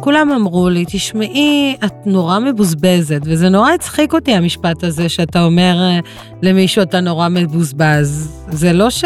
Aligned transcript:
כולם 0.00 0.30
אמרו 0.32 0.68
לי, 0.68 0.84
תשמעי, 0.86 1.76
את 1.84 1.94
נורא 2.06 2.38
מבוזבזת, 2.38 3.20
וזה 3.24 3.48
נורא 3.48 3.72
הצחיק 3.72 4.12
אותי 4.12 4.32
המשפט 4.34 4.84
הזה 4.84 5.08
שאתה 5.08 5.42
אומר 5.42 5.76
אה, 5.80 5.98
למישהו, 6.42 6.82
אתה 6.82 7.00
נורא 7.00 7.28
מבוזבז. 7.28 8.30
זה 8.50 8.72
לא 8.72 8.90
ש... 8.90 9.04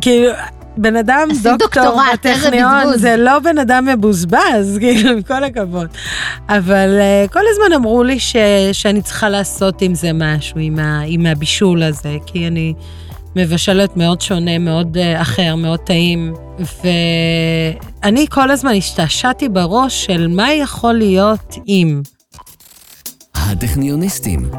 כאילו, 0.00 0.32
בן 0.76 0.96
אדם 0.96 1.28
דוקטור 1.42 2.00
בטכניון, 2.12 2.96
זה 2.96 3.16
לא 3.16 3.38
בן 3.38 3.58
אדם 3.58 3.86
מבוזבז, 3.86 4.76
כאילו, 4.80 5.10
עם 5.10 5.22
כל 5.22 5.44
הכבוד. 5.44 5.86
אבל 6.48 6.98
uh, 6.98 7.32
כל 7.32 7.42
הזמן 7.50 7.76
אמרו 7.76 8.02
לי 8.02 8.18
ש, 8.18 8.36
שאני 8.72 9.02
צריכה 9.02 9.28
לעשות 9.28 9.82
עם 9.82 9.94
זה 9.94 10.10
משהו, 10.14 10.60
עם, 10.60 10.78
ה, 10.78 11.02
עם 11.06 11.26
הבישול 11.26 11.82
הזה, 11.82 12.16
כי 12.26 12.46
אני 12.46 12.74
מבשלת 13.36 13.96
מאוד 13.96 14.20
שונה, 14.20 14.58
מאוד 14.58 14.96
uh, 14.96 15.22
אחר, 15.22 15.56
מאוד 15.56 15.78
טעים. 15.78 16.34
ואני 16.58 18.26
כל 18.30 18.50
הזמן 18.50 18.74
השתעשעתי 18.76 19.48
בראש 19.48 20.04
של 20.04 20.28
מה 20.28 20.52
יכול 20.52 20.94
להיות 20.94 21.54
אם. 21.68 22.02
הטכניוניסטים, 23.34 24.50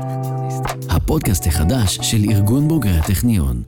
הפודקאסט 0.90 1.48
החדש 1.48 2.00
של 2.02 2.18
ארגון 2.30 2.68
בוגרי 2.68 2.98
הטכניון. 2.98 3.62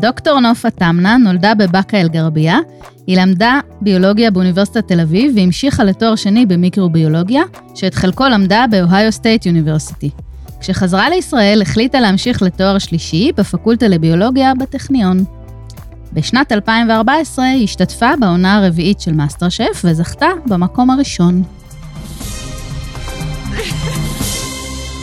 דוקטור 0.00 0.40
נוף 0.40 0.70
עטמנה 0.70 1.16
נולדה 1.16 1.54
בבאקה 1.54 2.00
אל-גרבייה. 2.00 2.58
היא 3.06 3.20
למדה 3.20 3.60
ביולוגיה 3.80 4.30
באוניברסיטת 4.30 4.88
תל 4.88 5.00
אביב 5.00 5.32
והמשיכה 5.36 5.84
לתואר 5.84 6.16
שני 6.16 6.46
במיקרוביולוגיה, 6.46 7.42
שאת 7.74 7.94
חלקו 7.94 8.24
למדה 8.28 8.64
ב 8.70 9.12
Ohio 9.12 9.27
State 9.27 9.46
University. 9.46 10.10
כשחזרה 10.60 11.10
לישראל 11.10 11.62
החליטה 11.62 12.00
להמשיך 12.00 12.42
לתואר 12.42 12.78
שלישי 12.78 13.30
בפקולטה 13.36 13.88
לביולוגיה 13.88 14.52
בטכניון. 14.54 15.24
בשנת 16.12 16.52
2014 16.52 17.44
היא 17.44 17.64
השתתפה 17.64 18.10
בעונה 18.20 18.56
הרביעית 18.56 19.00
של 19.00 19.12
מאסטר 19.12 19.48
שף 19.48 19.82
וזכתה 19.84 20.28
במקום 20.46 20.90
הראשון. 20.90 21.42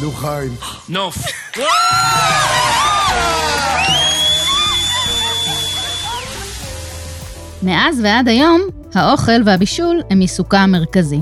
נו 0.01 0.11
חיים. 0.11 0.51
נוף. 0.89 1.17
מאז 7.63 8.01
ועד 8.03 8.27
היום, 8.27 8.61
האוכל 8.93 9.41
והבישול 9.45 10.01
הם 10.09 10.19
עיסוקה 10.19 10.59
המרכזי. 10.59 11.19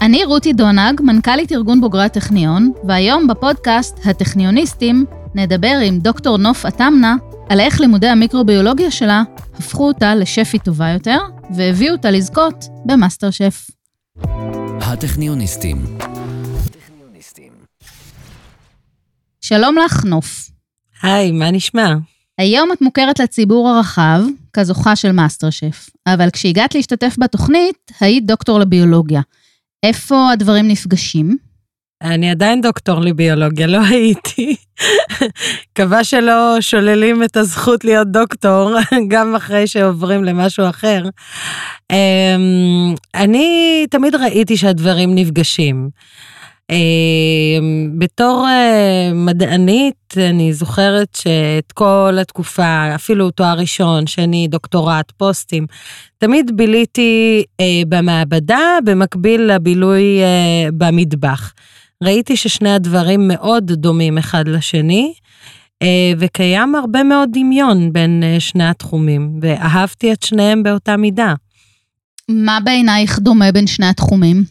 אני 0.00 0.24
רותי 0.24 0.52
דונג, 0.52 1.00
מנכ"לית 1.00 1.52
ארגון 1.52 1.80
בוגרי 1.80 2.04
הטכניון, 2.04 2.72
והיום 2.84 3.26
בפודקאסט 3.26 4.06
הטכניוניסטים 4.06 5.04
נדבר 5.34 5.78
עם 5.84 5.98
דוקטור 5.98 6.36
נוף 6.36 6.66
עטמנה 6.66 7.16
על 7.48 7.60
איך 7.60 7.80
לימודי 7.80 8.08
המיקרוביולוגיה 8.08 8.90
שלה 8.90 9.22
הפכו 9.54 9.88
אותה 9.88 10.14
לשפית 10.14 10.62
טובה 10.64 10.88
יותר, 10.88 11.18
והביאו 11.56 11.92
אותה 11.92 12.10
לזכות 12.10 12.64
במאסטר 12.86 13.30
שף. 13.30 13.66
הטכניוניסטים. 14.80 15.76
שלום 19.40 19.76
לך, 19.84 20.04
נוף. 20.04 20.50
היי, 21.02 21.30
מה 21.30 21.50
נשמע? 21.50 21.94
היום 22.38 22.72
את 22.72 22.82
מוכרת 22.82 23.18
לציבור 23.18 23.68
הרחב 23.68 24.22
כזוכה 24.52 24.96
של 24.96 25.12
מאסטר 25.12 25.50
שף, 25.50 25.90
אבל 26.06 26.30
כשהגעת 26.30 26.74
להשתתף 26.74 27.16
בתוכנית, 27.18 27.92
היית 28.00 28.26
דוקטור 28.26 28.58
לביולוגיה. 28.58 29.20
איפה 29.82 30.30
הדברים 30.32 30.68
נפגשים? 30.68 31.36
אני 32.02 32.30
עדיין 32.30 32.60
דוקטור 32.60 33.00
לביולוגיה, 33.00 33.66
לא 33.66 33.80
הייתי. 33.90 34.56
מקווה 35.72 36.04
שלא 36.04 36.56
שוללים 36.60 37.22
את 37.22 37.36
הזכות 37.36 37.84
להיות 37.84 38.08
דוקטור, 38.08 38.70
גם 39.08 39.34
אחרי 39.34 39.66
שעוברים 39.66 40.24
למשהו 40.24 40.68
אחר. 40.68 41.04
אמ, 41.92 42.94
אני 43.14 43.86
תמיד 43.90 44.14
ראיתי 44.14 44.56
שהדברים 44.56 45.14
נפגשים. 45.14 45.90
אמ, 46.70 47.90
בתור 47.98 48.46
אה, 48.48 49.10
מדענית, 49.14 50.14
אני 50.16 50.52
זוכרת 50.52 51.14
שאת 51.14 51.72
כל 51.72 52.18
התקופה, 52.20 52.94
אפילו 52.94 53.30
תואר 53.30 53.58
ראשון, 53.58 54.06
שני, 54.06 54.48
דוקטורט, 54.48 55.10
פוסטים, 55.16 55.66
תמיד 56.18 56.50
ביליתי 56.56 57.44
אה, 57.60 57.82
במעבדה 57.88 58.78
במקביל 58.84 59.40
לבילוי 59.40 60.20
אה, 60.22 60.68
במטבח. 60.72 61.52
ראיתי 62.04 62.36
ששני 62.36 62.70
הדברים 62.74 63.28
מאוד 63.28 63.72
דומים 63.72 64.18
אחד 64.18 64.48
לשני, 64.48 65.12
וקיים 66.18 66.74
הרבה 66.74 67.02
מאוד 67.02 67.28
דמיון 67.32 67.92
בין 67.92 68.22
שני 68.38 68.68
התחומים, 68.68 69.38
ואהבתי 69.42 70.12
את 70.12 70.22
שניהם 70.22 70.62
באותה 70.62 70.96
מידה. 70.96 71.34
מה 72.28 72.58
בעינייך 72.64 73.18
דומה 73.18 73.52
בין 73.52 73.66
שני 73.66 73.86
התחומים? 73.86 74.44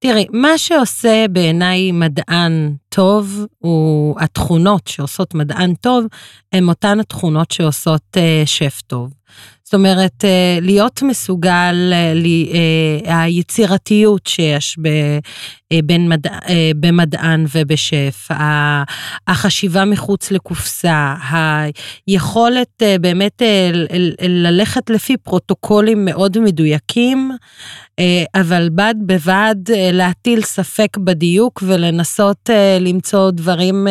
תראי, 0.00 0.26
מה 0.32 0.58
שעושה 0.58 1.24
בעיניי 1.30 1.92
מדען 1.92 2.74
טוב, 2.88 3.46
הוא 3.58 4.20
התכונות 4.20 4.86
שעושות 4.86 5.34
מדען 5.34 5.74
טוב, 5.74 6.04
הן 6.52 6.68
אותן 6.68 7.00
התכונות 7.00 7.50
שעושות 7.50 8.16
uh, 8.16 8.46
שף 8.46 8.80
טוב. 8.86 9.12
זאת 9.64 9.74
אומרת, 9.74 10.24
uh, 10.24 10.64
להיות 10.64 11.02
מסוגל, 11.02 11.92
uh, 11.92 12.24
uh, 12.54 13.12
היצירתיות 13.14 14.26
שיש 14.26 14.76
ב, 14.82 14.88
בין 15.84 16.08
מדע, 16.08 16.38
uh, 16.38 16.50
במדען 16.76 17.46
ובשף, 17.54 18.28
החשיבה 19.28 19.84
מחוץ 19.84 20.30
לקופסה, 20.30 21.14
היכולת 22.06 22.82
uh, 22.82 22.98
באמת 23.00 23.42
ללכת 24.22 24.90
לפי 24.90 25.16
פרוטוקולים 25.16 26.04
מאוד 26.04 26.38
מדויקים, 26.38 27.30
אה, 27.98 28.24
אבל 28.34 28.68
בד 28.72 28.94
בבד 29.06 29.54
אה, 29.74 29.90
להטיל 29.92 30.42
ספק 30.42 30.96
בדיוק 30.96 31.62
ולנסות 31.66 32.50
אה, 32.50 32.78
למצוא 32.80 33.30
דברים 33.30 33.86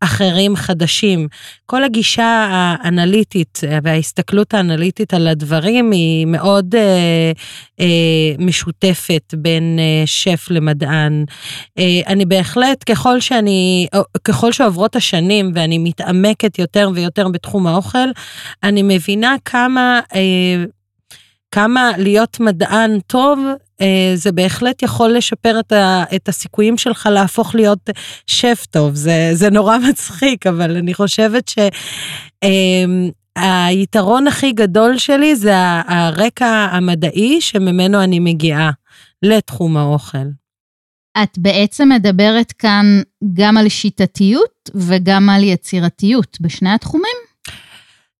אחרים 0.00 0.56
חדשים. 0.56 1.28
כל 1.66 1.84
הגישה 1.84 2.46
האנליטית 2.50 3.60
וההסתכלות 3.82 4.54
האנליטית 4.54 5.14
על 5.14 5.28
הדברים 5.28 5.90
היא 5.90 6.26
מאוד 6.26 6.74
משותפת 8.38 9.34
בין 9.36 9.78
שף 10.06 10.46
למדען. 10.50 11.19
אני 12.06 12.24
בהחלט, 12.24 12.84
ככל 12.90 13.20
שאני, 13.20 13.86
ככל 14.24 14.52
שעוברות 14.52 14.96
השנים 14.96 15.52
ואני 15.54 15.78
מתעמקת 15.78 16.58
יותר 16.58 16.90
ויותר 16.94 17.28
בתחום 17.28 17.66
האוכל, 17.66 18.08
אני 18.62 18.82
מבינה 18.82 19.36
כמה 19.44 20.00
כמה 21.50 21.90
להיות 21.98 22.40
מדען 22.40 23.00
טוב, 23.06 23.38
אה, 23.80 24.12
זה 24.14 24.32
בהחלט 24.32 24.82
יכול 24.82 25.12
לשפר 25.16 25.60
את, 25.60 25.72
ה, 25.72 26.04
את 26.16 26.28
הסיכויים 26.28 26.78
שלך 26.78 27.08
להפוך 27.12 27.54
להיות 27.54 27.90
שף 28.26 28.66
טוב. 28.70 28.94
זה, 28.94 29.30
זה 29.32 29.50
נורא 29.50 29.78
מצחיק, 29.88 30.46
אבל 30.46 30.76
אני 30.76 30.94
חושבת 30.94 31.52
שהיתרון 33.38 34.26
אה, 34.26 34.32
הכי 34.32 34.52
גדול 34.52 34.98
שלי 34.98 35.36
זה 35.36 35.54
הרקע 35.86 36.68
המדעי 36.70 37.40
שממנו 37.40 38.02
אני 38.04 38.18
מגיעה 38.18 38.70
לתחום 39.22 39.76
האוכל. 39.76 40.39
את 41.22 41.38
בעצם 41.38 41.88
מדברת 41.88 42.52
כאן 42.52 43.02
גם 43.32 43.56
על 43.56 43.68
שיטתיות 43.68 44.70
וגם 44.74 45.28
על 45.28 45.44
יצירתיות 45.44 46.36
בשני 46.40 46.70
התחומים? 46.70 47.30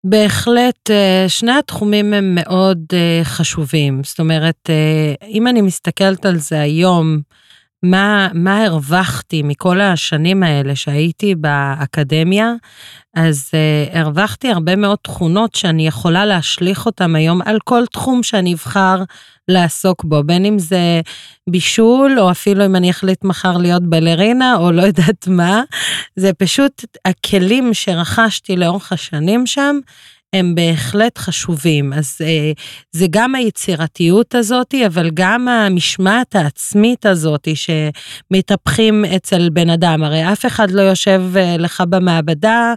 בהחלט, 0.04 0.90
אה, 0.90 1.24
שני 1.28 1.52
התחומים 1.52 2.14
הם 2.14 2.34
מאוד 2.34 2.78
אה, 2.92 3.20
חשובים. 3.24 4.04
זאת 4.04 4.20
אומרת, 4.20 4.70
אה, 4.70 5.28
אם 5.28 5.46
אני 5.46 5.60
מסתכלת 5.60 6.26
על 6.26 6.36
זה 6.36 6.60
היום, 6.60 7.20
מה, 7.82 8.28
מה 8.34 8.64
הרווחתי 8.64 9.42
מכל 9.42 9.80
השנים 9.80 10.42
האלה 10.42 10.76
שהייתי 10.76 11.34
באקדמיה, 11.34 12.52
אז 13.14 13.50
uh, 13.50 13.96
הרווחתי 13.98 14.48
הרבה 14.48 14.76
מאוד 14.76 14.98
תכונות 15.02 15.54
שאני 15.54 15.86
יכולה 15.86 16.26
להשליך 16.26 16.86
אותן 16.86 17.16
היום 17.16 17.42
על 17.44 17.58
כל 17.64 17.82
תחום 17.92 18.22
שאני 18.22 18.54
אבחר 18.54 19.02
לעסוק 19.48 20.04
בו, 20.04 20.22
בין 20.24 20.44
אם 20.44 20.58
זה 20.58 21.00
בישול, 21.50 22.20
או 22.20 22.30
אפילו 22.30 22.64
אם 22.64 22.76
אני 22.76 22.90
אחליט 22.90 23.24
מחר 23.24 23.56
להיות 23.56 23.82
בלרינה, 23.82 24.56
או 24.56 24.72
לא 24.72 24.82
יודעת 24.82 25.28
מה, 25.28 25.62
זה 26.16 26.32
פשוט 26.32 26.84
הכלים 27.04 27.74
שרכשתי 27.74 28.56
לאורך 28.56 28.92
השנים 28.92 29.46
שם, 29.46 29.78
הם 30.32 30.54
בהחלט 30.54 31.18
חשובים. 31.18 31.92
אז 31.92 32.18
אה, 32.20 32.52
זה 32.92 33.06
גם 33.10 33.34
היצירתיות 33.34 34.34
הזאת, 34.34 34.74
אבל 34.86 35.10
גם 35.14 35.48
המשמעת 35.48 36.36
העצמית 36.36 37.06
הזאת 37.06 37.48
שמתהפכים 37.54 39.04
אצל 39.04 39.48
בן 39.52 39.70
אדם. 39.70 40.02
הרי 40.02 40.32
אף 40.32 40.46
אחד 40.46 40.70
לא 40.70 40.82
יושב 40.82 41.22
אה, 41.36 41.56
לך 41.56 41.82
במעבדה 41.88 42.74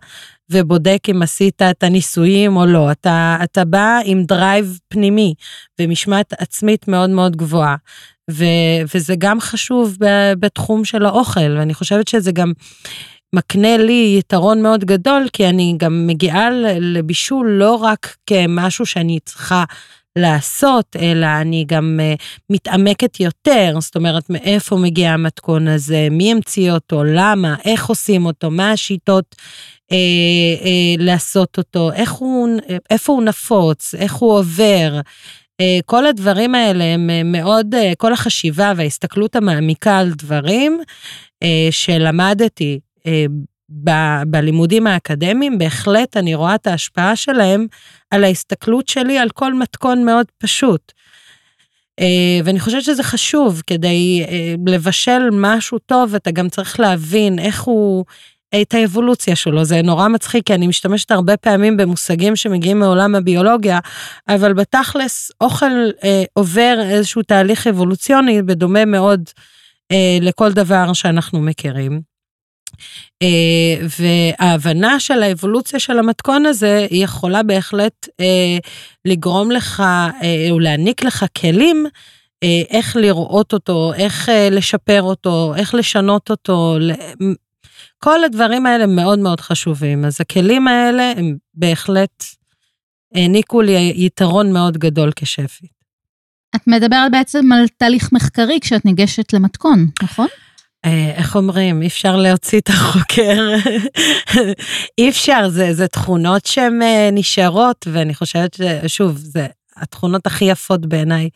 ובודק 0.51 0.99
אם 1.11 1.21
עשית 1.21 1.61
את 1.61 1.83
הניסויים 1.83 2.57
או 2.57 2.65
לא. 2.65 2.91
אתה, 2.91 3.37
אתה 3.43 3.65
בא 3.65 3.99
עם 4.05 4.23
drive 4.23 4.79
פנימי 4.87 5.33
ומשמעת 5.81 6.33
עצמית 6.37 6.87
מאוד 6.87 7.09
מאוד 7.09 7.35
גבוהה. 7.35 7.75
ו, 8.31 8.45
וזה 8.95 9.15
גם 9.17 9.39
חשוב 9.39 9.97
בתחום 10.39 10.85
של 10.85 11.05
האוכל, 11.05 11.57
ואני 11.57 11.73
חושבת 11.73 12.07
שזה 12.07 12.31
גם 12.31 12.53
מקנה 13.33 13.77
לי 13.77 14.15
יתרון 14.19 14.61
מאוד 14.61 14.85
גדול, 14.85 15.27
כי 15.33 15.47
אני 15.47 15.75
גם 15.77 16.07
מגיעה 16.07 16.49
לבישול 16.79 17.49
לא 17.51 17.75
רק 17.75 18.15
כמשהו 18.27 18.85
שאני 18.85 19.19
צריכה 19.25 19.63
לעשות, 20.15 20.95
אלא 20.99 21.27
אני 21.41 21.65
גם 21.67 21.99
uh, 21.99 22.23
מתעמקת 22.49 23.19
יותר, 23.19 23.75
זאת 23.79 23.95
אומרת, 23.95 24.29
מאיפה 24.29 24.75
מגיע 24.75 25.11
המתכון 25.11 25.67
הזה, 25.67 26.07
מי 26.11 26.31
המציא 26.31 26.71
אותו, 26.71 27.03
למה, 27.03 27.55
איך 27.65 27.85
עושים 27.85 28.25
אותו, 28.25 28.51
מה 28.51 28.71
השיטות 28.71 29.35
uh, 29.35 29.93
uh, 29.93 30.65
לעשות 30.97 31.57
אותו, 31.57 31.91
איך 31.91 32.11
הוא, 32.11 32.49
איפה 32.89 33.13
הוא 33.13 33.23
נפוץ, 33.23 33.95
איך 33.95 34.13
הוא 34.13 34.37
עובר. 34.37 34.99
Uh, 35.61 35.65
כל 35.85 36.05
הדברים 36.05 36.55
האלה 36.55 36.83
הם 36.83 37.31
מאוד, 37.31 37.75
uh, 37.75 37.77
כל 37.97 38.13
החשיבה 38.13 38.73
וההסתכלות 38.75 39.35
המעמיקה 39.35 39.97
על 39.97 40.11
דברים 40.11 40.81
uh, 41.43 41.47
שלמדתי 41.71 42.79
ב- 43.83 44.23
בלימודים 44.27 44.87
האקדמיים, 44.87 45.57
בהחלט 45.57 46.17
אני 46.17 46.35
רואה 46.35 46.55
את 46.55 46.67
ההשפעה 46.67 47.15
שלהם 47.15 47.67
על 48.11 48.23
ההסתכלות 48.23 48.87
שלי 48.87 49.17
על 49.17 49.29
כל 49.29 49.53
מתכון 49.53 50.05
מאוד 50.05 50.25
פשוט. 50.37 50.91
Uh, 52.01 52.03
ואני 52.43 52.59
חושבת 52.59 52.83
שזה 52.83 53.03
חשוב, 53.03 53.61
כדי 53.67 54.23
uh, 54.25 54.29
לבשל 54.71 55.29
משהו 55.31 55.79
טוב, 55.79 56.15
אתה 56.15 56.31
גם 56.31 56.49
צריך 56.49 56.79
להבין 56.79 57.39
איך 57.39 57.61
הוא, 57.61 58.05
את 58.61 58.73
האבולוציה 58.73 59.35
שלו. 59.35 59.65
זה 59.65 59.81
נורא 59.81 60.07
מצחיק, 60.07 60.45
כי 60.45 60.53
אני 60.53 60.67
משתמשת 60.67 61.11
הרבה 61.11 61.37
פעמים 61.37 61.77
במושגים 61.77 62.35
שמגיעים 62.35 62.79
מעולם 62.79 63.15
הביולוגיה, 63.15 63.79
אבל 64.29 64.53
בתכלס, 64.53 65.31
אוכל 65.41 65.89
uh, 65.99 66.05
עובר 66.33 66.79
איזשהו 66.89 67.21
תהליך 67.21 67.67
אבולוציוני, 67.67 68.41
בדומה 68.41 68.85
מאוד 68.85 69.29
uh, 69.93 69.95
לכל 70.21 70.51
דבר 70.51 70.93
שאנחנו 70.93 71.41
מכירים. 71.41 72.12
אה, 73.21 73.87
וההבנה 73.99 74.99
של 74.99 75.23
האבולוציה 75.23 75.79
של 75.79 75.99
המתכון 75.99 76.45
הזה, 76.45 76.87
היא 76.89 77.03
יכולה 77.03 77.43
בהחלט 77.43 78.07
אה, 78.19 78.57
לגרום 79.05 79.51
לך, 79.51 79.79
אה, 80.23 80.47
או 80.51 80.59
להעניק 80.59 81.03
לך 81.03 81.25
כלים, 81.37 81.85
איך 82.69 82.95
לראות 82.95 83.53
אותו, 83.53 83.93
איך 83.93 84.29
לשפר 84.51 85.01
אותו, 85.01 85.53
איך 85.57 85.75
לשנות 85.75 86.29
אותו. 86.29 86.77
כל 87.97 88.23
הדברים 88.23 88.65
האלה 88.65 88.85
מאוד 88.87 89.19
מאוד 89.19 89.41
חשובים. 89.41 90.05
אז 90.05 90.21
הכלים 90.21 90.67
האלה 90.67 91.13
הם 91.17 91.35
בהחלט 91.53 92.23
העניקו 93.15 93.61
לי 93.61 93.93
יתרון 93.95 94.53
מאוד 94.53 94.77
גדול 94.77 95.11
כשפית. 95.15 95.83
את 96.55 96.67
מדברת 96.67 97.11
בעצם 97.11 97.51
על 97.51 97.67
תהליך 97.77 98.09
מחקרי 98.11 98.59
כשאת 98.61 98.85
ניגשת 98.85 99.33
למתכון, 99.33 99.87
נכון? 100.03 100.27
אה, 100.85 101.11
איך 101.15 101.35
אומרים, 101.35 101.81
אי 101.81 101.87
אפשר 101.87 102.15
להוציא 102.15 102.59
את 102.59 102.69
החוקר, 102.69 103.55
אי 104.97 105.09
אפשר, 105.09 105.49
זה, 105.49 105.73
זה 105.73 105.87
תכונות 105.87 106.45
שהן 106.45 106.81
אה, 106.81 107.09
נשארות, 107.11 107.87
ואני 107.91 108.15
חושבת 108.15 108.57
ששוב, 108.85 109.17
זה 109.17 109.47
התכונות 109.75 110.27
הכי 110.27 110.45
יפות 110.45 110.85
בעיניי 110.85 111.29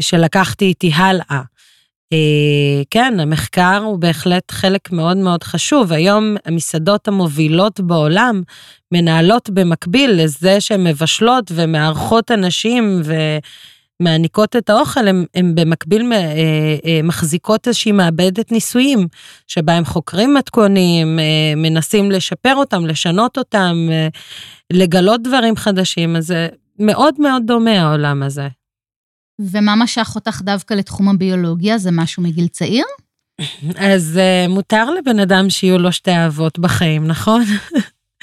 שלקחתי 0.00 0.64
איתי 0.64 0.90
הלאה. 0.94 1.40
אה, 2.12 2.82
כן, 2.90 3.20
המחקר 3.20 3.80
הוא 3.84 3.98
בהחלט 3.98 4.50
חלק 4.50 4.92
מאוד 4.92 5.16
מאוד 5.16 5.42
חשוב. 5.42 5.92
היום 5.92 6.36
המסעדות 6.44 7.08
המובילות 7.08 7.80
בעולם 7.80 8.42
מנהלות 8.92 9.50
במקביל 9.50 10.10
לזה 10.10 10.60
שהן 10.60 10.86
מבשלות 10.86 11.52
ומארחות 11.54 12.30
אנשים 12.30 13.00
ו... 13.04 13.14
מעניקות 14.00 14.56
את 14.56 14.70
האוכל, 14.70 15.08
הן 15.34 15.54
במקביל 15.54 16.12
אה, 16.12 16.18
אה, 16.84 17.00
מחזיקות 17.02 17.68
איזושהי 17.68 17.92
מעבדת 17.92 18.52
ניסויים, 18.52 19.08
שבה 19.46 19.72
הם 19.72 19.84
חוקרים 19.84 20.34
מתכונים, 20.34 21.18
אה, 21.18 21.24
מנסים 21.56 22.10
לשפר 22.10 22.54
אותם, 22.54 22.86
לשנות 22.86 23.38
אותם, 23.38 23.88
לגלות 24.72 25.22
דברים 25.22 25.56
חדשים, 25.56 26.16
אז 26.16 26.26
זה 26.26 26.48
מאוד 26.78 27.14
מאוד 27.18 27.42
דומה 27.46 27.80
העולם 27.80 28.22
הזה. 28.22 28.48
ומה 29.40 29.76
משך 29.76 30.12
אותך 30.14 30.40
דווקא 30.44 30.74
לתחום 30.74 31.08
הביולוגיה? 31.08 31.78
זה 31.78 31.90
משהו 31.92 32.22
מגיל 32.22 32.46
צעיר? 32.46 32.84
אז 33.76 34.20
מותר 34.48 34.90
לבן 34.90 35.20
אדם 35.20 35.50
שיהיו 35.50 35.78
לו 35.78 35.92
שתי 35.92 36.10
אהבות 36.10 36.58
בחיים, 36.58 37.06
נכון? 37.06 37.42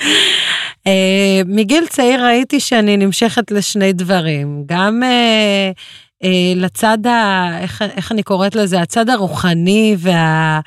Uh, 0.01 1.45
מגיל 1.45 1.85
צעיר 1.87 2.25
ראיתי 2.25 2.59
שאני 2.59 2.97
נמשכת 2.97 3.51
לשני 3.51 3.93
דברים, 3.93 4.63
גם 4.65 5.01
uh, 5.03 5.77
uh, 6.23 6.27
לצד, 6.55 7.07
ה, 7.07 7.49
איך, 7.61 7.81
איך 7.81 8.11
אני 8.11 8.23
קוראת 8.23 8.55
לזה, 8.55 8.81
הצד 8.81 9.09
הרוחני 9.09 9.95
וה... 9.99 10.59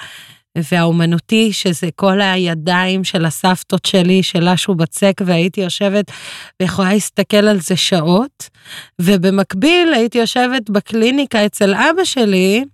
והאומנותי, 0.72 1.52
שזה 1.52 1.88
כל 1.96 2.20
הידיים 2.20 3.04
של 3.04 3.24
הסבתות 3.24 3.84
שלי, 3.84 4.22
של 4.22 4.48
אשו 4.48 4.74
בצק, 4.74 5.20
והייתי 5.26 5.60
יושבת 5.60 6.10
ויכולה 6.62 6.92
להסתכל 6.92 7.36
על 7.36 7.60
זה 7.60 7.76
שעות. 7.76 8.48
ובמקביל 9.00 9.94
הייתי 9.94 10.18
יושבת 10.18 10.70
בקליניקה 10.70 11.46
אצל 11.46 11.74
אבא 11.74 12.04
שלי, 12.04 12.64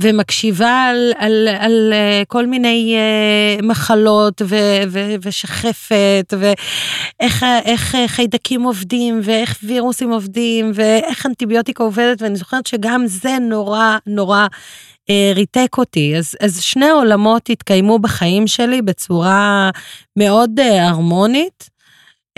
ומקשיבה 0.00 0.84
על, 0.90 1.12
על, 1.16 1.48
על 1.58 1.92
אה, 1.92 2.22
כל 2.28 2.46
מיני 2.46 2.96
uh, 2.96 3.62
מחלות 3.62 4.42
ו, 4.44 4.56
ו, 4.88 5.14
ושחפת, 5.22 6.34
ואיך 6.38 7.44
איך 7.64 7.96
חיידקים 8.06 8.62
עובדים, 8.62 9.20
ואיך 9.22 9.58
וירוסים 9.62 10.10
עובדים, 10.10 10.70
ואיך 10.74 11.26
אנטיביוטיקה 11.26 11.84
עובדת, 11.84 12.22
ואני 12.22 12.36
זוכרת 12.36 12.66
שגם 12.66 13.06
זה 13.06 13.38
נורא 13.40 13.96
נורא 14.06 14.46
uh, 14.46 15.34
ריתק 15.34 15.78
אותי. 15.78 16.16
אז, 16.16 16.34
אז 16.40 16.60
שני 16.60 16.90
עולמות 16.90 17.50
התקיימו 17.50 17.98
בחיים 17.98 18.46
שלי 18.46 18.82
בצורה 18.82 19.70
מאוד 20.16 20.60
הרמונית. 20.60 21.77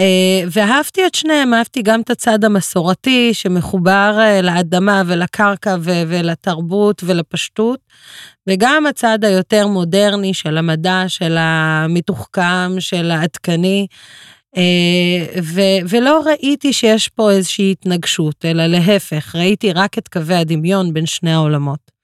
אה, 0.01 0.43
ואהבתי 0.51 1.07
את 1.07 1.15
שניהם, 1.15 1.55
אהבתי 1.55 1.83
גם 1.83 2.01
את 2.01 2.11
הצד 2.11 2.45
המסורתי 2.45 3.35
שמחובר 3.35 4.17
אה, 4.21 4.43
לאדמה 4.43 5.03
ולקרקע 5.07 5.77
ולתרבות 5.83 7.03
ולפשטות, 7.07 7.81
וגם 8.49 8.87
הצד 8.87 9.25
היותר 9.25 9.67
מודרני 9.67 10.35
של 10.35 10.59
המדע, 10.59 11.05
של 11.09 11.37
המתוחכם, 11.39 12.71
של 12.79 13.11
העדכני. 13.11 13.87
אה, 14.57 15.43
ו- 15.43 15.89
ולא 15.89 16.23
ראיתי 16.27 16.73
שיש 16.73 17.09
פה 17.09 17.31
איזושהי 17.31 17.73
התנגשות, 17.73 18.45
אלא 18.45 18.67
להפך, 18.67 19.37
ראיתי 19.37 19.73
רק 19.73 19.99
את 19.99 20.09
קווי 20.09 20.35
הדמיון 20.35 20.95
בין 20.95 21.07
שני 21.07 21.33
העולמות. 21.33 22.00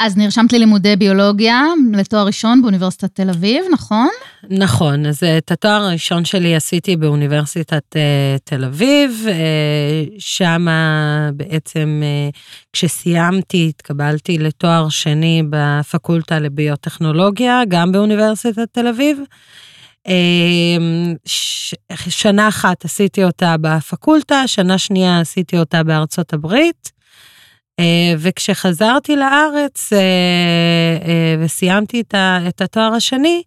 אז 0.00 0.16
נרשמת 0.16 0.52
ללימודי 0.52 0.96
ביולוגיה 0.96 1.62
לתואר 1.92 2.26
ראשון 2.26 2.62
באוניברסיטת 2.62 3.14
תל 3.14 3.30
אביב, 3.30 3.64
נכון? 3.72 4.08
נכון, 4.50 5.06
אז 5.06 5.22
את 5.38 5.52
התואר 5.52 5.82
הראשון 5.82 6.24
שלי 6.24 6.54
עשיתי 6.54 6.96
באוניברסיטת 6.96 7.82
uh, 7.94 8.38
תל 8.44 8.64
אביב, 8.64 9.26
uh, 9.26 10.14
שם 10.18 10.66
בעצם 11.34 12.02
כשסיימתי 12.72 13.66
התקבלתי 13.68 14.38
לתואר 14.38 14.88
שני 14.88 15.42
בפקולטה 15.50 16.38
לביוטכנולוגיה, 16.38 17.62
גם 17.68 17.92
באוניברסיטת 17.92 18.68
תל 18.72 18.86
אביב. 18.86 19.18
שנה 22.08 22.48
אחת 22.48 22.84
עשיתי 22.84 23.24
אותה 23.24 23.54
בפקולטה, 23.60 24.46
שנה 24.46 24.78
שנייה 24.78 25.20
עשיתי 25.20 25.58
אותה 25.58 25.82
בארצות 25.82 26.32
הברית. 26.32 26.95
אה, 27.80 28.14
וכשחזרתי 28.18 29.16
לארץ 29.16 29.92
אה, 29.92 29.98
אה, 31.08 31.36
וסיימתי 31.40 32.02
את 32.48 32.60
התואר 32.60 32.92
השני, 32.94 33.42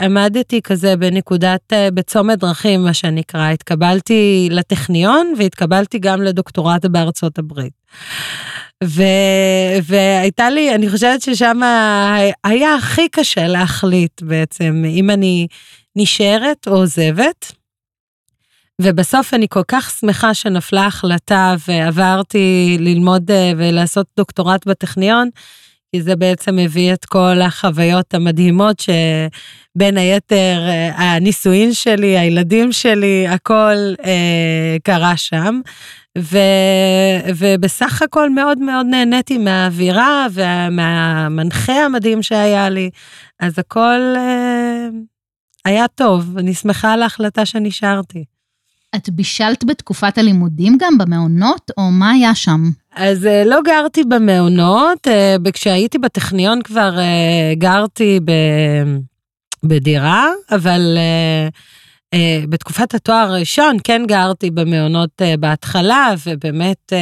עמדתי 0.00 0.62
כזה 0.62 0.96
בנקודת, 0.96 1.72
בצומת 1.94 2.38
דרכים, 2.38 2.84
מה 2.84 2.94
שנקרא. 2.94 3.50
התקבלתי 3.50 4.48
לטכניון 4.50 5.34
והתקבלתי 5.38 5.98
גם 5.98 6.22
לדוקטורט 6.22 6.86
בארצות 6.86 7.38
הברית. 7.38 7.72
ו, 8.84 9.02
והייתה 9.82 10.50
לי, 10.50 10.74
אני 10.74 10.90
חושבת 10.90 11.22
ששם 11.22 11.60
היה 12.44 12.74
הכי 12.74 13.08
קשה 13.08 13.46
להחליט 13.46 14.22
בעצם 14.22 14.82
אם 14.86 15.10
אני 15.10 15.46
נשארת 15.96 16.68
או 16.68 16.72
עוזבת. 16.72 17.55
ובסוף 18.82 19.34
אני 19.34 19.46
כל 19.48 19.62
כך 19.68 19.90
שמחה 20.00 20.34
שנפלה 20.34 20.86
החלטה 20.86 21.54
ועברתי 21.68 22.76
ללמוד 22.80 23.30
אה, 23.30 23.52
ולעשות 23.56 24.06
דוקטורט 24.16 24.66
בטכניון, 24.66 25.28
כי 25.92 26.02
זה 26.02 26.16
בעצם 26.16 26.58
הביא 26.58 26.92
את 26.92 27.04
כל 27.04 27.40
החוויות 27.42 28.14
המדהימות 28.14 28.80
שבין 28.80 29.96
היתר 29.96 30.58
אה, 30.68 30.90
הנישואין 30.96 31.72
שלי, 31.72 32.18
הילדים 32.18 32.72
שלי, 32.72 33.26
הכל 33.28 33.76
אה, 34.04 34.76
קרה 34.82 35.16
שם. 35.16 35.60
ו, 36.18 36.38
ובסך 37.36 38.02
הכל 38.02 38.30
מאוד 38.30 38.58
מאוד 38.58 38.86
נהניתי 38.90 39.38
מהאווירה 39.38 40.26
ומהמנחה 40.32 41.72
המדהים 41.72 42.22
שהיה 42.22 42.68
לי, 42.68 42.90
אז 43.40 43.58
הכל 43.58 44.14
אה, 44.16 44.88
היה 45.64 45.88
טוב, 45.88 46.38
אני 46.38 46.54
שמחה 46.54 46.92
על 46.92 47.02
ההחלטה 47.02 47.46
שנשארתי. 47.46 48.35
את 48.94 49.10
בישלת 49.10 49.64
בתקופת 49.64 50.18
הלימודים 50.18 50.78
גם 50.80 50.98
במעונות, 50.98 51.70
או 51.76 51.82
מה 51.90 52.10
היה 52.10 52.34
שם? 52.34 52.70
אז 52.94 53.26
אה, 53.26 53.44
לא 53.44 53.60
גרתי 53.64 54.04
במעונות, 54.04 55.08
אה, 55.08 55.36
כשהייתי 55.52 55.98
בטכניון 55.98 56.62
כבר 56.62 56.98
אה, 56.98 57.54
גרתי 57.54 58.20
ב, 58.24 58.32
בדירה, 59.64 60.28
אבל 60.50 60.98
בתקופת 62.48 62.94
התואר 62.94 63.16
הראשון 63.16 63.76
כן 63.84 64.02
גרתי 64.08 64.50
במעונות 64.50 65.22
בהתחלה, 65.40 66.14
ובאמת 66.26 66.92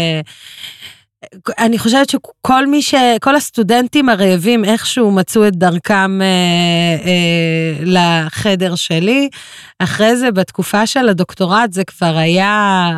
אני 1.59 1.79
חושבת 1.79 2.11
שכל 2.11 2.67
מי 2.67 2.83
ש... 2.83 2.95
כל 3.21 3.37
הסטודנטים 3.37 4.09
הרעבים 4.09 4.65
איכשהו 4.65 5.11
מצאו 5.11 5.49
את 5.49 5.57
דרכם 5.57 6.23
אה, 6.23 6.27
אה, 7.07 7.85
לחדר 7.85 8.75
שלי. 8.75 9.29
אחרי 9.79 10.17
זה, 10.17 10.31
בתקופה 10.31 10.87
של 10.87 11.09
הדוקטורט, 11.09 11.73
זה 11.73 11.85
כבר 11.85 12.17
היה 12.17 12.91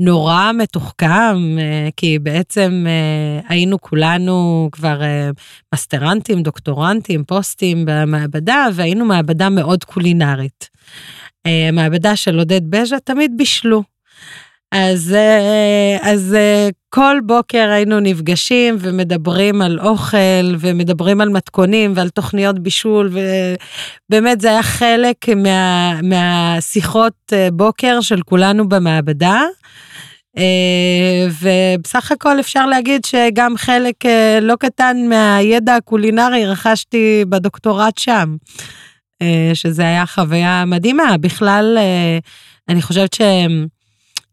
נורא 0.00 0.50
מתוחכם, 0.54 1.58
אה, 1.58 1.88
כי 1.96 2.18
בעצם 2.18 2.84
אה, 2.86 3.40
היינו 3.48 3.80
כולנו 3.80 4.68
כבר 4.72 5.02
אה, 5.02 5.30
מסטרנטים, 5.74 6.42
דוקטורנטים, 6.42 7.24
פוסטים 7.24 7.84
במעבדה, 7.86 8.66
והיינו 8.74 9.04
מעבדה 9.04 9.48
מאוד 9.48 9.84
קולינרית. 9.84 10.68
אה, 11.46 11.70
מעבדה 11.72 12.16
של 12.16 12.38
עודד 12.38 12.70
בז'ה 12.70 12.96
תמיד 13.00 13.32
בישלו. 13.36 13.97
אז, 14.72 15.14
אה, 15.16 15.96
אז 16.12 16.34
אה, 16.34 16.68
כל 16.88 17.16
בוקר 17.26 17.70
היינו 17.70 18.00
נפגשים 18.00 18.76
ומדברים 18.80 19.62
על 19.62 19.80
אוכל 19.80 20.54
ומדברים 20.58 21.20
על 21.20 21.28
מתכונים 21.28 21.92
ועל 21.96 22.08
תוכניות 22.08 22.58
בישול 22.58 23.10
ובאמת 24.08 24.40
זה 24.40 24.48
היה 24.48 24.62
חלק 24.62 25.28
מה, 25.36 26.00
מהשיחות 26.02 27.12
אה, 27.32 27.48
בוקר 27.52 28.00
של 28.00 28.22
כולנו 28.22 28.68
במעבדה. 28.68 29.42
ובסך 31.40 32.12
הכל 32.12 32.40
אפשר 32.40 32.66
להגיד 32.66 33.04
שגם 33.04 33.56
חלק 33.56 33.94
לא 34.40 34.54
קטן 34.56 34.96
מהידע 35.08 35.74
הקולינרי 35.74 36.46
רכשתי 36.46 37.24
בדוקטורט 37.28 37.98
שם, 37.98 38.36
שזה 39.54 39.82
היה 39.82 40.06
חוויה 40.06 40.64
מדהימה. 40.66 41.16
בכלל, 41.20 41.78
אני 42.68 42.82
חושבת 42.82 43.12
שהם... 43.12 43.66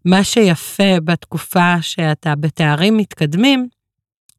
מה 0.05 0.23
שיפה 0.23 0.99
בתקופה 1.03 1.81
שאתה 1.81 2.35
בתארים 2.35 2.97
מתקדמים, 2.97 3.67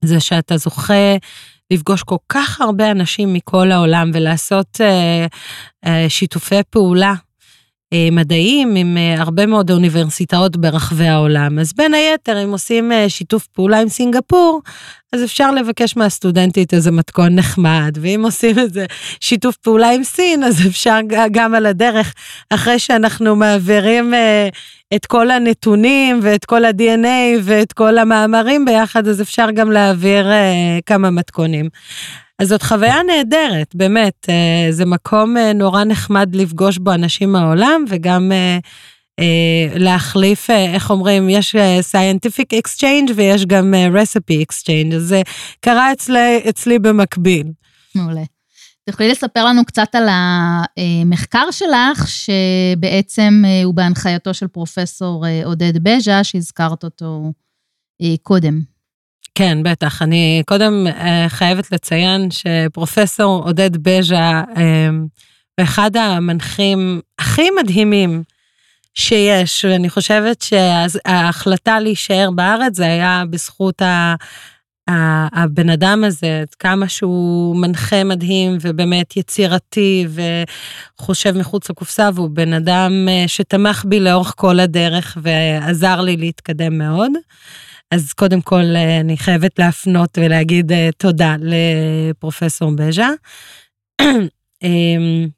זה 0.04 0.20
שאתה 0.20 0.56
זוכה 0.56 1.16
לפגוש 1.70 2.02
כל 2.02 2.16
כך 2.28 2.60
הרבה 2.60 2.90
אנשים 2.90 3.32
מכל 3.32 3.72
העולם 3.72 4.10
ולעשות 4.14 4.80
אה, 4.80 5.26
אה, 5.86 6.06
שיתופי 6.08 6.62
פעולה 6.70 7.14
אה, 7.92 8.08
מדעיים 8.12 8.76
עם 8.76 8.96
אה, 8.96 9.22
הרבה 9.22 9.46
מאוד 9.46 9.70
אוניברסיטאות 9.70 10.56
ברחבי 10.56 11.06
העולם. 11.08 11.58
אז 11.58 11.72
בין 11.72 11.94
היתר, 11.94 12.44
אם 12.44 12.50
עושים 12.50 12.92
אה, 12.92 13.08
שיתוף 13.08 13.46
פעולה 13.46 13.80
עם 13.80 13.88
סינגפור, 13.88 14.62
אז 15.12 15.24
אפשר 15.24 15.50
לבקש 15.50 15.96
מהסטודנטית 15.96 16.74
איזה 16.74 16.90
מתכון 16.90 17.34
נחמד, 17.34 17.98
ואם 18.00 18.20
עושים 18.24 18.58
איזה 18.58 18.86
שיתוף 19.20 19.56
פעולה 19.56 19.90
עם 19.90 20.04
סין, 20.04 20.44
אז 20.44 20.66
אפשר 20.66 20.98
גם 21.30 21.54
על 21.54 21.66
הדרך, 21.66 22.14
אחרי 22.50 22.78
שאנחנו 22.78 23.36
מעבירים 23.36 24.14
את 24.94 25.06
כל 25.06 25.30
הנתונים 25.30 26.20
ואת 26.22 26.44
כל 26.44 26.64
ה-DNA 26.64 27.40
ואת 27.42 27.72
כל 27.72 27.98
המאמרים 27.98 28.64
ביחד, 28.64 29.08
אז 29.08 29.22
אפשר 29.22 29.50
גם 29.50 29.72
להעביר 29.72 30.26
כמה 30.86 31.10
מתכונים. 31.10 31.68
אז 32.38 32.48
זאת 32.48 32.62
חוויה 32.62 33.02
נהדרת, 33.02 33.74
באמת, 33.74 34.26
אה, 34.28 34.66
זה 34.70 34.84
מקום 34.84 35.36
אה, 35.36 35.52
נורא 35.52 35.84
נחמד 35.84 36.34
לפגוש 36.34 36.78
בו 36.78 36.92
אנשים 36.94 37.32
מהעולם, 37.32 37.84
וגם 37.88 38.32
אה, 38.32 38.58
להחליף, 39.74 40.50
איך 40.50 40.90
אומרים, 40.90 41.28
יש 41.28 41.56
scientific 41.92 42.58
exchange 42.58 43.12
ויש 43.14 43.46
גם 43.46 43.74
recipe 43.94 44.44
exchange, 44.44 44.94
אז 44.94 45.02
זה 45.02 45.22
קרה 45.60 45.92
אצלי, 45.92 46.40
אצלי 46.48 46.78
במקביל. 46.78 47.46
מעולה. 47.94 48.22
תוכלי 48.90 49.08
לספר 49.08 49.44
לנו 49.44 49.64
קצת 49.64 49.94
על 49.94 50.08
המחקר 50.08 51.50
שלך, 51.50 52.08
שבעצם 52.08 53.42
הוא 53.64 53.74
בהנחייתו 53.74 54.34
של 54.34 54.48
פרופסור 54.48 55.24
עודד 55.44 55.72
בז'ה, 55.82 56.24
שהזכרת 56.24 56.84
אותו 56.84 57.32
קודם. 58.22 58.75
כן, 59.38 59.58
בטח. 59.62 60.02
אני 60.02 60.42
קודם 60.46 60.86
אה, 60.86 61.26
חייבת 61.28 61.72
לציין 61.72 62.28
שפרופסור 62.30 63.42
עודד 63.44 63.76
בז'ה, 63.76 64.42
אה, 64.56 64.88
אחד 65.60 65.96
המנחים 65.96 67.00
הכי 67.18 67.50
מדהימים 67.50 68.22
שיש, 68.94 69.64
ואני 69.64 69.90
חושבת 69.90 70.42
שההחלטה 70.42 71.80
להישאר 71.80 72.30
בארץ 72.34 72.76
זה 72.76 72.84
היה 72.86 73.22
בזכות 73.30 73.82
ה... 73.82 74.14
הבן 75.32 75.70
אדם 75.70 76.04
הזה, 76.04 76.44
כמה 76.58 76.88
שהוא 76.88 77.56
מנחה 77.56 78.04
מדהים 78.04 78.56
ובאמת 78.60 79.16
יצירתי 79.16 80.06
וחושב 80.98 81.38
מחוץ 81.38 81.70
לקופסה, 81.70 82.10
והוא 82.14 82.30
בן 82.30 82.52
אדם 82.52 82.92
אה, 83.08 83.24
שתמך 83.26 83.84
בי 83.88 84.00
לאורך 84.00 84.34
כל 84.36 84.60
הדרך 84.60 85.18
ועזר 85.22 86.00
לי 86.00 86.16
להתקדם 86.16 86.78
מאוד. 86.78 87.12
אז 87.90 88.12
קודם 88.12 88.40
כל 88.40 88.64
אה, 88.76 89.00
אני 89.00 89.16
חייבת 89.16 89.58
להפנות 89.58 90.18
ולהגיד 90.18 90.72
אה, 90.72 90.90
תודה 90.96 91.36
לפרופסור 91.40 92.70
בז'ה. 92.76 93.08
אמ, 94.62 95.28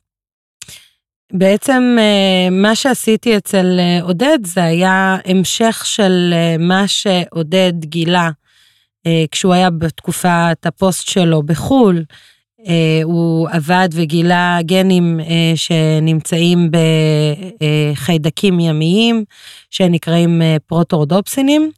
בעצם 1.32 1.96
אה, 1.98 2.50
מה 2.50 2.74
שעשיתי 2.74 3.36
אצל 3.36 3.80
עודד 4.02 4.38
זה 4.44 4.64
היה 4.64 5.16
המשך 5.24 5.82
של 5.86 6.34
מה 6.58 6.88
שעודד 6.88 7.72
גילה 7.84 8.30
כשהוא 9.30 9.52
היה 9.54 9.70
בתקופת 9.70 10.66
הפוסט 10.66 11.08
שלו 11.08 11.42
בחו"ל. 11.42 12.04
הוא 13.04 13.48
עבד 13.52 13.88
וגילה 13.92 14.58
גנים 14.62 15.20
שנמצאים 15.54 16.70
בחיידקים 17.94 18.60
ימיים 18.60 19.24
שנקראים 19.70 20.42
פרוטורדופסינים. 20.66 21.70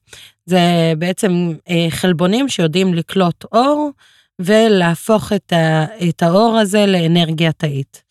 זה 0.50 0.92
בעצם 0.99 1.52
אה, 1.69 1.87
חלבונים 1.90 2.49
שיודעים 2.49 2.95
לקלוט 2.95 3.45
אור 3.52 3.90
ולהפוך 4.38 5.33
את, 5.33 5.52
ה, 5.52 5.85
את 6.09 6.23
האור 6.23 6.59
הזה 6.59 6.87
לאנרגיה 6.87 7.52
תאית. 7.52 8.02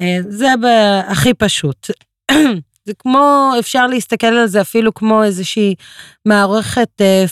אה, 0.00 0.18
זה 0.28 0.48
הכי 1.06 1.34
פשוט. 1.34 1.90
זה 2.86 2.92
כמו, 2.98 3.52
אפשר 3.58 3.86
להסתכל 3.86 4.26
על 4.26 4.46
זה 4.46 4.60
אפילו 4.60 4.94
כמו 4.94 5.22
איזושהי 5.22 5.74
מערכת 6.24 7.00
אה, 7.00 7.24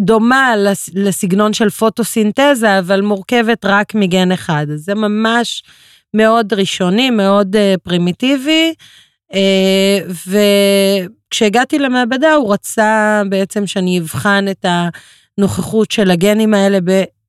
דומה 0.00 0.54
לסגנון 0.94 1.52
של 1.52 1.70
פוטוסינתזה, 1.70 2.78
אבל 2.78 3.00
מורכבת 3.00 3.64
רק 3.64 3.94
מגן 3.94 4.32
אחד. 4.32 4.66
זה 4.74 4.94
ממש 4.94 5.62
מאוד 6.14 6.52
ראשוני, 6.52 7.10
מאוד 7.10 7.56
פרימיטיבי, 7.82 8.74
ו... 10.26 10.38
כשהגעתי 11.34 11.78
למעבדה 11.78 12.34
הוא 12.34 12.52
רצה 12.52 13.22
בעצם 13.28 13.66
שאני 13.66 13.98
אבחן 13.98 14.44
את 14.50 14.64
הנוכחות 15.38 15.90
של 15.90 16.10
הגנים 16.10 16.54
האלה 16.54 16.78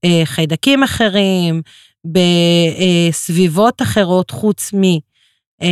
בחיידקים 0.05 0.83
אחרים, 0.83 1.61
בסביבות 2.05 3.81
אחרות 3.81 4.31
חוץ 4.31 4.73
מ... 4.73 4.83
אה, 5.61 5.67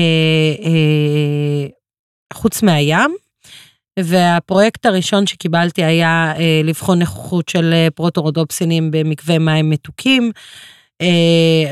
אה, 0.63 1.67
חוץ 2.33 2.63
מהים. 2.63 3.15
והפרויקט 3.99 4.85
הראשון 4.85 5.27
שקיבלתי 5.27 5.83
היה 5.83 6.33
אה, 6.37 6.61
לבחון 6.63 6.99
נוכחות 6.99 7.49
של 7.49 7.73
פרוטורודופסינים 7.95 8.91
במקווה 8.91 9.39
מים 9.39 9.69
מתוקים. 9.69 10.31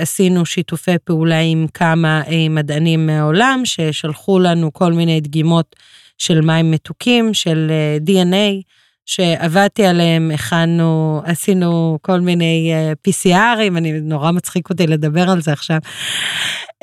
עשינו 0.01 0.45
שיתופי 0.45 0.97
פעולה 1.03 1.39
עם 1.39 1.65
כמה 1.73 2.21
מדענים 2.49 3.05
מהעולם 3.05 3.61
ששלחו 3.65 4.39
לנו 4.39 4.73
כל 4.73 4.93
מיני 4.93 5.21
דגימות 5.21 5.75
של 6.21 6.41
מים 6.41 6.71
מתוקים, 6.71 7.33
של 7.33 7.71
אה, 7.71 7.97
DNA, 8.05 8.61
שעבדתי 9.05 9.85
עליהם, 9.85 10.31
הכנו, 10.33 11.21
עשינו 11.25 11.99
כל 12.01 12.19
מיני 12.19 12.71
אה, 12.73 12.93
PCRים, 13.07 13.77
אני 13.77 13.91
נורא 13.91 14.31
מצחיק 14.31 14.69
אותי 14.69 14.87
לדבר 14.87 15.29
על 15.29 15.41
זה 15.41 15.53
עכשיו. 15.53 15.77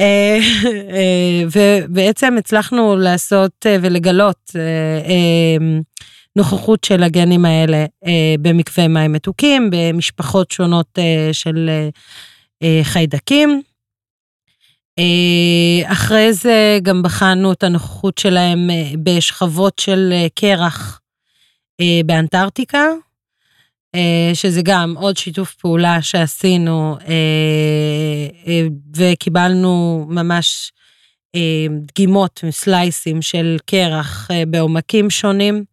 אה, 0.01 0.39
ובעצם 1.53 2.35
הצלחנו 2.39 2.97
לעשות 2.97 3.67
ולגלות 3.81 4.51
נוכחות 6.37 6.85
של 6.85 7.03
הגנים 7.03 7.45
האלה 7.45 7.85
במקווה 8.41 8.89
מים 8.89 9.13
מתוקים, 9.13 9.71
במשפחות 9.73 10.51
שונות 10.51 10.99
של 11.33 11.71
חיידקים. 12.83 13.63
אה, 14.99 15.93
אחרי 15.93 16.33
זה 16.33 16.79
גם 16.83 17.03
בחנו 17.03 17.53
את 17.53 17.63
הנוכחות 17.63 18.19
שלהם 18.19 18.71
אה, 18.71 18.91
בשכבות 19.03 19.79
של 19.79 20.13
אה, 20.13 20.27
קרח 20.35 21.01
באנטארקטיקה, 22.07 22.85
שזה 24.35 24.61
גם 24.65 24.95
עוד 24.97 25.17
שיתוף 25.17 25.55
פעולה 25.55 26.03
שעשינו, 26.03 26.97
וקיבלנו 28.97 30.05
ממש 30.09 30.73
דגימות 31.87 32.41
מסלייסים 32.45 33.23
של 33.23 33.57
קרח 33.67 34.29
בעומקים 34.49 35.11
שונים. 35.11 35.65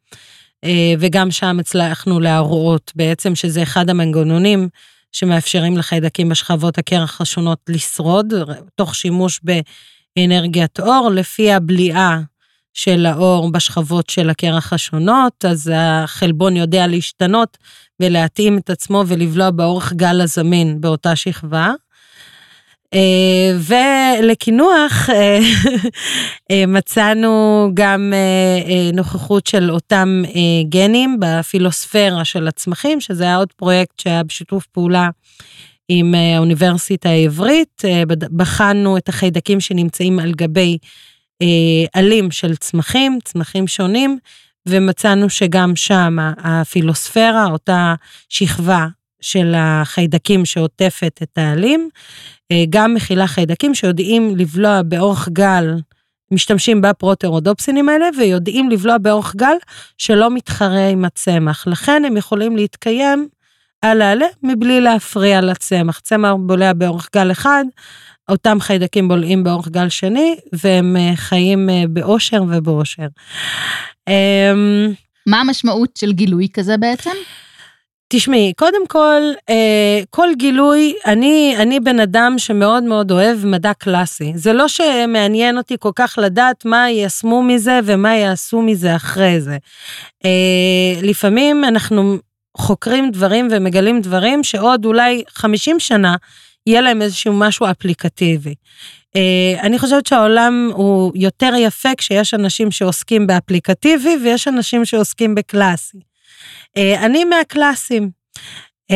וגם 0.99 1.31
שם 1.31 1.59
הצלחנו 1.59 2.19
להראות 2.19 2.91
בעצם 2.95 3.35
שזה 3.35 3.63
אחד 3.63 3.89
המנגנונים 3.89 4.69
שמאפשרים 5.15 5.77
לחיידקים 5.77 6.29
בשכבות 6.29 6.77
הקרח 6.77 7.21
השונות 7.21 7.59
לשרוד, 7.69 8.33
תוך 8.75 8.95
שימוש 8.95 9.41
באנרגיית 10.17 10.79
אור, 10.79 11.09
לפי 11.13 11.51
הבליעה 11.51 12.19
של 12.73 13.05
האור 13.05 13.51
בשכבות 13.51 14.09
של 14.09 14.29
הקרח 14.29 14.73
השונות, 14.73 15.45
אז 15.45 15.71
החלבון 15.75 16.55
יודע 16.57 16.87
להשתנות 16.87 17.57
ולהתאים 17.99 18.57
את 18.57 18.69
עצמו 18.69 19.03
ולבלוע 19.07 19.51
באורך 19.51 19.93
גל 19.93 20.21
הזמין 20.21 20.81
באותה 20.81 21.15
שכבה. 21.15 21.73
אה, 22.95 23.57
ולקינוח 24.23 25.09
אה, 25.09 25.39
אה, 26.51 26.65
מצאנו 26.67 27.69
גם 27.73 28.13
נוכחות 28.93 29.47
של 29.47 29.71
אותם 29.71 30.23
גנים 30.69 31.17
בפילוספירה 31.19 32.25
של 32.25 32.47
הצמחים, 32.47 33.01
שזה 33.01 33.23
היה 33.23 33.35
עוד 33.35 33.53
פרויקט 33.53 33.99
שהיה 33.99 34.23
בשיתוף 34.23 34.65
פעולה 34.65 35.09
עם 35.89 36.15
האוניברסיטה 36.15 37.09
העברית. 37.09 37.81
בחנו 38.35 38.97
את 38.97 39.09
החיידקים 39.09 39.59
שנמצאים 39.59 40.19
על 40.19 40.31
גבי 40.31 40.77
עלים 41.93 42.31
של 42.31 42.55
צמחים, 42.55 43.19
צמחים 43.23 43.67
שונים, 43.67 44.17
ומצאנו 44.67 45.29
שגם 45.29 45.75
שם 45.75 46.17
הפילוספירה, 46.37 47.45
אותה 47.45 47.95
שכבה 48.29 48.87
של 49.25 49.53
החיידקים 49.57 50.45
שעוטפת 50.45 51.19
את 51.23 51.37
העלים, 51.37 51.89
אה, 52.51 52.63
גם 52.69 52.93
מכילה 52.93 53.27
חיידקים 53.27 53.75
שיודעים 53.75 54.35
לבלוע 54.35 54.81
באורך 54.81 55.29
גל, 55.33 55.73
משתמשים 56.31 56.81
בפרוטרודופסינים 56.81 57.89
האלה, 57.89 58.05
ויודעים 58.17 58.69
לבלוע 58.69 58.97
באורך 58.97 59.35
גל 59.35 59.55
שלא 59.97 60.29
מתחרה 60.29 60.87
עם 60.87 61.05
הצמח. 61.05 61.67
לכן 61.67 62.03
הם 62.05 62.17
יכולים 62.17 62.55
להתקיים 62.55 63.27
על 63.81 64.01
העלה 64.01 64.25
מבלי 64.43 64.81
להפריע 64.81 65.41
לצמח. 65.41 65.99
צמח 65.99 66.31
בולע 66.39 66.73
באורך 66.73 67.09
גל 67.15 67.31
אחד, 67.31 67.63
אותם 68.29 68.57
חיידקים 68.59 69.07
בולעים 69.07 69.43
באורך 69.43 69.67
גל 69.67 69.89
שני, 69.89 70.35
והם 70.63 70.97
אה, 70.97 71.15
חיים 71.15 71.69
אה, 71.69 71.83
באושר 71.89 72.43
ובאושר. 72.49 73.07
אמ, 74.07 74.93
מה 75.27 75.41
המשמעות 75.41 75.97
של 75.97 76.13
גילוי 76.13 76.47
כזה 76.53 76.77
בעצם? 76.77 77.11
תשמעי, 78.17 78.53
קודם 78.57 78.87
כל, 78.87 79.21
אה, 79.49 79.99
כל 80.09 80.29
גילוי, 80.37 80.93
אני, 81.05 81.55
אני 81.57 81.79
בן 81.79 81.99
אדם 81.99 82.35
שמאוד 82.37 82.83
מאוד 82.83 83.11
אוהב 83.11 83.45
מדע 83.45 83.73
קלאסי. 83.73 84.31
זה 84.35 84.53
לא 84.53 84.67
שמעניין 84.67 85.57
אותי 85.57 85.75
כל 85.79 85.91
כך 85.95 86.19
לדעת 86.21 86.65
מה 86.65 86.89
יישמו 86.89 87.43
מזה 87.43 87.79
ומה 87.83 88.15
יעשו 88.15 88.61
מזה 88.61 88.95
אחרי 88.95 89.41
זה. 89.41 89.57
אה, 90.25 91.01
לפעמים 91.01 91.63
אנחנו 91.63 92.17
חוקרים 92.57 93.11
דברים 93.11 93.47
ומגלים 93.51 94.01
דברים 94.01 94.43
שעוד 94.43 94.85
אולי 94.85 95.23
50 95.29 95.79
שנה 95.79 96.15
יהיה 96.67 96.81
להם 96.81 97.01
איזשהו 97.01 97.33
משהו 97.33 97.65
אפליקטיבי. 97.71 98.55
Uh, 99.17 99.61
אני 99.61 99.79
חושבת 99.79 100.05
שהעולם 100.05 100.71
הוא 100.73 101.11
יותר 101.15 101.51
יפה 101.57 101.89
כשיש 101.97 102.33
אנשים 102.33 102.71
שעוסקים 102.71 103.27
באפליקטיבי 103.27 104.17
ויש 104.23 104.47
אנשים 104.47 104.85
שעוסקים 104.85 105.35
בקלאסי. 105.35 106.14
Uh, 106.79 107.05
אני 107.05 107.25
מהקלאסים. 107.25 108.09
Uh, 108.91 108.95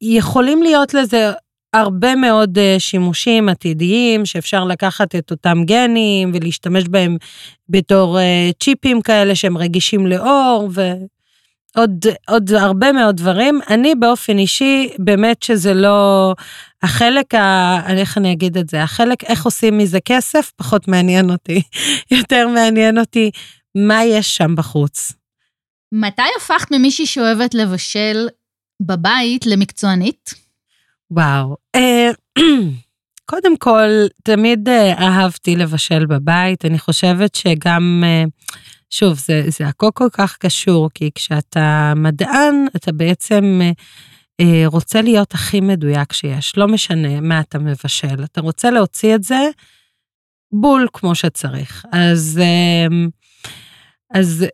יכולים 0.00 0.62
להיות 0.62 0.94
לזה 0.94 1.30
הרבה 1.72 2.14
מאוד 2.14 2.58
uh, 2.58 2.80
שימושים 2.80 3.48
עתידיים, 3.48 4.26
שאפשר 4.26 4.64
לקחת 4.64 5.14
את 5.14 5.30
אותם 5.30 5.64
גנים 5.64 6.30
ולהשתמש 6.34 6.84
בהם 6.88 7.16
בתור 7.68 8.18
צ'יפים 8.62 9.02
כאלה 9.02 9.34
שהם 9.34 9.58
רגישים 9.58 10.06
לאור, 10.06 10.68
ועוד 10.70 12.06
עוד 12.28 12.52
הרבה 12.52 12.92
מאוד 12.92 13.16
דברים. 13.16 13.60
אני 13.70 13.94
באופן 13.94 14.38
אישי, 14.38 14.88
באמת 14.98 15.42
שזה 15.42 15.74
לא... 15.74 16.34
החלק, 16.82 17.34
ה... 17.34 17.80
איך 17.96 18.18
אני 18.18 18.32
אגיד 18.32 18.58
את 18.58 18.68
זה, 18.68 18.82
החלק 18.82 19.24
איך 19.24 19.44
עושים 19.44 19.78
מזה 19.78 19.98
כסף, 20.00 20.52
פחות 20.56 20.88
מעניין 20.88 21.30
אותי. 21.30 21.62
יותר 22.18 22.48
מעניין 22.48 22.98
אותי 22.98 23.30
מה 23.74 24.04
יש 24.04 24.36
שם 24.36 24.54
בחוץ. 24.54 25.17
מתי 25.92 26.22
הפכת 26.36 26.70
ממישהי 26.70 27.06
שאוהבת 27.06 27.54
לבשל 27.54 28.28
בבית 28.82 29.46
למקצוענית? 29.46 30.34
וואו. 31.10 31.56
אה, 31.74 32.10
קודם 33.30 33.56
כל, 33.56 33.88
תמיד 34.22 34.68
אה, 34.68 34.92
אהבתי 34.92 35.56
לבשל 35.56 36.06
בבית. 36.06 36.64
אני 36.64 36.78
חושבת 36.78 37.34
שגם, 37.34 38.04
אה, 38.06 38.24
שוב, 38.90 39.18
זה, 39.18 39.42
זה 39.48 39.68
הכל 39.68 39.88
כל 39.94 40.08
כך 40.12 40.36
קשור, 40.36 40.90
כי 40.94 41.10
כשאתה 41.14 41.92
מדען, 41.96 42.66
אתה 42.76 42.92
בעצם 42.92 43.60
רוצה 44.66 45.02
להיות 45.02 45.34
הכי 45.34 45.60
מדויק 45.60 46.12
שיש. 46.12 46.56
לא 46.56 46.68
משנה 46.68 47.20
מה 47.20 47.40
אתה 47.40 47.58
מבשל, 47.58 48.24
אתה 48.24 48.40
רוצה 48.40 48.70
להוציא 48.70 49.14
את 49.14 49.22
זה 49.22 49.50
בול 50.52 50.88
כמו 50.92 51.14
שצריך. 51.14 51.84
אז... 51.92 52.40
אז 54.14 54.46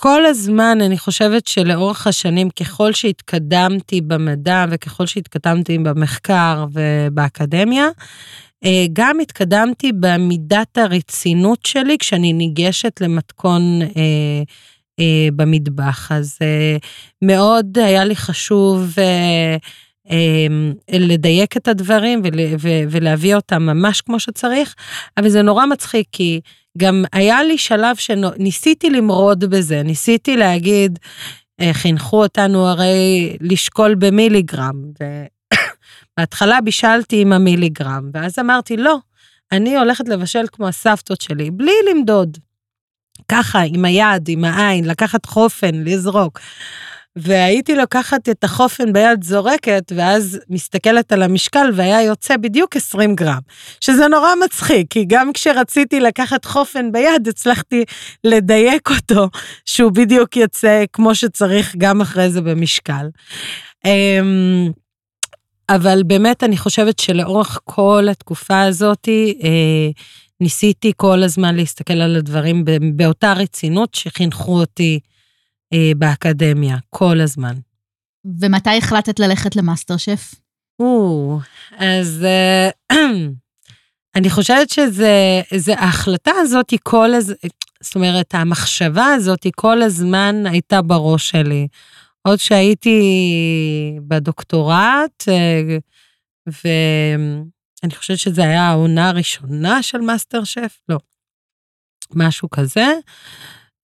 כל 0.00 0.26
הזמן 0.26 0.78
אני 0.80 0.98
חושבת 0.98 1.46
שלאורך 1.46 2.06
השנים, 2.06 2.50
ככל 2.50 2.92
שהתקדמתי 2.92 4.00
במדע 4.00 4.64
וככל 4.70 5.06
שהתקדמתי 5.06 5.78
במחקר 5.78 6.66
ובאקדמיה, 6.72 7.88
אה, 8.64 8.86
גם 8.92 9.20
התקדמתי 9.20 9.92
במידת 10.00 10.78
הרצינות 10.78 11.58
שלי 11.66 11.98
כשאני 11.98 12.32
ניגשת 12.32 13.00
למתכון 13.00 13.82
אה, 13.82 14.42
אה, 15.00 15.28
במטבח. 15.36 16.12
אז 16.12 16.38
אה, 16.42 16.76
מאוד 17.22 17.78
היה 17.78 18.04
לי 18.04 18.16
חשוב 18.16 18.94
אה, 18.98 19.56
לדייק 20.90 21.56
את 21.56 21.68
הדברים 21.68 22.22
ולהביא 22.90 23.34
אותם 23.34 23.62
ממש 23.62 24.00
כמו 24.00 24.20
שצריך, 24.20 24.74
אבל 25.16 25.28
זה 25.28 25.42
נורא 25.42 25.66
מצחיק 25.66 26.06
כי 26.12 26.40
גם 26.78 27.04
היה 27.12 27.42
לי 27.42 27.58
שלב 27.58 27.96
שניסיתי 27.96 28.90
למרוד 28.90 29.44
בזה, 29.44 29.82
ניסיתי 29.82 30.36
להגיד, 30.36 30.98
אה, 31.60 31.70
חינכו 31.72 32.22
אותנו 32.22 32.68
הרי 32.68 33.36
לשקול 33.40 33.94
במיליגרם, 33.94 34.82
ובהתחלה 36.18 36.60
בישלתי 36.60 37.20
עם 37.20 37.32
המיליגרם, 37.32 38.10
ואז 38.14 38.38
אמרתי, 38.38 38.76
לא, 38.76 38.98
אני 39.52 39.76
הולכת 39.76 40.08
לבשל 40.08 40.44
כמו 40.52 40.68
הסבתות 40.68 41.20
שלי, 41.20 41.50
בלי 41.50 41.72
למדוד. 41.90 42.38
ככה, 43.28 43.60
עם 43.60 43.84
היד, 43.84 44.28
עם 44.28 44.44
העין, 44.44 44.84
לקחת 44.84 45.26
חופן, 45.26 45.74
לזרוק. 45.74 46.40
והייתי 47.20 47.74
לוקחת 47.76 48.28
את 48.28 48.44
החופן 48.44 48.92
ביד 48.92 49.24
זורקת, 49.24 49.92
ואז 49.96 50.38
מסתכלת 50.50 51.12
על 51.12 51.22
המשקל, 51.22 51.70
והיה 51.74 52.02
יוצא 52.02 52.36
בדיוק 52.36 52.76
20 52.76 53.14
גרם. 53.14 53.38
שזה 53.80 54.08
נורא 54.08 54.34
מצחיק, 54.44 54.86
כי 54.90 55.04
גם 55.08 55.32
כשרציתי 55.32 56.00
לקחת 56.00 56.44
חופן 56.44 56.92
ביד, 56.92 57.28
הצלחתי 57.28 57.84
לדייק 58.24 58.90
אותו, 58.90 59.28
שהוא 59.64 59.92
בדיוק 59.92 60.36
יוצא 60.36 60.84
כמו 60.92 61.14
שצריך 61.14 61.74
גם 61.78 62.00
אחרי 62.00 62.30
זה 62.30 62.40
במשקל. 62.40 63.06
אמ, 63.84 64.70
אבל 65.68 66.02
באמת 66.06 66.44
אני 66.44 66.56
חושבת 66.56 66.98
שלאורך 66.98 67.60
כל 67.64 68.06
התקופה 68.10 68.62
הזאת, 68.62 69.08
אה, 69.44 69.90
ניסיתי 70.40 70.92
כל 70.96 71.22
הזמן 71.22 71.56
להסתכל 71.56 72.00
על 72.00 72.16
הדברים 72.16 72.64
באותה 72.96 73.32
רצינות 73.32 73.94
שחינכו 73.94 74.60
אותי 74.60 75.00
באקדמיה, 75.96 76.76
כל 76.90 77.20
הזמן. 77.20 77.54
ומתי 78.40 78.78
החלטת 78.78 79.20
ללכת 79.20 79.56
למאסטר 79.56 79.96
שף? 79.96 80.34
או, 80.80 81.38
אז 81.76 82.26
אה, 82.92 82.96
אני 84.16 84.30
חושבת 84.30 84.70
שזה, 84.70 85.40
זה, 85.56 85.74
ההחלטה 85.78 86.30
הזאת 86.38 86.70
היא 86.70 86.78
כל 86.82 87.14
הזמן, 87.14 87.36
זאת 87.80 87.94
אומרת, 87.94 88.34
המחשבה 88.34 89.06
הזאת 89.06 89.42
היא 89.42 89.52
כל 89.56 89.82
הזמן 89.82 90.46
הייתה 90.46 90.82
בראש 90.82 91.30
שלי. 91.30 91.68
עוד 92.22 92.38
שהייתי 92.38 93.00
בדוקטורט, 94.08 95.28
אה, 95.28 95.76
ואני 96.46 97.94
חושבת 97.94 98.18
שזו 98.18 98.42
הייתה 98.42 98.62
העונה 98.62 99.08
הראשונה 99.08 99.82
של 99.82 99.98
מאסטר 99.98 100.44
שף, 100.44 100.80
לא, 100.88 100.98
משהו 102.14 102.50
כזה. 102.50 102.86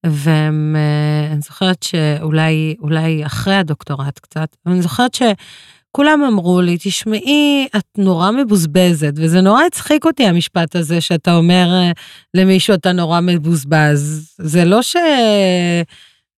ואני 0.05 1.35
אה, 1.35 1.41
זוכרת 1.41 1.83
שאולי 1.83 2.75
אולי 2.81 3.27
אחרי 3.27 3.55
הדוקטורט 3.55 4.19
קצת, 4.19 4.57
אני 4.67 4.83
זוכרת 4.83 5.15
שכולם 5.15 6.25
אמרו 6.25 6.61
לי, 6.61 6.77
תשמעי, 6.81 7.67
את 7.77 7.99
נורא 7.99 8.31
מבוזבזת, 8.31 9.13
וזה 9.17 9.41
נורא 9.41 9.63
הצחיק 9.65 10.05
אותי 10.05 10.25
המשפט 10.25 10.77
הזה 10.77 11.01
שאתה 11.01 11.35
אומר 11.35 11.69
אה, 11.73 11.93
למישהו, 12.35 12.75
אתה 12.75 12.93
נורא 12.93 13.21
מבוזבז. 13.21 14.35
זה 14.39 14.65
לא 14.65 14.83
ש... 14.83 14.97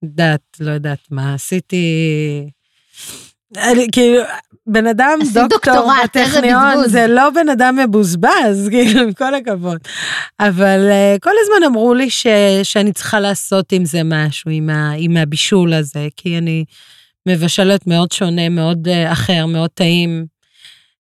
יודעת, 0.03 0.41
לא 0.61 0.71
יודעת 0.71 0.99
מה, 1.11 1.35
עשיתי... 1.35 1.87
כאילו, 3.93 4.23
בן 4.67 4.87
אדם 4.87 5.19
דוקטור 5.49 5.93
בטכניון. 6.05 6.89
זה 6.89 7.07
לא 7.07 7.31
בן 7.31 7.49
אדם 7.49 7.77
מבוזבז, 7.77 8.67
כאילו, 8.71 9.01
עם 9.01 9.13
כל 9.13 9.35
הכבוד. 9.35 9.79
אבל 10.41 10.89
אה, 10.91 11.17
כל 11.23 11.33
הזמן 11.43 11.67
אמרו 11.67 11.95
לי 11.95 12.11
ש, 12.11 12.27
שאני 12.63 12.93
צריכה 12.93 13.21
לעשות 13.21 13.73
עם 13.73 13.85
זה 13.85 14.01
משהו, 14.05 14.51
עם, 14.51 14.71
ה, 14.71 14.93
עם 14.97 15.17
הבישול 15.17 15.73
הזה, 15.73 16.09
כי 16.17 16.39
אני 16.39 16.65
מבשלת 17.29 17.87
מאוד 17.87 18.13
שונה, 18.13 18.49
מאוד 18.49 18.89
אה, 18.89 19.13
אחר, 19.13 19.47
מאוד 19.47 19.71
טעים. 19.71 20.27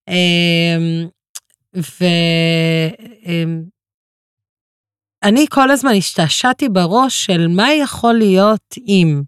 אמ, 0.09 1.09
ואני 5.24 5.46
כל 5.50 5.70
הזמן 5.70 5.92
השתעשעתי 5.96 6.68
בראש 6.68 7.26
של 7.26 7.48
מה 7.48 7.74
יכול 7.74 8.14
להיות 8.14 8.74
אם. 8.87 9.22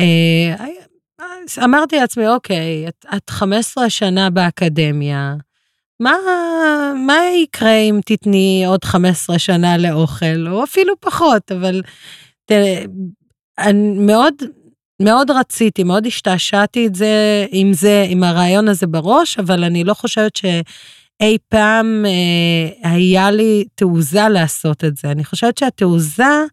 אה, 0.00 0.66
אמרתי 1.64 1.96
לעצמי, 1.96 2.28
אוקיי, 2.28 2.88
את, 2.88 3.06
את 3.16 3.30
15 3.30 3.90
שנה 3.90 4.30
באקדמיה, 4.30 5.34
מה, 6.00 6.12
מה 7.06 7.14
יקרה 7.42 7.74
אם 7.74 8.00
תתני 8.04 8.64
עוד 8.66 8.84
15 8.84 9.38
שנה 9.38 9.78
לאוכל, 9.78 10.48
או 10.48 10.64
אפילו 10.64 10.94
פחות, 11.00 11.52
אבל 11.52 11.82
תראה, 12.44 12.82
אני 13.58 13.98
מאוד, 13.98 14.34
מאוד 15.02 15.30
רציתי, 15.30 15.84
מאוד 15.84 16.06
השתעשעתי 16.06 16.86
את 16.86 16.94
זה, 16.94 17.46
עם 17.50 17.72
זה, 17.72 18.06
עם 18.08 18.22
הרעיון 18.22 18.68
הזה 18.68 18.86
בראש, 18.86 19.38
אבל 19.38 19.64
אני 19.64 19.84
לא 19.84 19.94
חושבת 19.94 20.36
שאי 20.36 21.38
פעם 21.48 22.04
אה, 22.06 22.90
היה 22.90 23.30
לי 23.30 23.64
תעוזה 23.74 24.28
לעשות 24.28 24.84
את 24.84 24.96
זה. 24.96 25.10
אני 25.10 25.24
חושבת 25.24 25.58
שהתעוזה 25.58 26.44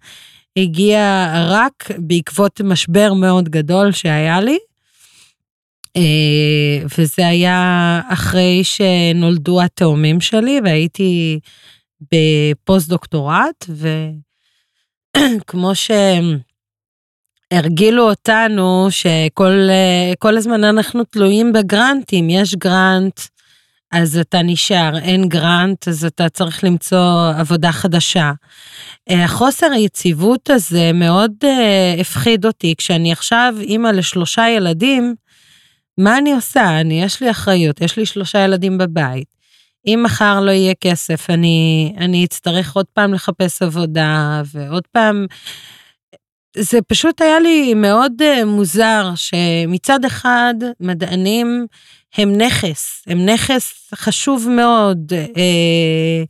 הגיעה 0.57 1.45
רק 1.49 1.91
בעקבות 1.97 2.61
משבר 2.61 3.13
מאוד 3.13 3.49
גדול 3.49 3.91
שהיה 3.91 4.41
לי. 4.41 4.57
אה, 5.97 6.01
וזה 6.97 7.27
היה 7.27 8.01
אחרי 8.09 8.63
שנולדו 8.63 9.61
התאומים 9.61 10.21
שלי 10.21 10.59
והייתי 10.63 11.39
בפוסט-דוקטורט, 12.11 13.65
וכמו 15.17 15.71
שהרגילו 17.51 18.09
אותנו 18.09 18.87
שכל 18.89 19.67
אה, 19.69 20.13
כל 20.19 20.37
הזמן 20.37 20.63
אנחנו 20.63 21.03
תלויים 21.03 21.53
בגרנטים, 21.53 22.29
יש 22.29 22.55
grant, 22.55 23.19
אז 23.91 24.17
אתה 24.17 24.41
נשאר, 24.41 24.97
אין 24.97 25.29
grant, 25.29 25.87
אז 25.87 26.05
אתה 26.05 26.29
צריך 26.29 26.63
למצוא 26.63 27.31
עבודה 27.37 27.71
חדשה. 27.71 28.31
אה, 29.09 29.23
החוסר 29.23 29.71
היציבות 29.71 30.49
הזה 30.49 30.91
מאוד 30.93 31.31
uh, 31.43 32.01
הפחיד 32.01 32.45
אותי. 32.45 32.75
כשאני 32.77 33.11
עכשיו 33.11 33.55
אימא 33.61 33.87
לשלושה 33.87 34.49
ילדים, 34.49 35.15
מה 35.99 36.17
אני 36.17 36.33
עושה? 36.33 36.79
אני, 36.79 37.03
יש 37.03 37.21
לי 37.21 37.31
אחריות, 37.31 37.81
יש 37.81 37.97
לי 37.97 38.05
שלושה 38.05 38.39
ילדים 38.39 38.77
בבית. 38.77 39.27
אם 39.87 40.01
מחר 40.05 40.39
לא 40.41 40.51
יהיה 40.51 40.73
כסף, 40.81 41.29
אני, 41.29 41.93
אני 41.97 42.25
אצטרך 42.25 42.75
עוד 42.75 42.85
פעם 42.93 43.13
לחפש 43.13 43.61
עבודה, 43.61 44.41
ועוד 44.53 44.83
פעם... 44.91 45.25
זה 46.57 46.79
פשוט 46.87 47.21
היה 47.21 47.39
לי 47.39 47.73
מאוד 47.73 48.13
uh, 48.21 48.45
מוזר 48.45 49.11
שמצד 49.15 50.05
אחד 50.05 50.53
מדענים 50.79 51.67
הם 52.17 52.37
נכס, 52.37 53.03
הם 53.07 53.25
נכס 53.25 53.91
חשוב 53.95 54.47
מאוד. 54.49 55.13
אה, 55.13 56.23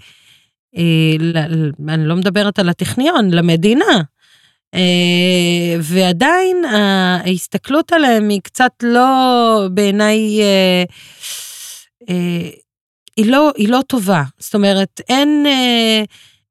אה, 0.77 1.93
אני 1.93 2.08
לא 2.08 2.15
מדברת 2.15 2.60
על 2.60 2.69
הטכניון, 2.69 3.32
למדינה. 3.32 4.01
אה, 4.75 5.75
ועדיין 5.82 6.65
ההסתכלות 6.65 7.93
עליהם 7.93 8.29
היא 8.29 8.41
קצת 8.43 8.71
לא, 8.84 9.67
בעיניי, 9.71 10.41
אה, 10.41 10.84
אה, 12.10 12.49
היא, 13.17 13.32
לא, 13.32 13.51
היא 13.58 13.69
לא 13.69 13.79
טובה. 13.88 14.23
זאת 14.39 14.55
אומרת, 14.55 15.01
אין... 15.10 15.45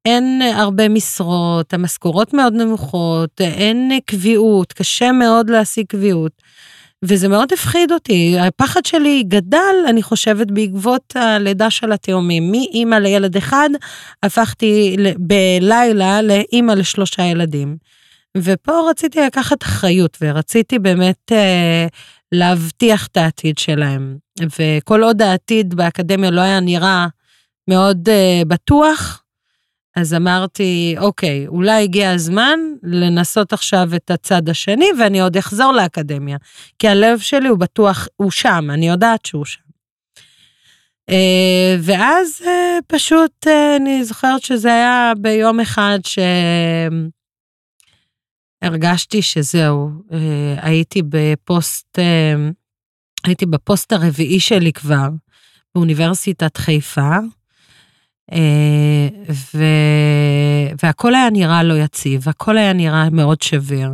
אין 0.05 0.41
הרבה 0.41 0.89
משרות, 0.89 1.73
המשכורות 1.73 2.33
מאוד 2.33 2.53
נמוכות, 2.53 3.41
אין 3.41 3.91
קביעות, 4.05 4.73
קשה 4.73 5.11
מאוד 5.11 5.49
להשיג 5.49 5.85
קביעות. 5.85 6.31
וזה 7.03 7.27
מאוד 7.27 7.53
הפחיד 7.53 7.91
אותי. 7.91 8.39
הפחד 8.39 8.85
שלי 8.85 9.23
גדל, 9.27 9.75
אני 9.87 10.03
חושבת, 10.03 10.51
בעקבות 10.51 11.15
הלידה 11.15 11.69
של 11.69 11.91
התאומים. 11.91 12.51
מאימא 12.51 12.95
לילד 12.95 13.37
אחד, 13.37 13.69
הפכתי 14.23 14.95
בלילה 15.17 16.21
לאימא 16.21 16.71
לשלושה 16.71 17.23
ילדים. 17.23 17.77
ופה 18.37 18.71
רציתי 18.89 19.19
לקחת 19.21 19.63
אחריות, 19.63 20.17
ורציתי 20.21 20.79
באמת 20.79 21.31
אה, 21.31 21.87
להבטיח 22.31 23.07
את 23.07 23.17
העתיד 23.17 23.57
שלהם. 23.57 24.17
וכל 24.59 25.03
עוד 25.03 25.21
העתיד 25.21 25.73
באקדמיה 25.73 26.31
לא 26.31 26.41
היה 26.41 26.59
נראה 26.59 27.07
מאוד 27.67 28.09
אה, 28.09 28.41
בטוח, 28.47 29.23
אז 29.95 30.13
אמרתי, 30.13 30.95
אוקיי, 30.99 31.47
אולי 31.47 31.83
הגיע 31.83 32.11
הזמן 32.11 32.59
לנסות 32.83 33.53
עכשיו 33.53 33.89
את 33.95 34.11
הצד 34.11 34.49
השני, 34.49 34.89
ואני 34.99 35.21
עוד 35.21 35.37
אחזור 35.37 35.71
לאקדמיה. 35.71 36.37
כי 36.79 36.87
הלב 36.87 37.19
שלי 37.19 37.47
הוא 37.47 37.57
בטוח, 37.57 38.07
הוא 38.15 38.31
שם, 38.31 38.67
אני 38.71 38.87
יודעת 38.87 39.25
שהוא 39.25 39.45
שם. 39.45 39.69
אה, 41.09 41.75
ואז 41.79 42.41
אה, 42.47 42.77
פשוט, 42.87 43.47
אה, 43.47 43.75
אני 43.75 44.03
זוכרת 44.03 44.43
שזה 44.43 44.73
היה 44.73 45.13
ביום 45.17 45.59
אחד 45.59 45.99
שהרגשתי 48.63 49.21
שזהו, 49.21 49.89
הייתי 50.61 51.01
בפוסט, 51.09 51.99
הייתי 53.23 53.45
בפוסט 53.45 53.93
הרביעי 53.93 54.39
שלי 54.39 54.73
כבר, 54.73 55.09
באוניברסיטת 55.75 56.57
חיפה. 56.57 57.17
אה, 58.33 59.07
ו... 59.53 59.63
והכל 60.83 61.15
היה 61.15 61.29
נראה 61.29 61.63
לא 61.63 61.73
יציב, 61.73 62.29
הכל 62.29 62.57
היה 62.57 62.73
נראה 62.73 63.09
מאוד 63.09 63.41
שביר. 63.41 63.89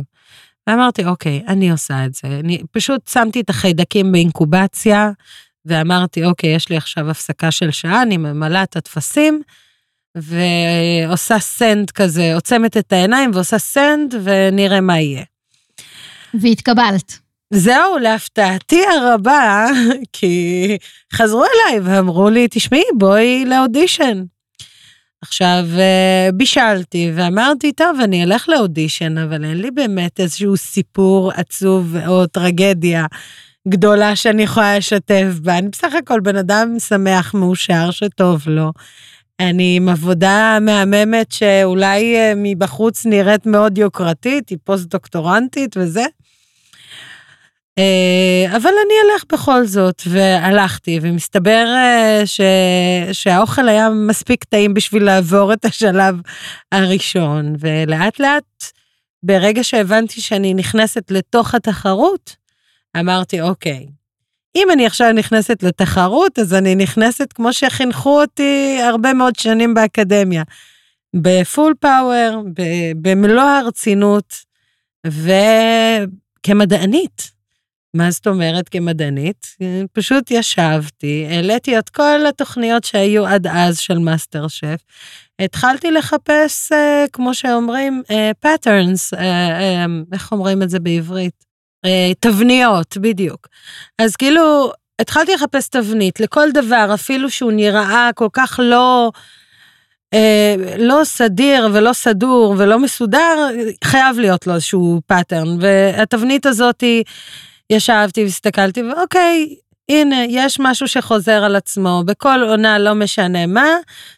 ואמרתי, 0.66 1.04
אוקיי, 1.04 1.42
אני 1.48 1.70
עושה 1.70 2.04
את 2.04 2.14
זה. 2.14 2.40
אני 2.40 2.62
פשוט 2.72 3.08
שמתי 3.08 3.40
את 3.40 3.50
החיידקים 3.50 4.12
באינקובציה, 4.12 5.10
ואמרתי, 5.66 6.24
אוקיי, 6.24 6.54
יש 6.54 6.68
לי 6.68 6.76
עכשיו 6.76 7.10
הפסקה 7.10 7.50
של 7.50 7.70
שעה, 7.70 8.02
אני 8.02 8.16
ממלאה 8.16 8.62
את 8.62 8.76
הטפסים, 8.76 9.42
ועושה 10.16 11.38
send 11.38 11.90
כזה, 11.90 12.34
עוצמת 12.34 12.76
את 12.76 12.92
העיניים 12.92 13.30
ועושה 13.34 13.58
send, 13.58 14.14
ונראה 14.22 14.80
מה 14.80 15.00
יהיה. 15.00 15.24
והתקבלת. 16.40 17.18
זהו, 17.50 17.98
להפתעתי 17.98 18.82
הרבה, 18.86 19.66
כי 20.12 20.76
חזרו 21.12 21.44
אליי 21.44 21.80
ואמרו 21.80 22.30
לי, 22.30 22.46
תשמעי, 22.50 22.82
בואי 22.98 23.44
לאודישן. 23.44 24.24
עכשיו, 25.22 25.64
אה, 25.78 26.28
בישלתי 26.34 27.12
ואמרתי, 27.14 27.72
טוב, 27.72 28.00
אני 28.04 28.24
אלך 28.24 28.48
לאודישן, 28.48 29.18
אבל 29.18 29.44
אין 29.44 29.60
לי 29.60 29.70
באמת 29.70 30.20
איזשהו 30.20 30.56
סיפור 30.56 31.32
עצוב 31.34 31.96
או 32.06 32.26
טרגדיה 32.26 33.06
גדולה 33.68 34.16
שאני 34.16 34.42
יכולה 34.42 34.78
לשתף 34.78 35.32
בה. 35.42 35.58
אני 35.58 35.68
בסך 35.68 35.92
הכל 35.98 36.20
בן 36.20 36.36
אדם 36.36 36.78
שמח, 36.78 37.34
מאושר, 37.34 37.90
שטוב 37.90 38.42
לו. 38.46 38.72
אני 39.40 39.76
עם 39.76 39.88
עבודה 39.88 40.58
מהממת 40.60 41.32
שאולי 41.32 42.16
אה, 42.16 42.32
מבחוץ 42.36 43.06
נראית 43.06 43.46
מאוד 43.46 43.78
יוקרתית, 43.78 44.48
היא 44.48 44.58
פוסט-דוקטורנטית 44.64 45.76
וזה. 45.76 46.04
אה, 47.78 48.56
אבל 48.56 48.70
אני 48.70 48.94
אלך 49.04 49.24
בכל 49.32 49.64
זאת, 49.64 50.02
והלכתי, 50.06 50.98
ומסתבר 51.02 51.66
אה, 51.76 52.22
ש... 52.24 52.40
שהאוכל 53.12 53.68
היה 53.68 53.88
מספיק 53.90 54.44
טעים 54.44 54.74
בשביל 54.74 55.04
לעבור 55.04 55.52
את 55.52 55.64
השלב 55.64 56.20
הראשון, 56.72 57.56
ולאט 57.60 58.20
לאט, 58.20 58.72
ברגע 59.22 59.64
שהבנתי 59.64 60.20
שאני 60.20 60.54
נכנסת 60.54 61.10
לתוך 61.10 61.54
התחרות, 61.54 62.36
אמרתי, 63.00 63.40
אוקיי, 63.40 63.86
אם 64.56 64.68
אני 64.72 64.86
עכשיו 64.86 65.12
נכנסת 65.12 65.62
לתחרות, 65.62 66.38
אז 66.38 66.54
אני 66.54 66.74
נכנסת 66.74 67.32
כמו 67.32 67.52
שחינכו 67.52 68.20
אותי 68.20 68.78
הרבה 68.82 69.14
מאוד 69.14 69.36
שנים 69.36 69.74
באקדמיה, 69.74 70.42
ב 71.16 71.28
full 71.28 71.74
power, 71.80 72.42
במלוא 72.96 73.42
הרצינות, 73.42 74.34
וכמדענית. 76.46 77.36
מה 77.94 78.10
זאת 78.10 78.26
אומרת 78.26 78.68
כמדענית? 78.68 79.56
פשוט 79.92 80.30
ישבתי, 80.30 81.26
העליתי 81.30 81.78
את 81.78 81.88
כל 81.88 82.26
התוכניות 82.28 82.84
שהיו 82.84 83.26
עד 83.26 83.46
אז 83.46 83.78
של 83.78 83.98
מאסטר 83.98 84.48
שף. 84.48 84.80
התחלתי 85.38 85.90
לחפש, 85.90 86.72
אה, 86.72 86.76
כמו 87.12 87.34
שאומרים, 87.34 88.02
אה, 88.06 88.12
patterns, 88.46 89.14
אמ, 89.14 89.18
איך 90.12 90.32
אומרים 90.32 90.62
את 90.62 90.70
זה 90.70 90.80
בעברית? 90.80 91.45
אה, 91.86 92.14
תבניות, 92.20 92.96
בדיוק. 92.96 93.48
אז 93.98 94.16
כאילו, 94.16 94.72
התחלתי 94.98 95.34
לחפש 95.34 95.68
תבנית 95.68 96.20
לכל 96.20 96.50
דבר, 96.50 96.90
אפילו 96.94 97.30
שהוא 97.30 97.52
נראה 97.52 98.10
כל 98.14 98.28
כך 98.32 98.60
לא... 98.62 99.10
אה, 100.14 100.78
לא 100.78 101.00
סדיר 101.04 101.68
ולא 101.72 101.92
סדור 101.92 102.54
ולא 102.58 102.78
מסודר, 102.78 103.48
חייב 103.84 104.18
להיות 104.18 104.46
לו 104.46 104.54
איזשהו 104.54 105.00
pattern. 105.06 105.58
והתבנית 105.60 106.46
הזאת 106.46 106.84
ישבתי 107.70 108.24
והסתכלתי, 108.24 108.82
ואוקיי, 108.82 109.56
הנה, 109.88 110.24
יש 110.28 110.60
משהו 110.60 110.88
שחוזר 110.88 111.44
על 111.44 111.56
עצמו, 111.56 112.02
בכל 112.06 112.42
עונה 112.42 112.78
לא 112.78 112.94
משנה 112.94 113.46
מה, 113.46 113.68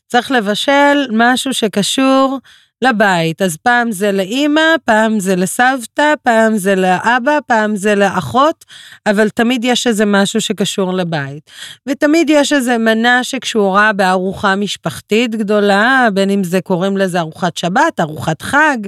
צריך 0.07 0.31
לבשל 0.31 1.07
משהו 1.12 1.54
שקשור 1.54 2.38
לבית. 2.83 3.43
אז 3.43 3.57
פעם 3.57 3.93
זה 3.93 4.12
לאימא, 4.12 4.61
פעם 4.85 5.21
זה 5.21 5.37
לסבתא, 5.37 6.14
פעם 6.23 6.57
זה 6.57 6.75
לאבא, 6.75 7.38
פעם 7.47 7.77
זה 7.77 7.95
לאחות, 7.95 8.64
אבל 9.07 9.29
תמיד 9.29 9.64
יש 9.64 9.87
איזה 9.87 10.05
משהו 10.07 10.41
שקשור 10.41 10.93
לבית. 10.93 11.51
ותמיד 11.88 12.31
יש 12.31 12.53
איזה 12.53 12.79
מנה 12.79 13.25
שקשורה 13.25 13.93
בארוחה 13.93 14.57
משפחתית 14.57 15.35
גדולה, 15.35 16.09
בין 16.12 16.31
אם 16.31 16.45
זה 16.45 16.61
קוראים 16.61 16.97
לזה 16.97 17.21
ארוחת 17.21 17.57
שבת, 17.57 18.01
ארוחת 18.01 18.43
חג, 18.43 18.79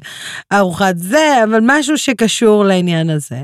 ארוחת 0.53 0.95
זה, 0.97 1.45
אבל 1.45 1.61
משהו 1.63 1.99
שקשור 1.99 2.65
לעניין 2.65 3.11
הזה. 3.11 3.39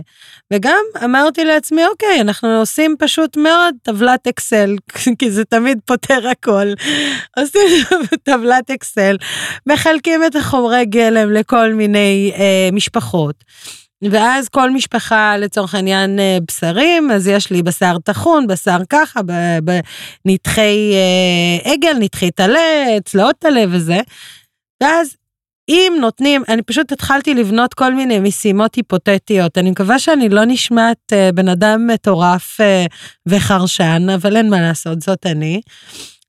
וגם 0.52 0.82
אמרתי 1.04 1.44
לעצמי, 1.44 1.86
אוקיי, 1.86 2.20
אנחנו 2.20 2.48
עושים 2.48 2.96
פשוט 2.98 3.36
מאוד 3.36 3.74
טבלת 3.82 4.26
אקסל, 4.26 4.76
כי 5.18 5.30
זה 5.30 5.44
תמיד 5.44 5.78
פותר 5.84 6.28
הכל. 6.28 6.66
עושים 7.36 7.84
טבלת 8.22 8.70
אקסל, 8.70 9.16
מחלקים 9.66 10.24
את 10.24 10.35
החומרי 10.36 10.84
גלם 10.84 11.32
לכל 11.32 11.74
מיני 11.74 12.32
אה, 12.34 12.68
משפחות. 12.72 13.44
ואז 14.02 14.48
כל 14.48 14.70
משפחה 14.70 15.36
לצורך 15.36 15.74
העניין 15.74 16.18
אה, 16.18 16.38
בשרים, 16.48 17.10
אז 17.10 17.28
יש 17.28 17.50
לי 17.50 17.62
בשר 17.62 17.96
טחון, 18.04 18.46
בשר 18.46 18.78
ככה, 18.88 19.20
בנתחי 20.24 20.92
אה, 20.94 21.72
עגל, 21.72 21.96
נתחי 21.98 22.30
טלה, 22.30 22.86
צלעות 23.04 23.36
טלה 23.38 23.64
וזה. 23.70 24.00
ואז 24.82 25.16
אם 25.68 25.92
נותנים, 26.00 26.42
אני 26.48 26.62
פשוט 26.62 26.92
התחלתי 26.92 27.34
לבנות 27.34 27.74
כל 27.74 27.94
מיני 27.94 28.18
משימות 28.18 28.74
היפותטיות. 28.74 29.58
אני 29.58 29.70
מקווה 29.70 29.98
שאני 29.98 30.28
לא 30.28 30.44
נשמעת 30.44 31.12
uh, 31.12 31.32
בן 31.34 31.48
אדם 31.48 31.86
מטורף 31.86 32.60
uh, 32.60 32.92
וחרשן, 33.26 34.06
אבל 34.14 34.36
אין 34.36 34.50
מה 34.50 34.60
לעשות, 34.60 35.02
זאת 35.02 35.26
אני. 35.26 35.60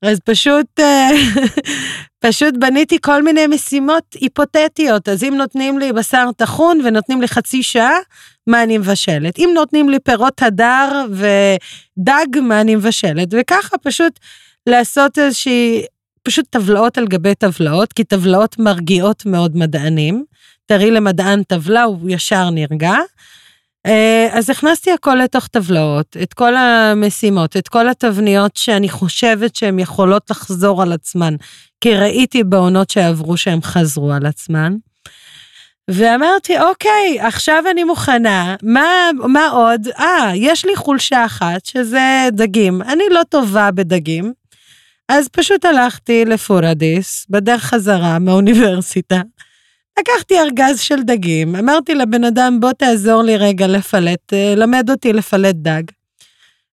אז 0.02 0.20
פשוט, 0.24 0.80
uh, 0.80 1.40
פשוט 2.24 2.54
בניתי 2.58 2.98
כל 3.02 3.22
מיני 3.22 3.46
משימות 3.46 4.04
היפותטיות. 4.20 5.08
אז 5.08 5.24
אם 5.24 5.34
נותנים 5.36 5.78
לי 5.78 5.92
בשר 5.92 6.28
טחון 6.36 6.80
ונותנים 6.84 7.20
לי 7.20 7.28
חצי 7.28 7.62
שעה, 7.62 7.96
מה 8.46 8.62
אני 8.62 8.78
מבשלת? 8.78 9.38
אם 9.38 9.50
נותנים 9.54 9.88
לי 9.88 9.98
פירות 9.98 10.42
הדר 10.42 11.04
ודג, 11.10 12.40
מה 12.42 12.60
אני 12.60 12.76
מבשלת? 12.76 13.28
וככה 13.32 13.78
פשוט 13.78 14.18
לעשות 14.66 15.18
איזושהי 15.18 15.82
פשוט 16.22 16.46
טבלאות 16.50 16.98
על 16.98 17.06
גבי 17.06 17.34
טבלאות, 17.34 17.92
כי 17.92 18.04
טבלאות 18.04 18.58
מרגיעות 18.58 19.26
מאוד 19.26 19.56
מדענים. 19.56 20.24
תראי 20.66 20.90
למדען 20.90 21.42
טבלה, 21.42 21.82
הוא 21.82 22.10
ישר 22.10 22.50
נרגע. 22.50 22.94
אה, 23.88 24.28
אז 24.32 24.50
הכנסתי 24.50 24.92
הכל 24.92 25.14
לתוך 25.14 25.46
טבלאות, 25.46 26.16
את 26.22 26.34
כל 26.34 26.56
המשימות, 26.56 27.56
את 27.56 27.68
כל 27.68 27.88
התבניות 27.88 28.56
שאני 28.56 28.88
חושבת 28.88 29.56
שהן 29.56 29.78
יכולות 29.78 30.30
לחזור 30.30 30.82
על 30.82 30.92
עצמן, 30.92 31.34
כי 31.80 31.94
ראיתי 31.94 32.44
בעונות 32.44 32.90
שעברו 32.90 33.36
שהן 33.36 33.60
חזרו 33.62 34.12
על 34.12 34.26
עצמן. 34.26 34.76
ואמרתי, 35.90 36.60
אוקיי, 36.60 37.20
עכשיו 37.20 37.64
אני 37.70 37.84
מוכנה, 37.84 38.56
מה, 38.62 39.10
מה 39.12 39.48
עוד? 39.48 39.88
אה, 39.98 40.32
יש 40.34 40.64
לי 40.64 40.76
חולשה 40.76 41.24
אחת, 41.24 41.66
שזה 41.66 42.28
דגים. 42.32 42.82
אני 42.82 43.04
לא 43.10 43.20
טובה 43.28 43.70
בדגים. 43.70 44.32
אז 45.08 45.28
פשוט 45.28 45.64
הלכתי 45.64 46.24
לפורדיס, 46.24 47.26
בדרך 47.30 47.62
חזרה 47.62 48.18
מהאוניברסיטה. 48.18 49.20
לקחתי 49.98 50.40
ארגז 50.40 50.80
של 50.80 51.02
דגים, 51.02 51.56
אמרתי 51.56 51.94
לבן 51.94 52.24
אדם, 52.24 52.60
בוא 52.60 52.72
תעזור 52.72 53.22
לי 53.22 53.36
רגע 53.36 53.66
לפלט, 53.66 54.32
אה, 54.32 54.54
למד 54.56 54.90
אותי 54.90 55.12
לפלט 55.12 55.54
דג. 55.54 55.82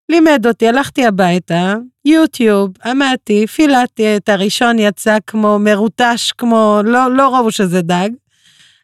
לימד 0.10 0.48
אותי, 0.48 0.68
הלכתי 0.68 1.06
הביתה, 1.06 1.76
יוטיוב, 2.06 2.70
עמדתי, 2.86 3.48
פילטתי 3.48 4.18
את 4.18 4.30
הראשון, 4.30 4.80
יצא 4.80 5.18
כמו 5.28 5.60
מרוטש, 5.60 6.32
כמו, 6.32 6.80
לא, 6.84 7.16
לא 7.16 7.36
ראו 7.36 7.52
שזה 7.52 7.82
דג. 7.82 8.10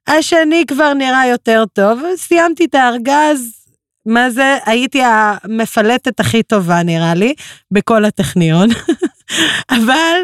השני 0.08 0.64
כבר 0.68 0.94
נראה 0.94 1.28
יותר 1.28 1.64
טוב, 1.74 2.02
סיימתי 2.16 2.66
את 2.66 2.76
הארגז, 2.76 3.66
מה 4.06 4.30
זה, 4.30 4.58
הייתי 4.66 5.02
המפלטת 5.04 6.20
הכי 6.20 6.44
טובה 6.44 6.84
נראה 6.84 7.14
לי, 7.14 7.34
בכל 7.72 8.06
הטכניון. 8.06 8.70
אבל 9.78 10.18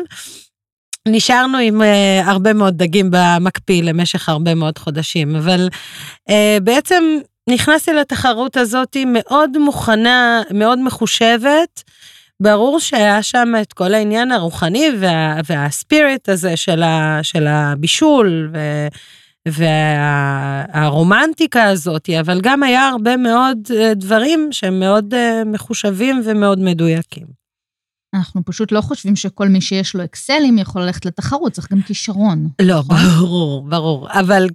נשארנו 1.07 1.57
עם 1.57 1.81
uh, 1.81 1.85
הרבה 2.29 2.53
מאוד 2.53 2.77
דגים 2.77 3.09
במקפיא 3.11 3.83
למשך 3.83 4.29
הרבה 4.29 4.55
מאוד 4.55 4.77
חודשים, 4.77 5.35
אבל 5.35 5.69
uh, 6.29 6.33
בעצם 6.63 7.03
נכנסתי 7.49 7.93
לתחרות 7.93 8.57
הזאת 8.57 8.97
מאוד 9.05 9.57
מוכנה, 9.57 10.41
מאוד 10.53 10.79
מחושבת. 10.79 11.83
ברור 12.39 12.79
שהיה 12.79 13.23
שם 13.23 13.53
את 13.61 13.73
כל 13.73 13.93
העניין 13.93 14.31
הרוחני 14.31 14.89
וה, 14.99 15.39
והספיריט 15.49 16.29
הזה 16.29 16.57
של, 16.57 16.83
ה, 16.83 17.19
של 17.23 17.47
הבישול 17.47 18.49
ו, 18.53 18.59
והרומנטיקה 20.73 21.63
הזאת, 21.63 22.09
אבל 22.19 22.41
גם 22.41 22.63
היה 22.63 22.87
הרבה 22.87 23.17
מאוד 23.17 23.57
אה, 23.75 23.93
דברים 23.93 24.47
שהם 24.51 24.79
מאוד 24.79 25.13
מחושבים 25.45 26.21
ומאוד 26.25 26.59
מדויקים. 26.59 27.36
אנחנו 28.17 28.45
פשוט 28.45 28.71
לא 28.71 28.81
חושבים 28.81 29.15
שכל 29.15 29.47
מי 29.47 29.61
שיש 29.61 29.95
לו 29.95 30.03
אקסלים 30.03 30.57
יכול 30.57 30.81
ללכת 30.81 31.05
לתחרות, 31.05 31.51
צריך 31.51 31.71
גם 31.71 31.81
כישרון. 31.81 32.49
לא, 32.61 32.79
נכון? 32.79 32.97
ברור, 32.97 33.69
ברור. 33.69 34.07
אבל 34.11 34.47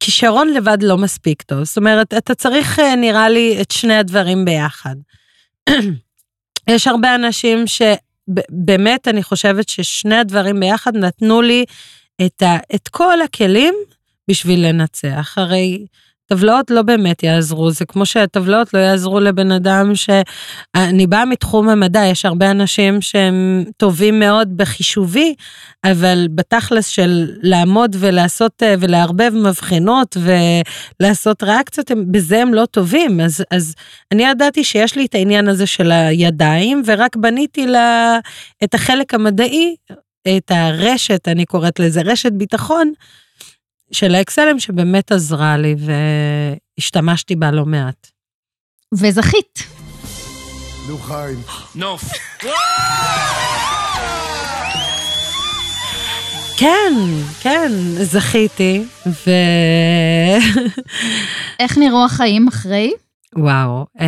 כישרון 0.00 0.48
לבד 0.48 0.78
לא 0.82 0.98
מספיק 0.98 1.42
טוב. 1.42 1.64
זאת 1.64 1.76
אומרת, 1.76 2.14
אתה 2.14 2.34
צריך, 2.34 2.78
אה, 2.78 2.96
נראה 2.96 3.28
לי, 3.28 3.58
את 3.60 3.70
שני 3.70 3.94
הדברים 3.94 4.44
ביחד. 4.44 4.96
יש 6.70 6.86
הרבה 6.86 7.14
אנשים 7.14 7.64
שבאמת, 7.66 9.08
אני 9.08 9.22
חושבת 9.22 9.68
ששני 9.68 10.16
הדברים 10.16 10.60
ביחד 10.60 10.96
נתנו 10.96 11.42
לי 11.42 11.64
את, 12.26 12.42
ה, 12.42 12.56
את 12.74 12.88
כל 12.88 13.22
הכלים 13.22 13.74
בשביל 14.28 14.68
לנצח. 14.68 15.34
הרי 15.36 15.86
טבלאות 16.32 16.70
לא 16.70 16.82
באמת 16.82 17.22
יעזרו, 17.22 17.70
זה 17.70 17.84
כמו 17.84 18.06
שהטבלאות 18.06 18.74
לא 18.74 18.78
יעזרו 18.78 19.20
לבן 19.20 19.52
אדם 19.52 19.92
שאני 19.94 21.06
באה 21.06 21.24
מתחום 21.24 21.68
המדע, 21.68 22.04
יש 22.04 22.24
הרבה 22.24 22.50
אנשים 22.50 23.00
שהם 23.00 23.64
טובים 23.76 24.18
מאוד 24.18 24.56
בחישובי, 24.56 25.34
אבל 25.84 26.26
בתכלס 26.34 26.86
של 26.86 27.30
לעמוד 27.42 27.96
ולעשות 27.98 28.62
ולערבב 28.78 29.32
מבחינות 29.34 30.16
ולעשות 31.00 31.42
ריאקציות, 31.42 31.90
בזה 32.10 32.42
הם 32.42 32.54
לא 32.54 32.66
טובים. 32.66 33.20
אז, 33.20 33.44
אז 33.50 33.74
אני 34.12 34.22
ידעתי 34.22 34.64
שיש 34.64 34.96
לי 34.96 35.04
את 35.04 35.14
העניין 35.14 35.48
הזה 35.48 35.66
של 35.66 35.92
הידיים, 35.92 36.82
ורק 36.86 37.16
בניתי 37.16 37.66
לה 37.66 38.18
את 38.64 38.74
החלק 38.74 39.14
המדעי, 39.14 39.76
את 40.36 40.50
הרשת, 40.50 41.28
אני 41.28 41.44
קוראת 41.44 41.80
לזה 41.80 42.02
רשת 42.02 42.32
ביטחון, 42.32 42.92
של 43.92 44.14
האקסלם 44.14 44.58
שבאמת 44.58 45.12
עזרה 45.12 45.56
לי 45.56 45.74
והשתמשתי 46.78 47.36
בה 47.36 47.50
לא 47.50 47.66
מעט. 47.66 48.10
וזכית. 48.94 49.58
נו 50.88 50.98
חיים. 50.98 51.38
נוף. 51.74 52.02
כן, 56.56 56.92
כן, 57.40 57.72
זכיתי, 58.02 58.84
ו... 59.06 59.30
איך 61.60 61.78
נראו 61.78 62.04
החיים 62.04 62.48
אחרי? 62.48 62.92
וואו, 63.36 63.86
um, 63.98 64.02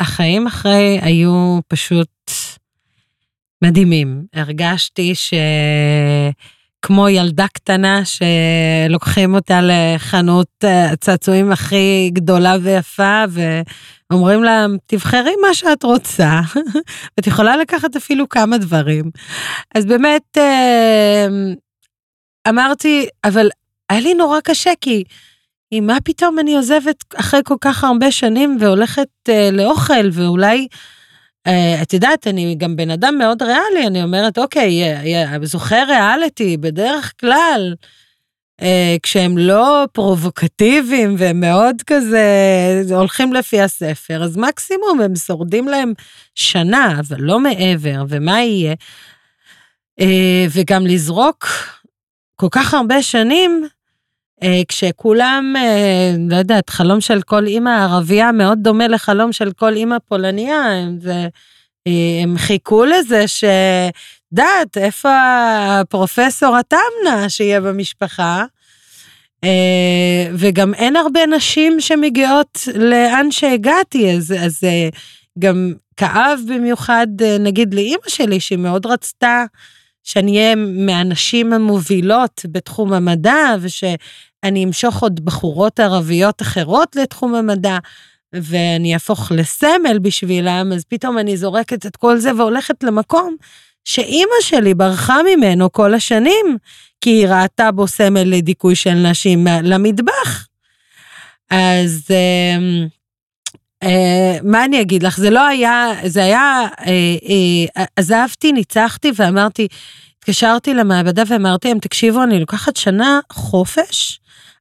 החיים 0.00 0.46
אחרי 0.46 0.98
היו 1.02 1.58
פשוט 1.68 2.30
מדהימים. 3.62 4.24
הרגשתי 4.34 5.14
ש... 5.14 5.34
כמו 6.82 7.08
ילדה 7.08 7.46
קטנה 7.52 8.02
שלוקחים 8.04 9.34
אותה 9.34 9.60
לחנות 9.62 10.64
הצעצועים 10.92 11.52
הכי 11.52 12.10
גדולה 12.12 12.56
ויפה, 12.62 13.24
ואומרים 14.10 14.44
לה, 14.44 14.66
תבחרי 14.86 15.32
מה 15.42 15.54
שאת 15.54 15.82
רוצה, 15.82 16.40
ואת 17.16 17.26
יכולה 17.26 17.56
לקחת 17.56 17.96
אפילו 17.96 18.28
כמה 18.28 18.58
דברים. 18.58 19.10
אז 19.74 19.86
באמת, 19.86 20.38
אה, 20.38 21.26
אמרתי, 22.48 23.06
אבל 23.24 23.48
היה 23.88 24.00
לי 24.00 24.14
נורא 24.14 24.40
קשה, 24.40 24.72
כי 24.80 25.04
מה 25.82 25.96
פתאום 26.04 26.38
אני 26.38 26.56
עוזבת 26.56 27.04
אחרי 27.14 27.40
כל 27.44 27.56
כך 27.60 27.84
הרבה 27.84 28.12
שנים 28.12 28.56
והולכת 28.60 29.08
אה, 29.28 29.50
לאוכל, 29.52 30.08
ואולי... 30.12 30.68
Uh, 31.48 31.82
את 31.82 31.92
יודעת, 31.92 32.26
אני 32.26 32.54
גם 32.58 32.76
בן 32.76 32.90
אדם 32.90 33.14
מאוד 33.18 33.42
ריאלי, 33.42 33.86
אני 33.86 34.02
אומרת, 34.02 34.38
אוקיי, 34.38 34.82
זוכר 35.42 35.84
ריאליטי, 35.88 36.56
בדרך 36.56 37.12
כלל, 37.20 37.74
uh, 38.60 38.64
כשהם 39.02 39.38
לא 39.38 39.84
פרובוקטיביים 39.92 41.14
והם 41.18 41.40
מאוד 41.40 41.82
כזה 41.86 42.26
הולכים 42.90 43.32
לפי 43.32 43.60
הספר, 43.60 44.24
אז 44.24 44.36
מקסימום 44.36 45.00
הם 45.00 45.16
שורדים 45.16 45.68
להם 45.68 45.92
שנה, 46.34 47.00
אבל 47.00 47.20
לא 47.20 47.40
מעבר, 47.40 48.04
ומה 48.08 48.40
יהיה? 48.40 48.74
Uh, 50.00 50.04
וגם 50.50 50.86
לזרוק 50.86 51.46
כל 52.36 52.48
כך 52.50 52.74
הרבה 52.74 53.02
שנים, 53.02 53.62
אה, 53.64 53.79
כשכולם, 54.68 55.54
אה, 55.56 56.14
לא 56.30 56.36
יודעת, 56.36 56.70
חלום 56.70 57.00
של 57.00 57.22
כל 57.22 57.46
אימא 57.46 57.70
ערבייה 57.84 58.32
מאוד 58.32 58.58
דומה 58.62 58.88
לחלום 58.88 59.32
של 59.32 59.52
כל 59.52 59.74
אימא 59.74 59.96
פולניה, 60.08 60.84
זה, 61.00 61.28
הם 62.22 62.38
חיכו 62.38 62.84
לזה 62.84 63.28
ש... 63.28 63.44
דעת, 64.32 64.76
איפה 64.76 65.08
הפרופסור 65.68 66.56
התמנה 66.56 67.28
שיהיה 67.28 67.60
במשפחה? 67.60 68.44
וגם 70.34 70.74
אין 70.74 70.96
הרבה 70.96 71.26
נשים 71.26 71.80
שמגיעות 71.80 72.58
לאן 72.74 73.30
שהגעתי, 73.30 74.10
אז, 74.10 74.34
אז 74.40 74.60
גם 75.38 75.72
כאב 75.96 76.40
במיוחד, 76.48 77.06
נגיד, 77.40 77.74
לאימא 77.74 78.08
שלי, 78.08 78.40
שהיא 78.40 78.58
מאוד 78.58 78.86
רצתה 78.86 79.44
שאני 80.04 80.36
אהיה 80.36 80.54
מהנשים 80.56 81.52
המובילות 81.52 82.42
בתחום 82.52 82.92
המדע, 82.92 83.56
ושאני 84.44 84.64
אמשוך 84.64 85.02
עוד 85.02 85.24
בחורות 85.24 85.80
ערביות 85.80 86.42
אחרות 86.42 86.96
לתחום 86.96 87.34
המדע, 87.34 87.78
ואני 88.32 88.94
אהפוך 88.94 89.32
לסמל 89.32 89.98
בשבילם, 90.02 90.72
אז 90.74 90.84
פתאום 90.84 91.18
אני 91.18 91.36
זורקת 91.36 91.86
את 91.86 91.96
כל 91.96 92.18
זה 92.18 92.34
והולכת 92.34 92.82
למקום 92.82 93.36
שאימא 93.84 94.40
שלי 94.40 94.74
ברחה 94.74 95.16
ממנו 95.22 95.72
כל 95.72 95.94
השנים, 95.94 96.56
כי 97.00 97.10
היא 97.10 97.26
ראתה 97.28 97.72
בו 97.72 97.88
סמל 97.88 98.24
לדיכוי 98.24 98.74
של 98.74 98.94
נשים 98.94 99.46
למטבח. 99.62 100.46
אז 101.50 102.06
uh, 102.08 103.84
uh, 103.84 103.88
מה 104.42 104.64
אני 104.64 104.80
אגיד 104.80 105.02
לך, 105.02 105.16
זה 105.16 105.30
לא 105.30 105.46
היה, 105.46 105.92
זה 106.06 106.24
היה, 106.24 106.66
uh, 106.78 106.84
uh, 107.78 107.84
עזבתי, 107.96 108.52
ניצחתי 108.52 109.12
ואמרתי, 109.16 109.68
התקשרתי 110.18 110.74
למעבדה 110.74 111.22
ואמרתי 111.26 111.68
להם, 111.68 111.78
תקשיבו, 111.78 112.22
אני 112.22 112.40
לוקחת 112.40 112.76
שנה 112.76 113.20
חופש, 113.32 114.19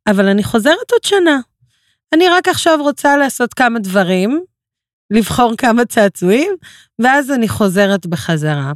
אבל 0.10 0.28
אני 0.28 0.44
חוזרת 0.44 0.92
עוד 0.92 1.04
שנה. 1.04 1.40
אני 2.14 2.30
רק 2.30 2.48
עכשיו 2.48 2.80
רוצה 2.82 3.18
לעשות 3.18 3.54
כמה 3.54 3.80
דברים, 3.80 4.44
לבחור 5.12 5.54
כמה 5.58 5.86
צעצועים, 5.86 6.52
ואז 7.00 7.32
אני 7.32 7.48
חוזרת 7.48 8.06
בחזרה. 8.06 8.72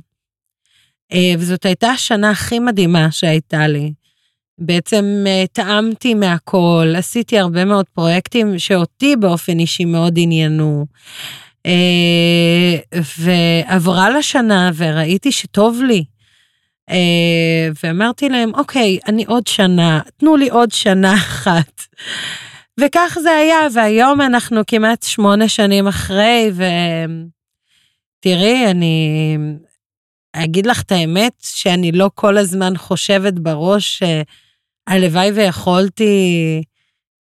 אה, 1.14 1.34
וזאת 1.40 1.66
הייתה 1.66 1.88
השנה 1.88 2.30
הכי 2.30 2.60
מדהימה 2.60 3.12
שהייתה 3.12 3.68
לי. 3.68 3.94
בעצם 4.58 5.24
אה, 5.28 5.44
טעמתי 5.52 6.14
מהכל, 6.14 6.94
עשיתי 6.98 7.40
הרבה 7.40 7.66
מאוד 7.66 7.86
פרויקטים 7.94 8.60
שאותי 8.60 9.16
באופן 9.16 9.60
אישי 9.60 9.86
מאוד 9.86 10.14
עניינו. 10.18 10.86
אה, 11.66 13.00
ועברה 13.20 14.10
לשנה 14.10 14.72
וראיתי 14.76 15.32
שטוב 15.32 15.82
לי. 15.88 16.04
ואמרתי 17.84 18.30
להם, 18.30 18.52
אוקיי, 18.56 19.00
אני 19.08 19.26
עוד 19.26 19.48
שנה, 19.48 20.00
תנו 20.18 20.38
לי 20.38 20.50
עוד 20.50 20.72
שנה 20.72 21.14
אחת. 21.14 21.82
וכך 22.80 23.18
זה 23.22 23.32
היה, 23.32 23.60
והיום 23.74 24.22
אנחנו 24.22 24.62
כמעט 24.68 25.04
שמונה 25.04 25.48
שנים 25.48 25.88
אחרי, 25.88 26.52
ותראי, 28.20 28.72
אני 28.72 29.38
אגיד 30.36 30.66
לך 30.66 30.82
את 30.82 30.92
האמת, 30.92 31.34
שאני 31.42 31.92
לא 31.92 32.10
כל 32.16 32.38
הזמן 32.38 32.78
חושבת 32.78 33.34
בראש 33.34 34.04
שהלוואי 34.90 35.32
ויכולתי 35.32 36.62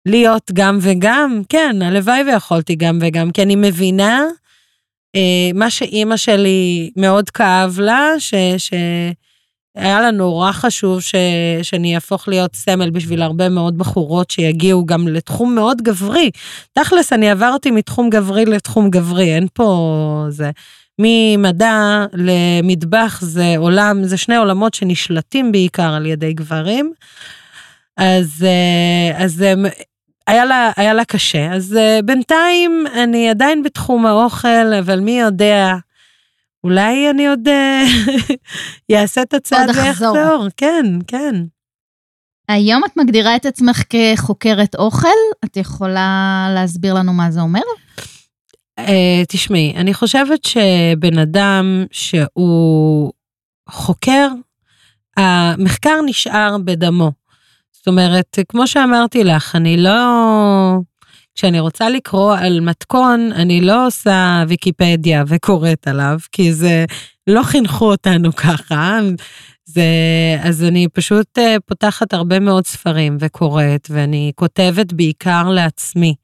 להיות 0.05 0.51
גם 0.53 0.77
וגם, 0.81 1.41
כן, 1.49 1.81
הלוואי 1.81 2.23
ויכולתי 2.23 2.75
גם 2.75 2.97
וגם, 3.01 3.31
כי 3.31 3.41
אני 3.41 3.55
מבינה 3.55 4.23
אה, 5.15 5.49
מה 5.53 5.69
שאימא 5.69 6.17
שלי 6.17 6.91
מאוד 6.95 7.29
כאב 7.29 7.79
לה, 7.79 8.09
ש... 8.19 8.33
ש... 8.57 8.73
היה 9.75 10.01
לה 10.01 10.11
נורא 10.11 10.51
חשוב 10.51 11.01
ש... 11.01 11.15
שאני 11.61 11.95
אהפוך 11.95 12.27
להיות 12.27 12.55
סמל 12.55 12.89
בשביל 12.89 13.21
הרבה 13.21 13.49
מאוד 13.49 13.77
בחורות 13.77 14.29
שיגיעו 14.29 14.85
גם 14.85 15.07
לתחום 15.07 15.55
מאוד 15.55 15.81
גברי. 15.81 16.31
תכלס, 16.73 17.13
אני 17.13 17.29
עברתי 17.29 17.71
מתחום 17.71 18.09
גברי 18.09 18.45
לתחום 18.45 18.89
גברי, 18.89 19.35
אין 19.35 19.47
פה 19.53 20.25
זה. 20.29 20.51
ממדע 20.99 22.05
למטבח 22.13 23.19
זה 23.21 23.53
עולם, 23.57 24.03
זה 24.03 24.17
שני 24.17 24.35
עולמות 24.35 24.73
שנשלטים 24.73 25.51
בעיקר 25.51 25.93
על 25.93 26.05
ידי 26.05 26.33
גברים. 26.33 26.93
אז, 27.97 28.45
אה, 28.47 29.23
אז 29.23 29.43
אה, 29.43 29.53
היה 30.27 30.45
לה, 30.45 30.71
היה 30.77 30.93
לה 30.93 31.05
קשה. 31.05 31.53
אז 31.53 31.77
אה, 31.79 31.99
בינתיים 32.05 32.85
אני 33.03 33.29
עדיין 33.29 33.63
בתחום 33.63 34.05
האוכל, 34.05 34.73
אבל 34.79 34.99
מי 34.99 35.19
יודע, 35.19 35.75
אולי 36.63 37.09
אני 37.09 37.27
עוד 37.27 37.47
אעשה 38.91 39.21
את 39.21 39.33
הצעד 39.33 39.69
ויחזור. 39.69 40.47
כן, 40.57 40.85
כן. 41.07 41.35
היום 42.49 42.81
את 42.85 42.97
מגדירה 42.97 43.35
את 43.35 43.45
עצמך 43.45 43.83
כחוקרת 43.89 44.75
אוכל? 44.75 45.07
את 45.45 45.57
יכולה 45.57 46.47
להסביר 46.55 46.93
לנו 46.93 47.13
מה 47.13 47.31
זה 47.31 47.41
אומר? 47.41 47.61
Uh, 48.79 49.25
תשמעי, 49.27 49.73
אני 49.75 49.93
חושבת 49.93 50.43
שבן 50.43 51.17
אדם 51.17 51.85
שהוא 51.91 53.11
חוקר, 53.69 54.27
המחקר 55.17 56.01
נשאר 56.05 56.57
בדמו. 56.65 57.11
זאת 57.71 57.87
אומרת, 57.87 58.39
כמו 58.49 58.67
שאמרתי 58.67 59.23
לך, 59.23 59.55
אני 59.55 59.77
לא... 59.77 59.99
כשאני 61.35 61.59
רוצה 61.59 61.89
לקרוא 61.89 62.35
על 62.35 62.59
מתכון, 62.59 63.31
אני 63.35 63.61
לא 63.61 63.87
עושה 63.87 64.43
ויקיפדיה 64.47 65.23
וקוראת 65.27 65.87
עליו, 65.87 66.17
כי 66.31 66.53
זה, 66.53 66.85
לא 67.27 67.43
חינכו 67.43 67.91
אותנו 67.91 68.35
ככה. 68.43 68.99
זה, 69.65 69.83
אז 70.43 70.63
אני 70.63 70.87
פשוט 70.93 71.37
uh, 71.37 71.41
פותחת 71.65 72.13
הרבה 72.13 72.39
מאוד 72.39 72.65
ספרים 72.65 73.17
וקוראת, 73.19 73.87
ואני 73.89 74.31
כותבת 74.35 74.93
בעיקר 74.93 75.49
לעצמי. 75.49 76.15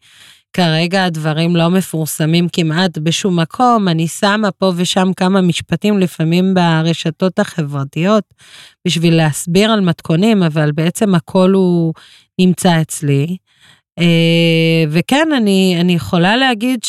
כרגע 0.53 1.05
הדברים 1.05 1.55
לא 1.55 1.69
מפורסמים 1.69 2.47
כמעט 2.53 2.97
בשום 2.97 3.39
מקום, 3.39 3.87
אני 3.87 4.07
שמה 4.07 4.51
פה 4.51 4.71
ושם 4.75 5.11
כמה 5.17 5.41
משפטים 5.41 5.99
לפעמים 5.99 6.53
ברשתות 6.53 7.39
החברתיות 7.39 8.23
בשביל 8.87 9.15
להסביר 9.15 9.71
על 9.71 9.81
מתכונים, 9.81 10.43
אבל 10.43 10.71
בעצם 10.71 11.15
הכל 11.15 11.51
הוא 11.51 11.93
נמצא 12.39 12.81
אצלי. 12.81 13.37
אה, 13.99 14.83
וכן, 14.89 15.27
אני, 15.37 15.77
אני 15.81 15.93
יכולה 15.93 16.35
להגיד 16.35 16.79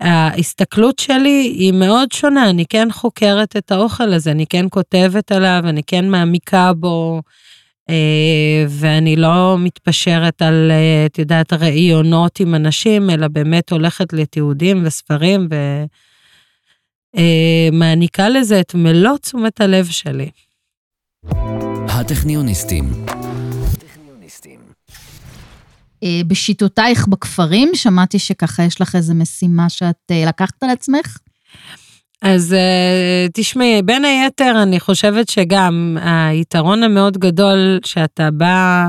שההסתכלות 0.00 0.98
שלי 0.98 1.54
היא 1.58 1.72
מאוד 1.72 2.12
שונה, 2.12 2.50
אני 2.50 2.66
כן 2.66 2.88
חוקרת 2.92 3.56
את 3.56 3.72
האוכל 3.72 4.12
הזה, 4.12 4.30
אני 4.30 4.46
כן 4.46 4.66
כותבת 4.70 5.32
עליו, 5.32 5.62
אני 5.64 5.82
כן 5.82 6.08
מעמיקה 6.08 6.72
בו. 6.72 7.22
אה, 7.90 8.64
ואני 8.68 9.16
לא 9.16 9.56
מתפשרת 9.58 10.42
על, 10.42 10.70
אה, 10.70 11.06
את 11.06 11.18
יודעת, 11.18 11.52
ראיונות 11.52 12.40
עם 12.40 12.54
אנשים, 12.54 13.10
אלא 13.10 13.28
באמת 13.28 13.72
הולכת 13.72 14.12
לתיעודים 14.12 14.82
וספרים 14.86 15.48
ומעניקה 17.70 18.28
לזה 18.28 18.60
את 18.60 18.74
מלוא 18.74 19.16
תשומת 19.16 19.60
הלב 19.60 19.86
שלי. 19.86 20.30
הטכניוניסטים. 21.88 22.84
בשיטותייך 26.26 27.06
בכפרים, 27.06 27.70
שמעתי 27.74 28.18
שככה 28.18 28.62
יש 28.62 28.80
לך 28.80 28.96
איזה 28.96 29.14
משימה 29.14 29.70
שאת 29.70 30.12
לקחת 30.26 30.62
על 30.62 30.70
עצמך? 30.70 31.18
אז 32.22 32.52
uh, 32.52 33.30
תשמעי, 33.34 33.82
בין 33.82 34.04
היתר, 34.04 34.62
אני 34.62 34.80
חושבת 34.80 35.28
שגם 35.28 35.96
היתרון 36.00 36.82
המאוד 36.82 37.18
גדול 37.18 37.78
שאתה 37.84 38.30
בא 38.30 38.88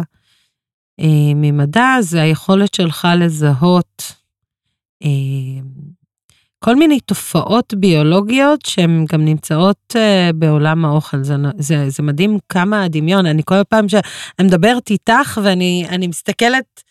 ממדע, 1.35 1.95
זה 2.01 2.21
היכולת 2.21 2.73
שלך 2.73 3.07
לזהות 3.19 4.13
כל 6.59 6.75
מיני 6.75 6.99
תופעות 6.99 7.73
ביולוגיות 7.77 8.65
שהן 8.65 9.05
גם 9.11 9.25
נמצאות 9.25 9.95
בעולם 10.35 10.85
האוכל. 10.85 11.23
זה, 11.23 11.35
זה, 11.57 11.89
זה 11.89 12.03
מדהים 12.03 12.37
כמה 12.49 12.83
הדמיון, 12.83 13.25
אני 13.25 13.41
כל 13.45 13.63
פעם 13.69 13.89
שאני 13.89 14.01
מדברת 14.47 14.89
איתך 14.89 15.39
ואני 15.43 16.07
מסתכלת, 16.07 16.83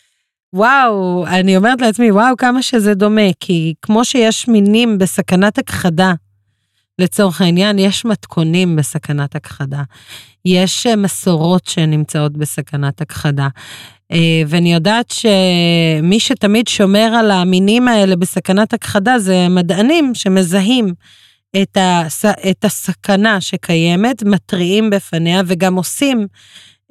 וואו, 0.52 1.26
אני 1.26 1.56
אומרת 1.56 1.80
לעצמי, 1.80 2.10
וואו, 2.10 2.36
כמה 2.36 2.62
שזה 2.62 2.94
דומה, 2.94 3.32
כי 3.40 3.74
כמו 3.82 4.04
שיש 4.04 4.48
מינים 4.48 4.98
בסכנת 4.98 5.58
הכחדה, 5.58 6.12
לצורך 6.98 7.40
העניין, 7.40 7.78
יש 7.78 8.04
מתכונים 8.04 8.76
בסכנת 8.76 9.36
הכחדה. 9.36 9.82
יש 10.44 10.86
אה, 10.86 10.96
מסורות 10.96 11.66
שנמצאות 11.66 12.36
בסכנת 12.36 13.00
הכחדה. 13.00 13.48
אה, 14.12 14.42
ואני 14.46 14.74
יודעת 14.74 15.10
שמי 15.10 16.20
שתמיד 16.20 16.68
שומר 16.68 17.12
על 17.18 17.30
המינים 17.30 17.88
האלה 17.88 18.16
בסכנת 18.16 18.72
הכחדה 18.72 19.18
זה 19.18 19.48
מדענים 19.50 20.14
שמזהים 20.14 20.94
את, 21.62 21.76
הס... 21.80 22.24
את 22.24 22.64
הסכנה 22.64 23.40
שקיימת, 23.40 24.22
מתריעים 24.22 24.90
בפניה 24.90 25.42
וגם 25.46 25.74
עושים 25.74 26.26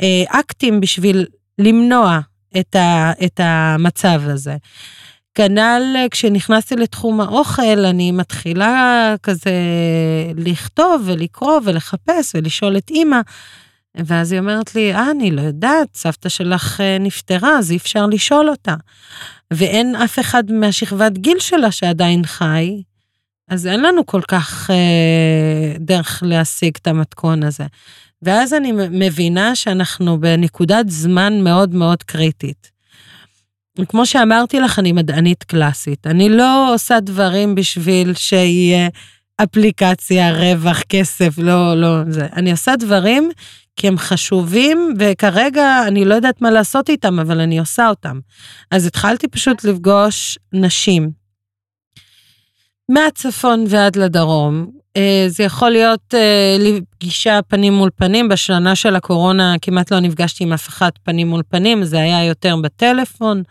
אה, 0.01 0.24
אקטים 0.28 0.80
בשביל 0.80 1.26
למנוע 1.60 2.20
את, 2.60 2.76
ה... 2.76 3.12
את 3.26 3.39
המצב 3.43 4.22
הזה. 4.24 4.58
כנ"ל 5.36 5.95
כשנכנסתי 6.12 6.76
לתחום 6.76 7.22
האוכל, 7.22 7.86
אני 7.86 8.12
מתחילה 8.12 9.16
כזה 9.24 9.52
לכתוב 10.36 11.04
ולקרוא 11.06 11.60
ולחפש 11.64 12.32
ולשאול 12.36 12.78
את 12.78 12.89
אימא, 12.89 13.22
ואז 14.06 14.32
היא 14.32 14.39
אומרת 14.39 14.76
לי, 14.76 14.93
אה, 14.93 15.12
אני 15.12 15.32
לא 15.32 15.41
יודעת, 15.41 15.88
סבתא 15.95 16.30
שלך 16.30 16.82
אה, 16.82 16.98
נפטרה, 17.00 17.58
אז 17.58 17.72
אי 17.72 17.78
אפשר 17.78 18.06
לשאול 18.06 18.50
אותה. 18.50 18.76
ואין 19.54 19.95
אף 19.95 20.20
אחד 20.20 20.52
מהשכבת 20.52 21.18
גיל 21.18 21.39
שלה 21.39 21.72
שעדיין 21.72 22.26
חי, 22.26 22.82
אז 23.50 23.68
אין 23.68 23.82
לנו 23.82 24.06
כל 24.06 24.22
כך 24.28 24.70
אה, 24.70 25.74
דרך 25.80 26.24
להשיג 26.26 26.78
את 26.82 26.88
המתכון 26.88 27.43
הזה. 27.43 27.66
ואז 28.22 28.53
אני 28.53 28.72
מבינה 28.91 29.55
שאנחנו 29.55 30.20
בנקודת 30.20 30.89
זמן 30.89 31.43
מאוד 31.43 31.76
מאוד 31.76 32.03
קריטית. 32.03 32.72
כמו 33.88 34.05
שאמרתי 34.05 34.59
לך, 34.59 34.80
אני 34.80 34.91
מדענית 34.91 35.43
קלאסית. 35.43 36.07
אני 36.07 36.30
לא 36.30 36.74
עושה 36.74 36.99
דברים 36.99 37.55
בשביל 37.55 38.13
שיהיה 38.13 38.89
אפליקציה, 39.43 40.32
רווח, 40.32 40.82
כסף, 40.89 41.38
לא, 41.38 41.82
לא, 41.82 41.97
זה. 42.07 42.28
אני 42.34 42.51
עושה 42.51 42.76
דברים 42.76 43.30
כי 43.76 43.88
הם 43.88 43.97
חשובים, 43.97 44.93
וכרגע 44.99 45.84
אני 45.88 46.05
לא 46.05 46.15
יודעת 46.15 46.41
מה 46.41 46.51
לעשות 46.51 46.89
איתם, 46.89 47.20
אבל 47.20 47.39
אני 47.39 47.59
עושה 47.59 47.89
אותם. 47.89 48.20
אז 48.72 48.86
התחלתי 48.86 49.28
פשוט 49.28 49.63
לפגוש 49.63 50.39
נשים. 50.53 51.11
מהצפון 52.89 53.65
ועד 53.70 53.95
לדרום. 53.95 54.72
אה, 54.98 55.26
זה 55.28 55.43
יכול 55.43 55.70
להיות 55.70 56.14
אה, 56.14 56.58
פגישה 56.89 57.39
פנים 57.48 57.74
מול 57.74 57.89
פנים, 57.95 58.30
בשנה 58.30 58.76
של 58.76 58.95
הקורונה 58.95 59.56
כמעט 59.62 59.91
לא 59.91 60.00
נפגשתי 60.00 60.43
עם 60.43 60.54
אף 60.54 60.68
אחד 60.68 60.89
פנים 61.04 61.28
מול 61.28 61.41
פנים, 61.50 61.84
זה 61.84 62.00
היה 62.00 62.26
יותר 62.26 62.56
בטלפון. 62.56 63.43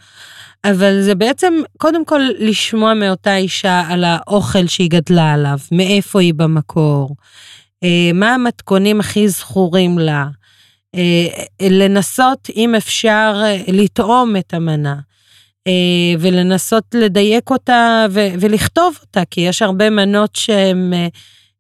אבל 0.65 1.03
זה 1.03 1.15
בעצם, 1.15 1.55
קודם 1.79 2.05
כל, 2.05 2.21
לשמוע 2.39 2.95
מאותה 2.95 3.37
אישה 3.37 3.83
על 3.89 4.05
האוכל 4.05 4.67
שהיא 4.67 4.91
גדלה 4.91 5.33
עליו, 5.33 5.59
מאיפה 5.73 6.21
היא 6.21 6.35
במקור, 6.35 7.17
אה, 7.85 8.11
מה 8.15 8.35
המתכונים 8.35 9.01
הכי 9.01 9.29
זכורים 9.29 9.99
לה, 9.99 10.27
לנסות, 11.63 12.49
אם 12.57 12.75
אפשר, 12.75 13.43
לטעום 13.69 14.37
את 14.37 14.55
המנה. 14.55 14.95
ולנסות 16.19 16.85
לדייק 16.95 17.51
אותה 17.51 18.07
ולכתוב 18.13 18.99
אותה, 19.03 19.23
כי 19.31 19.41
יש 19.41 19.63
הרבה 19.63 19.91
מנות 19.91 20.37
שהן 20.37 20.93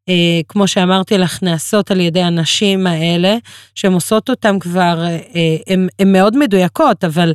אה, 0.08 0.40
כמו 0.48 0.68
שאמרתי 0.68 1.18
לך, 1.18 1.42
נעשות 1.42 1.90
על 1.90 2.00
ידי 2.00 2.22
הנשים 2.22 2.86
האלה, 2.86 3.36
שהן 3.74 3.92
עושות 3.92 4.30
אותן 4.30 4.58
כבר, 4.58 5.04
הן 5.66 5.88
אה, 6.00 6.04
מאוד 6.04 6.36
מדויקות, 6.36 7.04
אבל 7.04 7.32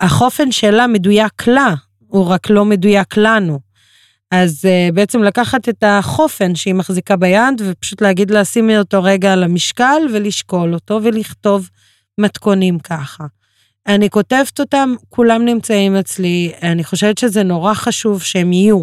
החופן 0.00 0.52
שלה 0.52 0.86
מדויק 0.86 1.46
לה, 1.46 1.74
הוא 2.06 2.26
רק 2.26 2.50
לא 2.50 2.64
מדויק 2.64 3.16
לנו. 3.16 3.58
אז 4.30 4.64
uh, 4.64 4.94
בעצם 4.94 5.22
לקחת 5.22 5.68
את 5.68 5.84
החופן 5.86 6.54
שהיא 6.54 6.74
מחזיקה 6.74 7.16
ביד 7.16 7.62
ופשוט 7.64 8.02
להגיד 8.02 8.30
לה, 8.30 8.44
שימי 8.44 8.78
אותו 8.78 9.02
רגע 9.02 9.32
על 9.32 9.42
המשקל 9.42 10.02
ולשקול 10.14 10.74
אותו 10.74 11.00
ולכתוב 11.02 11.68
מתכונים 12.18 12.78
ככה. 12.78 13.24
אני 13.88 14.10
כותבת 14.10 14.60
אותם, 14.60 14.94
כולם 15.08 15.44
נמצאים 15.44 15.96
אצלי, 15.96 16.52
אני 16.62 16.84
חושבת 16.84 17.18
שזה 17.18 17.42
נורא 17.42 17.74
חשוב 17.74 18.22
שהם 18.22 18.52
יהיו 18.52 18.82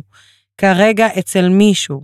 כרגע 0.57 1.07
אצל 1.19 1.49
מישהו. 1.49 2.03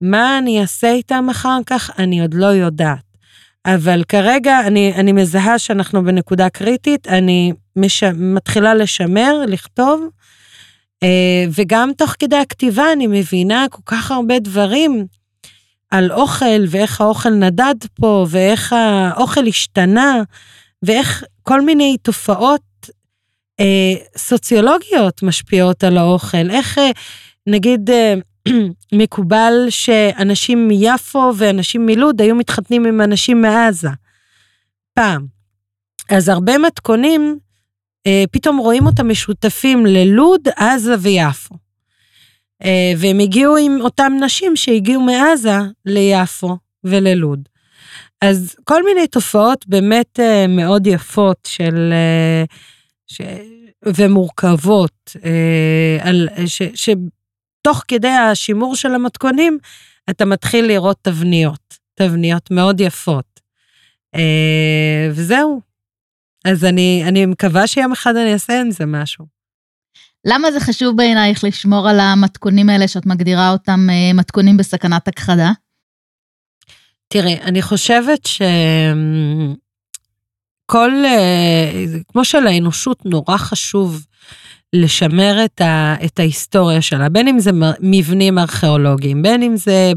מה 0.00 0.38
אני 0.38 0.60
אעשה 0.60 0.92
איתם 0.92 1.26
אחר 1.30 1.58
כך, 1.66 1.90
אני 1.98 2.20
עוד 2.20 2.34
לא 2.34 2.46
יודעת. 2.46 3.10
אבל 3.66 4.04
כרגע 4.08 4.60
אני, 4.66 4.92
אני 4.94 5.12
מזהה 5.12 5.58
שאנחנו 5.58 6.04
בנקודה 6.04 6.48
קריטית, 6.48 7.08
אני 7.08 7.52
מש, 7.76 8.04
מתחילה 8.04 8.74
לשמר, 8.74 9.44
לכתוב, 9.46 10.08
אה, 11.02 11.44
וגם 11.54 11.90
תוך 11.96 12.14
כדי 12.18 12.36
הכתיבה 12.36 12.92
אני 12.92 13.06
מבינה 13.06 13.66
כל 13.70 13.82
כך 13.86 14.10
הרבה 14.10 14.38
דברים 14.38 15.06
על 15.90 16.12
אוכל, 16.12 16.64
ואיך 16.68 17.00
האוכל 17.00 17.30
נדד 17.30 17.74
פה, 17.94 18.26
ואיך 18.30 18.72
האוכל 18.72 19.46
השתנה, 19.46 20.22
ואיך 20.82 21.24
כל 21.50 21.60
מיני 21.60 21.96
תופעות 22.02 22.90
אה, 23.60 23.94
סוציולוגיות 24.16 25.22
משפיעות 25.22 25.84
על 25.84 25.98
האוכל. 25.98 26.50
איך, 26.50 26.78
אה, 26.78 26.90
נגיד, 27.46 27.90
אה, 27.90 28.14
מקובל 29.02 29.52
שאנשים 29.68 30.68
מיפו 30.68 31.32
ואנשים 31.36 31.86
מלוד 31.86 32.20
היו 32.20 32.34
מתחתנים 32.34 32.84
עם 32.84 33.00
אנשים 33.00 33.42
מעזה. 33.42 33.88
פעם. 34.94 35.26
אז 36.10 36.28
הרבה 36.28 36.58
מתכונים, 36.58 37.38
אה, 38.06 38.24
פתאום 38.30 38.56
רואים 38.56 38.86
אותם 38.86 39.08
משותפים 39.08 39.86
ללוד, 39.86 40.48
עזה 40.56 40.94
ויפו. 41.00 41.54
אה, 42.64 42.92
והם 42.98 43.18
הגיעו 43.18 43.56
עם 43.56 43.80
אותם 43.80 44.12
נשים 44.20 44.56
שהגיעו 44.56 45.02
מעזה 45.02 45.58
ליפו 45.86 46.56
וללוד. 46.84 47.49
אז 48.20 48.56
כל 48.64 48.82
מיני 48.84 49.06
תופעות 49.06 49.66
באמת 49.66 50.20
אה, 50.20 50.46
מאוד 50.46 50.86
יפות 50.86 51.38
של... 51.46 51.92
אה, 51.92 52.44
ש... 53.06 53.20
ומורכבות, 53.86 55.16
אה, 55.24 55.98
על, 56.00 56.28
ש, 56.46 56.62
ש, 56.74 56.90
תוך 57.62 57.84
כדי 57.88 58.08
השימור 58.08 58.76
של 58.76 58.94
המתכונים, 58.94 59.58
אתה 60.10 60.24
מתחיל 60.24 60.66
לראות 60.66 60.96
תבניות, 61.02 61.74
תבניות 61.94 62.50
מאוד 62.50 62.80
יפות. 62.80 63.40
וזהו. 65.10 65.60
אז 66.44 66.64
אני, 66.64 67.04
אני 67.08 67.26
מקווה 67.26 67.66
שיום 67.66 67.92
אחד 67.92 68.16
אני 68.16 68.32
אעשה 68.32 68.60
עם 68.60 68.70
זה 68.70 68.86
משהו. 68.86 69.26
למה 70.26 70.52
זה 70.52 70.60
חשוב 70.60 70.96
בעינייך 70.96 71.44
לשמור 71.44 71.88
על 71.88 72.00
המתכונים 72.00 72.68
האלה 72.68 72.88
שאת 72.88 73.06
מגדירה 73.06 73.50
אותם 73.50 73.88
מתכונים 74.14 74.56
בסכנת 74.56 75.08
הכחדה? 75.08 75.50
תראי, 77.12 77.38
אני 77.42 77.62
חושבת 77.62 78.26
שכל, 78.26 78.50
אה, 81.04 81.84
כמו 82.08 82.24
שלאנושות 82.24 83.06
נורא 83.06 83.36
חשוב 83.36 84.06
לשמר 84.72 85.44
את, 85.44 85.60
ה, 85.60 85.94
את 86.04 86.18
ההיסטוריה 86.18 86.82
שלה, 86.82 87.08
בין 87.08 87.28
אם 87.28 87.38
זה 87.38 87.50
מבנים 87.80 88.38
ארכיאולוגיים, 88.38 89.22
בין 89.22 89.42
אם 89.42 89.56
זה 89.56 89.92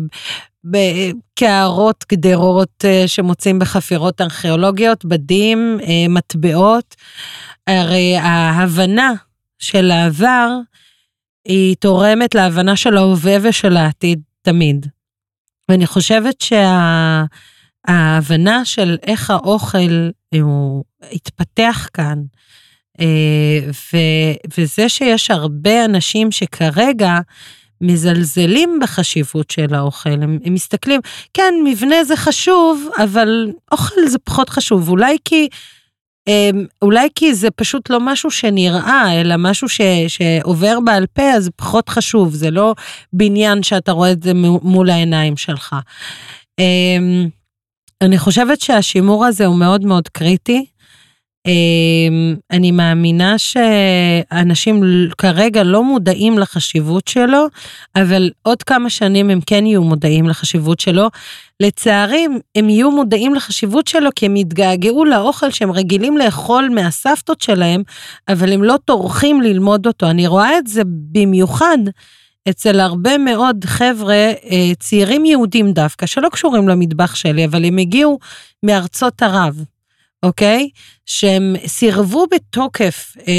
קערות, 1.36 2.05
גדרות 2.11 2.86
אה, 2.86 3.03
שמוצאים 3.07 3.59
בחפירות 3.59 4.22
ארכיאולוגיות, 4.22 5.05
בדים, 5.05 5.78
אה, 5.82 6.07
מטבעות. 6.09 6.95
הרי 7.68 8.18
ההבנה 8.18 9.14
של 9.59 9.91
העבר 9.91 10.49
היא 11.45 11.76
תורמת 11.80 12.36
להבנה 12.36 12.76
של 12.76 12.97
ההווה 12.97 13.38
ושל 13.41 13.78
העתיד 13.78 14.22
תמיד. 14.41 14.86
ואני 15.70 15.88
חושבת 15.88 16.43
שההבנה 17.88 18.66
של 18.66 18.97
איך 19.03 19.30
האוכל 19.30 20.09
הוא 20.41 20.84
התפתח 21.11 21.89
כאן, 21.93 22.22
אה, 22.99 23.59
ו, 23.68 23.97
וזה 24.57 24.89
שיש 24.89 25.32
הרבה 25.32 25.86
אנשים 25.86 26.32
שכרגע 26.32 27.20
מזלזלים 27.82 28.80
בחשיבות 28.82 29.49
של 29.49 29.76
האוכל, 29.76 30.09
הם, 30.09 30.39
הם 30.45 30.53
מסתכלים, 30.53 31.01
כן, 31.34 31.53
מבנה 31.64 32.03
זה 32.03 32.16
חשוב, 32.16 32.89
אבל 33.03 33.51
אוכל 33.72 34.07
זה 34.07 34.20
פחות 34.20 34.49
חשוב, 34.49 34.89
אולי 34.89 35.18
כי... 35.26 35.47
אמ, 36.28 36.65
אולי 36.82 37.07
כי 37.15 37.34
זה 37.34 37.51
פשוט 37.51 37.89
לא 37.89 37.99
משהו 37.99 38.32
שנראה, 38.32 39.21
אלא 39.21 39.36
משהו 39.38 39.69
ש, 39.69 39.82
שעובר 40.07 40.80
בעל 40.86 41.05
פה, 41.13 41.32
אז 41.32 41.49
פחות 41.55 41.89
חשוב, 41.89 42.34
זה 42.34 42.51
לא 42.51 42.74
בניין 43.13 43.63
שאתה 43.63 43.91
רואה 43.91 44.11
את 44.11 44.24
זה 44.24 44.32
מול 44.63 44.89
העיניים 44.89 45.38
שלך. 45.38 45.76
אמ, 46.59 47.28
אני 48.01 48.17
חושבת 48.17 48.61
שהשימור 48.61 49.26
הזה 49.26 49.45
הוא 49.45 49.55
מאוד 49.55 49.86
מאוד 49.86 50.07
קריטי. 50.07 50.65
אמ, 51.48 52.36
אני 52.52 52.72
מאמינה 52.72 53.38
שאנשים 53.38 54.84
כרגע 55.18 55.64
לא 55.64 55.84
מודעים 55.84 56.39
לחשיבות 56.39 57.08
שלו, 57.08 57.48
אבל 57.96 58.30
עוד 58.41 58.64
כמה 58.64 58.89
שנים 58.89 59.30
הם 59.30 59.39
כן 59.46 59.66
יהיו 59.66 59.84
מודעים 59.84 60.30
לחשיבות 60.30 60.80
שלו. 60.80 61.08
לצערי, 61.60 62.28
הם 62.56 62.70
יהיו 62.70 62.91
מודעים 62.91 63.36
לחשיבות 63.36 63.88
שלו 63.88 64.10
כי 64.16 64.26
הם 64.26 64.36
יתגעגעו 64.36 65.06
לאוכל 65.06 65.52
שהם 65.52 65.72
רגילים 65.72 66.18
לאכול 66.18 66.70
מהסבתות 66.70 67.41
שלהם, 67.41 67.84
אבל 68.28 68.54
הם 68.54 68.64
לא 68.64 68.76
טורחים 68.86 69.41
ללמוד 69.41 69.88
אותו. 69.88 70.10
אני 70.10 70.28
רואה 70.28 70.58
את 70.58 70.68
זה 70.68 70.82
במיוחד. 70.86 71.78
אצל 72.50 72.80
הרבה 72.80 73.18
מאוד 73.18 73.66
חבר'ה, 73.66 74.16
אה, 74.16 74.72
צעירים 74.80 75.26
יהודים 75.26 75.72
דווקא, 75.72 76.06
שלא 76.06 76.30
קשורים 76.30 76.68
למטבח 76.68 77.16
שלי, 77.16 77.46
אבל 77.46 77.66
הם 77.66 77.78
הגיעו 77.78 78.20
מארצות 78.64 79.24
ערב. 79.24 79.64
אוקיי? 80.24 80.69
שהם 81.05 81.55
סירבו 81.67 82.26
בתוקף 82.32 83.13
אה, 83.28 83.34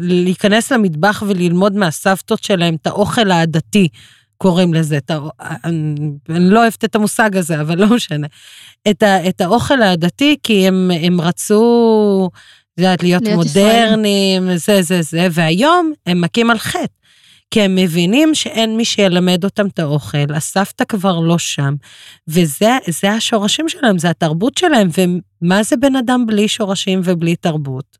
להיכנס 0.00 0.72
למטבח 0.72 1.22
וללמוד 1.26 1.76
מהסבתות 1.76 2.42
שלהם 2.44 2.74
את 2.74 2.86
האוכל 2.86 3.30
העדתי, 3.30 3.88
קוראים 4.36 4.74
לזה. 4.74 4.96
את 4.96 5.10
ה... 5.10 5.18
אני, 5.64 6.10
אני 6.28 6.50
לא 6.50 6.60
אוהבת 6.60 6.84
את 6.84 6.94
המושג 6.94 7.36
הזה, 7.36 7.60
אבל 7.60 7.78
לא 7.78 7.86
משנה. 7.86 8.26
את, 8.90 9.02
ה, 9.02 9.28
את 9.28 9.40
האוכל 9.40 9.82
העדתי, 9.82 10.36
כי 10.42 10.68
הם, 10.68 10.90
הם 11.02 11.20
רצו, 11.20 12.30
את 12.74 12.78
יודעת, 12.78 13.02
להיות, 13.02 13.22
להיות 13.22 13.36
מודרניים, 13.36 14.56
זה, 14.56 14.82
זה, 14.82 15.02
זה, 15.02 15.28
והיום 15.30 15.92
הם 16.06 16.20
מכים 16.20 16.50
על 16.50 16.58
חטא. 16.58 17.01
כי 17.52 17.62
הם 17.62 17.74
מבינים 17.74 18.34
שאין 18.34 18.76
מי 18.76 18.84
שילמד 18.84 19.44
אותם 19.44 19.66
את 19.66 19.78
האוכל, 19.78 20.34
הסבתא 20.34 20.84
כבר 20.84 21.20
לא 21.20 21.38
שם, 21.38 21.74
וזה 22.28 23.10
השורשים 23.10 23.68
שלהם, 23.68 23.98
זה 23.98 24.10
התרבות 24.10 24.58
שלהם, 24.58 24.88
ומה 25.42 25.62
זה 25.62 25.76
בן 25.76 25.96
אדם 25.96 26.26
בלי 26.26 26.48
שורשים 26.48 27.00
ובלי 27.04 27.36
תרבות? 27.36 27.98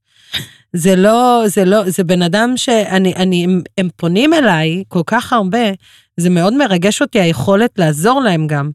זה 0.72 0.96
לא, 0.96 1.42
זה 1.46 1.64
לא, 1.64 1.90
זה 1.90 2.04
בן 2.04 2.22
אדם 2.22 2.52
שאני, 2.56 3.14
אני, 3.14 3.44
הם, 3.44 3.60
הם 3.78 3.88
פונים 3.96 4.34
אליי 4.34 4.84
כל 4.88 5.02
כך 5.06 5.32
הרבה, 5.32 5.70
זה 6.16 6.30
מאוד 6.30 6.54
מרגש 6.54 7.02
אותי 7.02 7.20
היכולת 7.20 7.78
לעזור 7.78 8.20
להם 8.20 8.46
גם. 8.46 8.70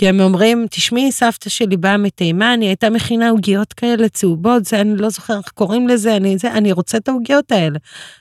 כי 0.00 0.08
הם 0.08 0.20
אומרים, 0.20 0.66
תשמעי, 0.70 1.12
סבתא 1.12 1.50
שלי 1.50 1.76
באה 1.76 1.96
מתימן, 1.96 2.58
היא 2.60 2.68
הייתה 2.68 2.90
מכינה 2.90 3.30
עוגיות 3.30 3.72
כאלה 3.72 4.08
צהובות, 4.08 4.64
זה, 4.64 4.80
אני 4.80 4.96
לא 4.96 5.08
זוכר 5.08 5.38
איך 5.38 5.48
קוראים 5.48 5.88
לזה, 5.88 6.16
אני, 6.16 6.38
זה, 6.38 6.52
אני 6.52 6.72
רוצה 6.72 6.98
את 6.98 7.08
העוגיות 7.08 7.52
האלה. 7.52 7.78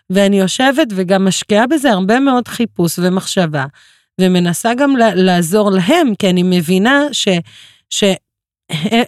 ואני 0.10 0.40
יושבת 0.40 0.88
וגם 0.96 1.26
משקיעה 1.26 1.68
בזה 1.68 1.92
הרבה 1.92 2.20
מאוד 2.20 2.48
חיפוש 2.48 3.00
ומחשבה, 3.00 3.66
ומנסה 4.22 4.74
גם 4.74 4.96
לעזור 5.16 5.72
להם, 5.72 6.16
כי 6.20 6.30
אני 6.30 6.44
מבינה 6.44 7.04
ש... 7.12 7.28
ש 7.90 8.04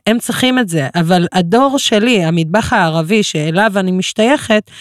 הם 0.07 0.19
צריכים 0.19 0.59
את 0.59 0.69
זה, 0.69 0.87
אבל 0.95 1.27
הדור 1.31 1.79
שלי, 1.79 2.23
המטבח 2.23 2.73
הערבי 2.73 3.23
שאליו 3.23 3.71
אני 3.75 3.91
משתייכת, 3.91 4.71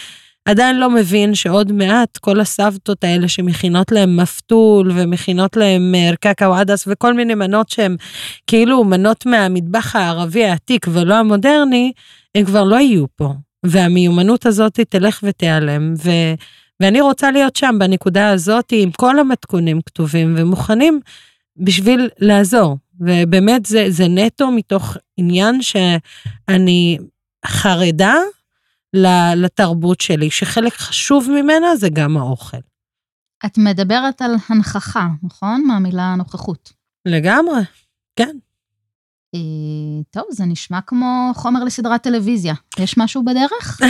עדיין 0.44 0.78
לא 0.78 0.90
מבין 0.90 1.34
שעוד 1.34 1.72
מעט 1.72 2.18
כל 2.18 2.40
הסבתות 2.40 3.04
האלה 3.04 3.28
שמכינות 3.28 3.92
להם 3.92 4.16
מפתול 4.16 4.90
ומכינות 4.94 5.56
להם 5.56 5.94
קקאו 6.20 6.54
עדס 6.54 6.84
וכל 6.86 7.14
מיני 7.14 7.34
מנות 7.34 7.68
שהן 7.68 7.96
כאילו 8.46 8.84
מנות 8.84 9.26
מהמטבח 9.26 9.96
הערבי 9.96 10.44
העתיק 10.44 10.86
ולא 10.92 11.14
המודרני, 11.14 11.92
הם 12.34 12.44
כבר 12.44 12.64
לא 12.64 12.76
יהיו 12.76 13.04
פה. 13.16 13.32
והמיומנות 13.66 14.46
הזאת 14.46 14.80
תלך 14.80 15.20
ותיעלם, 15.22 15.94
ו... 16.04 16.10
ואני 16.80 17.00
רוצה 17.00 17.30
להיות 17.30 17.56
שם 17.56 17.76
בנקודה 17.78 18.30
הזאת 18.30 18.72
עם 18.72 18.90
כל 18.90 19.18
המתכונים 19.18 19.80
כתובים 19.86 20.34
ומוכנים 20.38 21.00
בשביל 21.56 22.08
לעזור. 22.18 22.76
ובאמת 23.00 23.66
זה, 23.66 23.86
זה 23.88 24.08
נטו 24.08 24.50
מתוך 24.50 24.96
עניין 25.16 25.62
שאני 25.62 26.98
חרדה 27.46 28.14
לתרבות 29.36 30.00
שלי, 30.00 30.30
שחלק 30.30 30.72
חשוב 30.72 31.28
ממנה 31.30 31.76
זה 31.76 31.88
גם 31.88 32.16
האוכל. 32.16 32.56
את 33.46 33.58
מדברת 33.58 34.22
על 34.22 34.34
הנכחה, 34.48 35.06
נכון? 35.22 35.64
מהמילה 35.66 36.14
נוכחות. 36.18 36.72
לגמרי, 37.06 37.60
כן. 38.16 38.36
אה, 39.34 40.02
טוב, 40.10 40.24
זה 40.30 40.44
נשמע 40.44 40.80
כמו 40.86 41.32
חומר 41.34 41.64
לסדרת 41.64 42.02
טלוויזיה. 42.02 42.54
יש 42.78 42.98
משהו 42.98 43.24
בדרך? 43.24 43.80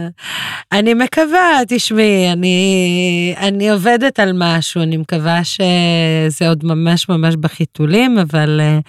אני 0.78 0.94
מקווה, 0.94 1.60
תשמעי, 1.68 2.32
אני, 2.32 3.34
אני 3.38 3.70
עובדת 3.70 4.20
על 4.20 4.32
משהו, 4.34 4.82
אני 4.82 4.96
מקווה 4.96 5.44
שזה 5.44 6.48
עוד 6.48 6.64
ממש 6.64 7.08
ממש 7.08 7.36
בחיתולים, 7.36 8.18
אבל 8.18 8.60
uh, 8.60 8.88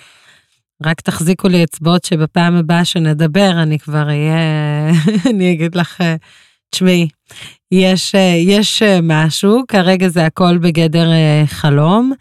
רק 0.86 1.02
תחזיקו 1.02 1.48
לי 1.48 1.64
אצבעות 1.64 2.04
שבפעם 2.04 2.56
הבאה 2.56 2.86
שנדבר, 2.86 3.52
אני 3.64 3.80
כבר 3.80 4.08
אהיה, 4.08 4.38
אני 5.30 5.52
אגיד 5.52 5.76
לך, 5.76 6.02
אה, 6.02 6.16
תשמעי, 6.70 7.08
יש, 7.72 8.16
יש 8.46 8.84
משהו, 9.04 9.64
כרגע 9.68 10.08
זה 10.08 10.26
הכל 10.26 10.58
בגדר 10.58 11.10
חלום. 11.46 12.14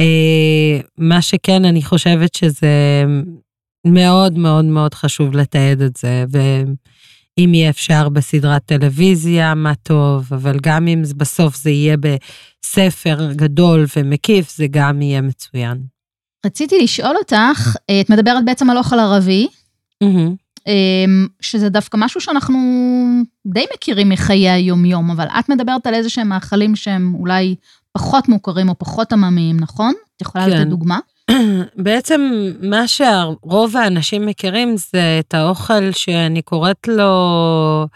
אה, 0.00 0.80
מה 0.98 1.22
שכן, 1.22 1.64
אני 1.64 1.82
חושבת 1.82 2.34
שזה 2.34 3.04
מאוד 3.86 4.38
מאוד 4.38 4.64
מאוד 4.64 4.94
חשוב 4.94 5.36
לתעד 5.36 5.80
את 5.80 5.96
זה, 5.96 6.24
ואם 6.30 7.54
יהיה 7.54 7.70
אפשר 7.70 8.08
בסדרת 8.08 8.62
טלוויזיה, 8.64 9.54
מה 9.54 9.74
טוב, 9.74 10.28
אבל 10.32 10.58
גם 10.62 10.88
אם 10.88 11.02
בסוף 11.16 11.56
זה 11.56 11.70
יהיה 11.70 11.96
בספר 11.96 13.32
גדול 13.32 13.86
ומקיף, 13.96 14.56
זה 14.56 14.66
גם 14.70 15.02
יהיה 15.02 15.20
מצוין. 15.20 15.82
רציתי 16.46 16.78
לשאול 16.82 17.16
אותך, 17.16 17.76
אה, 17.90 18.00
את 18.00 18.10
מדברת 18.10 18.44
בעצם 18.44 18.70
על 18.70 18.78
אוכל 18.78 18.98
ערבי, 18.98 19.48
שזה 21.40 21.68
דווקא 21.68 21.96
משהו 22.00 22.20
שאנחנו 22.20 22.58
די 23.46 23.64
מכירים 23.74 24.08
מחיי 24.08 24.50
היומיום, 24.50 25.10
אבל 25.10 25.26
את 25.38 25.48
מדברת 25.48 25.86
על 25.86 25.94
איזה 25.94 26.08
שהם 26.08 26.28
מאכלים 26.28 26.76
שהם 26.76 27.14
אולי 27.14 27.54
פחות 27.92 28.28
מוכרים 28.28 28.68
או 28.68 28.78
פחות 28.78 29.12
עממיים, 29.12 29.60
נכון? 29.60 29.94
את 30.16 30.22
יכולה 30.22 30.44
כן. 30.44 30.50
לתת 30.50 30.66
דוגמה? 30.66 30.98
בעצם 31.84 32.20
מה 32.62 32.88
שרוב 32.88 33.76
האנשים 33.76 34.26
מכירים 34.26 34.76
זה 34.76 35.20
את 35.20 35.34
האוכל 35.34 35.92
שאני 35.92 36.42
קוראת 36.42 36.88
לו, 36.88 37.86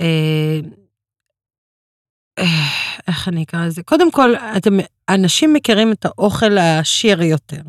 אה, 0.00 0.60
איך 3.08 3.28
אני 3.28 3.42
אקרא 3.42 3.66
לזה? 3.66 3.82
קודם 3.82 4.10
כל, 4.10 4.34
אתם, 4.56 4.78
אנשים 5.08 5.52
מכירים 5.52 5.92
את 5.92 6.04
האוכל 6.04 6.58
העשיר 6.58 7.22
יותר. 7.22 7.62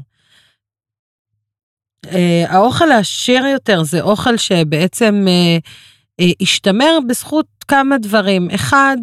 אה, 2.06 2.46
האוכל 2.48 2.92
העשיר 2.92 3.46
יותר 3.46 3.84
זה 3.84 4.02
אוכל 4.02 4.38
שבעצם 4.38 5.26
אה, 5.28 5.58
אה, 6.20 6.32
השתמר 6.42 6.98
בזכות 7.08 7.46
כמה 7.68 7.98
דברים. 7.98 8.50
אחד, 8.56 8.98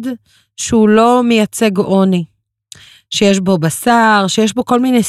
שהוא 0.57 0.89
לא 0.89 1.21
מייצג 1.23 1.77
עוני, 1.77 2.23
שיש 3.09 3.39
בו 3.39 3.57
בשר, 3.57 4.25
שיש 4.27 4.53
בו 4.53 4.65
כל 4.65 4.79
מיני 4.79 5.01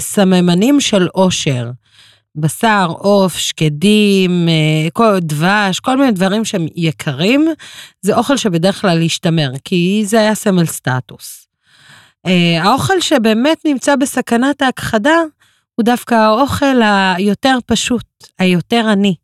סממנים 0.00 0.80
של 0.80 1.08
עושר. 1.12 1.70
בשר, 2.34 2.86
עוף, 2.98 3.36
שקדים, 3.36 4.48
אה, 4.48 5.20
דבש, 5.20 5.80
כל 5.80 5.96
מיני 5.96 6.12
דברים 6.12 6.44
שהם 6.44 6.66
יקרים, 6.76 7.48
זה 8.02 8.16
אוכל 8.16 8.36
שבדרך 8.36 8.80
כלל 8.80 9.02
ישתמר, 9.02 9.50
כי 9.64 10.02
זה 10.06 10.20
היה 10.20 10.34
סמל 10.34 10.66
סטטוס. 10.66 11.49
אה, 12.26 12.62
האוכל 12.62 13.00
שבאמת 13.00 13.58
נמצא 13.64 13.96
בסכנת 13.96 14.62
ההכחדה, 14.62 15.18
הוא 15.74 15.84
דווקא 15.84 16.14
האוכל 16.14 16.80
היותר 17.16 17.58
פשוט, 17.66 18.04
היותר 18.38 18.88
עני. 18.88 19.14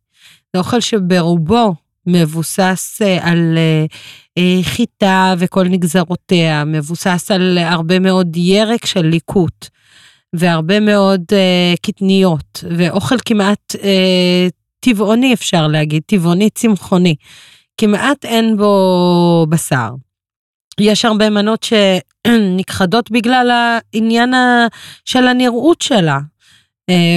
זה 0.52 0.58
אוכל 0.60 0.80
שברובו 0.80 1.74
מבוסס 2.06 3.02
אה, 3.02 3.30
על 3.30 3.58
אה, 4.38 4.62
חיטה 4.62 5.34
וכל 5.38 5.64
נגזרותיה, 5.64 6.64
מבוסס 6.64 7.30
על 7.30 7.58
הרבה 7.58 7.98
מאוד 7.98 8.36
ירק 8.36 8.86
של 8.86 9.06
ליקוט, 9.06 9.68
והרבה 10.32 10.80
מאוד 10.80 11.22
קטניות, 11.82 12.64
ואוכל 12.76 13.16
כמעט 13.24 13.76
טבעוני 14.80 15.34
אפשר 15.34 15.66
להגיד, 15.66 16.02
טבעוני 16.06 16.50
צמחוני. 16.50 17.14
כמעט 17.76 18.24
אין 18.24 18.56
בו 18.56 19.46
בשר. 19.48 19.90
יש 20.80 21.04
הרבה 21.04 21.30
מנות 21.30 21.66
שנכחדות 22.26 23.10
בגלל 23.10 23.50
העניין 23.50 24.34
של 25.04 25.26
הנראות 25.26 25.82
שלה. 25.82 26.18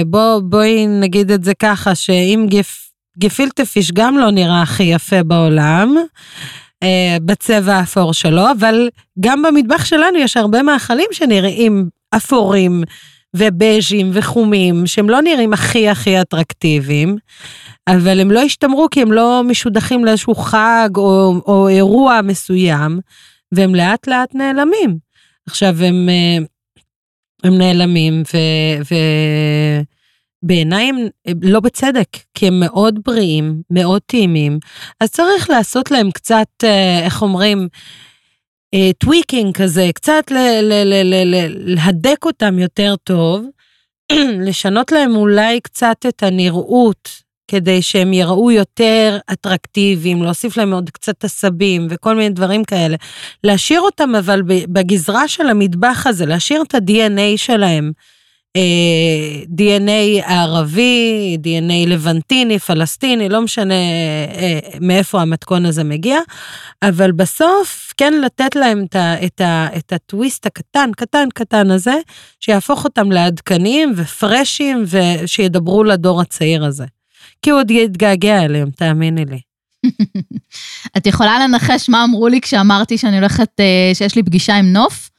בוא, 0.06 0.40
בואי 0.40 0.86
נגיד 0.86 1.30
את 1.30 1.44
זה 1.44 1.54
ככה, 1.54 1.94
שאם 1.94 2.46
גף, 2.48 2.90
גפילטה 3.18 3.64
פיש 3.64 3.92
גם 3.92 4.18
לא 4.18 4.30
נראה 4.30 4.62
הכי 4.62 4.82
יפה 4.82 5.22
בעולם, 5.22 5.94
אה, 6.82 7.16
בצבע 7.24 7.74
האפור 7.74 8.12
שלו, 8.12 8.50
אבל 8.58 8.88
גם 9.20 9.42
במטבח 9.42 9.84
שלנו 9.84 10.18
יש 10.18 10.36
הרבה 10.36 10.62
מאכלים 10.62 11.06
שנראים 11.12 11.88
אפורים 12.16 12.82
ובז'ים 13.36 14.10
וחומים, 14.12 14.86
שהם 14.86 15.10
לא 15.10 15.22
נראים 15.22 15.52
הכי 15.52 15.88
הכי 15.88 16.20
אטרקטיביים, 16.20 17.16
אבל 17.88 18.20
הם 18.20 18.30
לא 18.30 18.40
השתמרו 18.40 18.86
כי 18.90 19.02
הם 19.02 19.12
לא 19.12 19.42
משודכים 19.44 20.04
לאיזשהו 20.04 20.34
חג 20.34 20.88
או, 20.96 21.40
או 21.46 21.68
אירוע 21.68 22.20
מסוים, 22.22 23.00
והם 23.52 23.74
לאט 23.74 24.06
לאט 24.06 24.34
נעלמים. 24.34 24.98
עכשיו 25.46 25.82
הם, 25.82 26.08
אה, 26.08 26.38
הם 27.44 27.58
נעלמים 27.58 28.22
ו... 28.34 28.36
ו 28.90 28.94
בעיניי 30.42 30.84
הם 30.84 30.96
לא 31.42 31.60
בצדק, 31.60 32.08
כי 32.34 32.46
הם 32.46 32.60
מאוד 32.60 32.98
בריאים, 33.04 33.62
מאוד 33.70 34.02
טעימים, 34.06 34.58
אז 35.00 35.10
צריך 35.10 35.50
לעשות 35.50 35.90
להם 35.90 36.10
קצת, 36.10 36.48
אה, 36.64 37.04
איך 37.04 37.22
אומרים, 37.22 37.68
tweaking 38.98 39.56
אה, 39.56 39.62
כזה, 39.62 39.90
קצת 39.94 40.24
להדק 41.50 42.24
אותם 42.24 42.58
יותר 42.58 42.94
טוב, 43.04 43.46
לשנות 44.46 44.92
להם 44.92 45.16
אולי 45.16 45.60
קצת 45.60 45.96
את 46.08 46.22
הנראות, 46.22 47.08
כדי 47.50 47.82
שהם 47.82 48.12
יראו 48.12 48.50
יותר 48.50 49.18
אטרקטיביים, 49.32 50.22
להוסיף 50.22 50.56
להם 50.56 50.72
עוד 50.72 50.90
קצת 50.90 51.24
עשבים 51.24 51.86
וכל 51.90 52.14
מיני 52.14 52.28
דברים 52.28 52.64
כאלה. 52.64 52.96
להשאיר 53.44 53.80
אותם 53.80 54.14
אבל 54.14 54.42
בגזרה 54.46 55.28
של 55.28 55.46
המטבח 55.46 56.06
הזה, 56.06 56.26
להשאיר 56.26 56.62
את 56.62 56.74
ה-DNA 56.74 57.36
שלהם. 57.36 57.92
אה, 58.56 59.42
DNA 59.56 60.24
ערבי, 60.32 61.36
DNA 61.42 61.88
לבנטיני, 61.88 62.58
פלסטיני, 62.58 63.28
לא 63.28 63.42
משנה 63.42 63.74
אה, 63.74 64.58
מאיפה 64.80 65.20
המתכון 65.22 65.66
הזה 65.66 65.84
מגיע, 65.84 66.18
אבל 66.82 67.12
בסוף 67.12 67.92
כן 67.96 68.14
לתת 68.24 68.56
להם 68.56 68.84
את, 68.88 68.96
ה, 68.96 69.24
את, 69.26 69.40
ה, 69.40 69.66
את 69.76 69.92
הטוויסט 69.92 70.46
הקטן, 70.46 70.90
קטן, 70.96 71.28
קטן 71.34 71.70
הזה, 71.70 71.94
שיהפוך 72.40 72.84
אותם 72.84 73.12
לעדכניים 73.12 73.92
ופרשים 73.96 74.84
ושידברו 74.86 75.84
לדור 75.84 76.20
הצעיר 76.20 76.64
הזה. 76.64 76.84
כי 77.42 77.50
הוא 77.50 77.60
עוד 77.60 77.70
יתגעגע 77.70 78.44
אליהם, 78.44 78.70
תאמיני 78.70 79.24
לי. 79.24 79.40
את 80.96 81.06
יכולה 81.06 81.38
לנחש 81.38 81.88
מה 81.88 82.04
אמרו 82.04 82.28
לי 82.28 82.40
כשאמרתי 82.40 82.98
שאני 82.98 83.18
הולכת, 83.18 83.60
אה, 83.60 83.90
שיש 83.94 84.16
לי 84.16 84.22
פגישה 84.22 84.56
עם 84.56 84.72
נוף? 84.72 85.10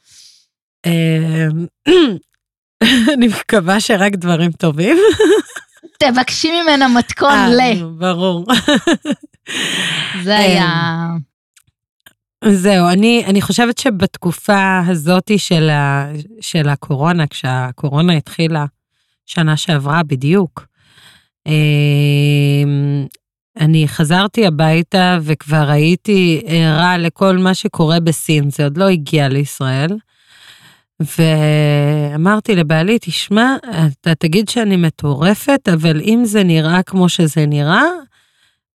אמ, 0.86 1.66
אני 3.14 3.28
מקווה 3.28 3.80
שרק 3.80 4.12
דברים 4.12 4.52
טובים. 4.52 4.96
תבקשי 6.00 6.62
ממנה 6.62 6.88
מתכון 6.88 7.30
אה, 7.30 7.48
ל... 7.48 7.84
ברור. 7.98 8.46
זה 10.24 10.38
היה... 10.38 11.06
זהו, 12.44 12.88
אני, 12.88 13.24
אני 13.26 13.42
חושבת 13.42 13.78
שבתקופה 13.78 14.80
הזאת 14.86 15.30
של, 15.36 15.70
ה, 15.70 16.12
של 16.40 16.68
הקורונה, 16.68 17.26
כשהקורונה 17.26 18.12
התחילה, 18.12 18.64
שנה 19.26 19.56
שעברה 19.56 20.02
בדיוק, 20.02 20.60
אמ, 20.60 20.71
אני 23.60 23.88
חזרתי 23.88 24.46
הביתה 24.46 25.18
וכבר 25.22 25.70
הייתי 25.70 26.42
ערה 26.46 26.98
לכל 26.98 27.36
מה 27.38 27.54
שקורה 27.54 28.00
בסין, 28.00 28.50
זה 28.50 28.64
עוד 28.64 28.76
לא 28.76 28.88
הגיע 28.88 29.28
לישראל. 29.28 29.90
ואמרתי 31.18 32.54
לבעלי, 32.54 32.98
תשמע, 33.00 33.56
אתה 34.00 34.14
תגיד 34.14 34.48
שאני 34.48 34.76
מטורפת, 34.76 35.68
אבל 35.72 36.00
אם 36.00 36.22
זה 36.24 36.44
נראה 36.44 36.82
כמו 36.82 37.08
שזה 37.08 37.46
נראה, 37.46 37.84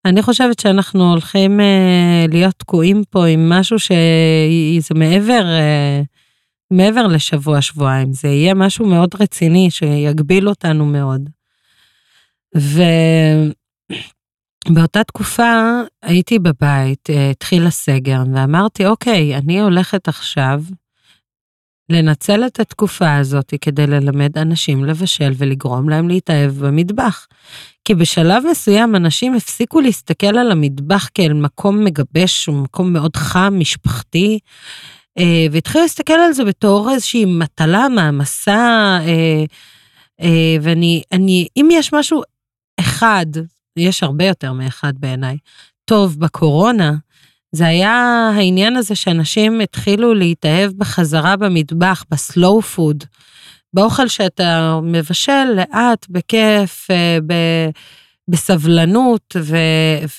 אני 0.06 0.22
חושבת 0.22 0.60
שאנחנו 0.60 1.10
הולכים 1.12 1.60
אה, 1.60 2.26
להיות 2.32 2.56
תקועים 2.58 3.04
פה 3.10 3.26
עם 3.26 3.50
משהו 3.50 3.80
שזה 3.80 4.94
מעבר, 4.96 5.46
אה, 5.46 6.02
מעבר 6.72 7.08
לשבוע-שבועיים. 7.08 8.14
זה 8.14 8.28
יהיה 8.28 8.54
משהו 8.54 8.86
מאוד 8.86 9.10
רציני 9.20 9.72
שיגביל 9.72 10.50
אותנו 10.50 10.86
מאוד. 10.86 11.30
ובאותה 14.70 15.04
תקופה 15.04 15.82
הייתי 16.04 16.40
בבית, 16.40 17.10
אה, 17.10 17.30
התחיל 17.30 17.68
הסגר, 17.68 18.20
ואמרתי, 18.34 18.86
אוקיי, 18.86 19.36
אני 19.36 19.62
הולכת 19.62 20.08
עכשיו 20.08 20.62
לנצל 21.92 22.46
את 22.46 22.60
התקופה 22.60 23.16
הזאת 23.16 23.54
כדי 23.62 23.88
ללמד 23.88 24.38
אנשים 24.38 24.86
לבשל 24.86 25.32
ולגרום 25.38 25.90
להם 25.90 26.08
להתאהב 26.08 26.52
במטבח. 26.52 27.28
כי 27.86 27.96
בשלב 27.96 28.44
מסוים 28.52 28.96
אנשים 28.96 29.36
הפסיקו 29.36 29.82
להסתכל 29.82 30.38
על 30.38 30.52
המטבח 30.52 31.10
כאל 31.14 31.34
מקום 31.34 31.84
מגבש, 31.84 32.46
הוא 32.46 32.64
מקום 32.64 32.94
מאוד 32.94 33.16
חם, 33.16 33.54
משפחתי, 33.58 34.40
אה, 35.18 35.46
והתחילו 35.52 35.82
להסתכל 35.82 36.14
על 36.14 36.34
זה 36.34 36.46
בתור 36.46 36.92
איזושהי 36.92 37.26
מטלה, 37.26 37.90
מעמסה, 37.90 39.00
אה, 39.02 39.44
אה, 40.22 40.56
ואני, 40.62 41.02
אני, 41.12 41.48
אם 41.58 41.70
יש 41.72 41.94
משהו 41.94 42.22
אחד, 42.98 43.26
יש 43.78 44.04
הרבה 44.04 44.26
יותר 44.26 44.54
מאחד 44.54 44.94
בעיניי, 45.00 45.38
טוב 45.86 46.20
בקורונה, 46.20 46.94
זה 47.52 47.68
היה 47.68 48.30
העניין 48.36 48.76
הזה 48.76 48.96
שאנשים 48.96 49.62
התחילו 49.62 50.14
להתאהב 50.14 50.72
בחזרה 50.72 51.36
במטבח, 51.36 52.04
בסלואו 52.12 52.62
פוד, 52.62 53.04
באוכל 53.74 54.08
שאתה 54.08 54.80
מבשל 54.84 55.46
לאט, 55.56 56.06
בכיף, 56.10 56.92
אה, 56.92 57.18
ב... 57.28 57.34
בסבלנות, 58.30 59.36
ו, 59.40 59.58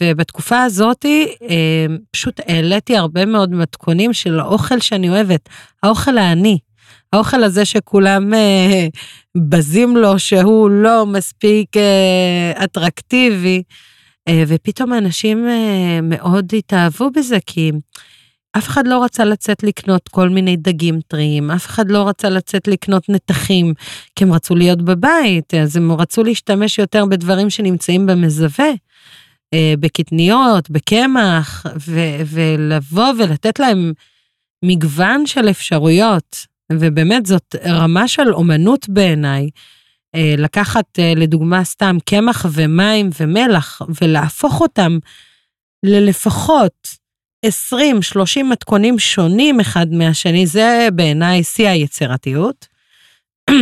ובתקופה 0.00 0.62
הזאת 0.62 1.06
אה, 1.42 1.86
פשוט 2.10 2.40
העליתי 2.46 2.96
הרבה 2.96 3.26
מאוד 3.26 3.50
מתכונים 3.50 4.12
של 4.12 4.40
האוכל 4.40 4.80
שאני 4.80 5.10
אוהבת, 5.10 5.48
האוכל 5.82 6.18
העני, 6.18 6.58
האוכל 7.12 7.44
הזה 7.44 7.64
שכולם 7.64 8.34
אה, 8.34 8.86
בזים 9.48 9.96
לו 9.96 10.18
שהוא 10.18 10.70
לא 10.70 11.06
מספיק 11.06 11.68
אטרקטיבי. 12.64 13.62
אה, 14.28 14.42
ופתאום 14.46 14.92
האנשים 14.92 15.48
אה, 15.48 16.00
מאוד 16.02 16.52
התאהבו 16.58 17.10
בזה, 17.10 17.38
כי 17.46 17.72
אף 18.58 18.68
אחד 18.68 18.86
לא 18.86 19.04
רצה 19.04 19.24
לצאת 19.24 19.62
לקנות 19.62 20.08
כל 20.08 20.28
מיני 20.28 20.56
דגים 20.56 21.00
טריים, 21.08 21.50
אף 21.50 21.66
אחד 21.66 21.90
לא 21.90 22.08
רצה 22.08 22.28
לצאת 22.28 22.68
לקנות 22.68 23.08
נתחים, 23.08 23.74
כי 24.16 24.24
הם 24.24 24.32
רצו 24.32 24.54
להיות 24.54 24.82
בבית, 24.82 25.54
אז 25.54 25.76
הם 25.76 25.92
רצו 25.92 26.24
להשתמש 26.24 26.78
יותר 26.78 27.04
בדברים 27.06 27.50
שנמצאים 27.50 28.06
במזווה, 28.06 28.70
אה, 29.54 29.74
בקטניות, 29.80 30.70
בקמח, 30.70 31.66
ולבוא 32.26 33.12
ולתת 33.18 33.58
להם 33.58 33.92
מגוון 34.64 35.26
של 35.26 35.50
אפשרויות. 35.50 36.57
ובאמת 36.72 37.26
זאת 37.26 37.54
רמה 37.66 38.08
של 38.08 38.34
אומנות 38.34 38.88
בעיניי, 38.88 39.50
אה, 40.14 40.34
לקחת 40.38 40.98
אה, 40.98 41.12
לדוגמה 41.16 41.64
סתם 41.64 41.96
קמח 42.04 42.46
ומים 42.52 43.10
ומלח 43.20 43.82
ולהפוך 44.02 44.60
אותם 44.60 44.98
ללפחות 45.82 46.88
20-30 47.46 47.50
מתכונים 48.50 48.98
שונים 48.98 49.60
אחד 49.60 49.86
מהשני, 49.92 50.46
זה 50.46 50.88
בעיניי 50.92 51.44
שיא 51.44 51.68
היצירתיות. 51.68 52.66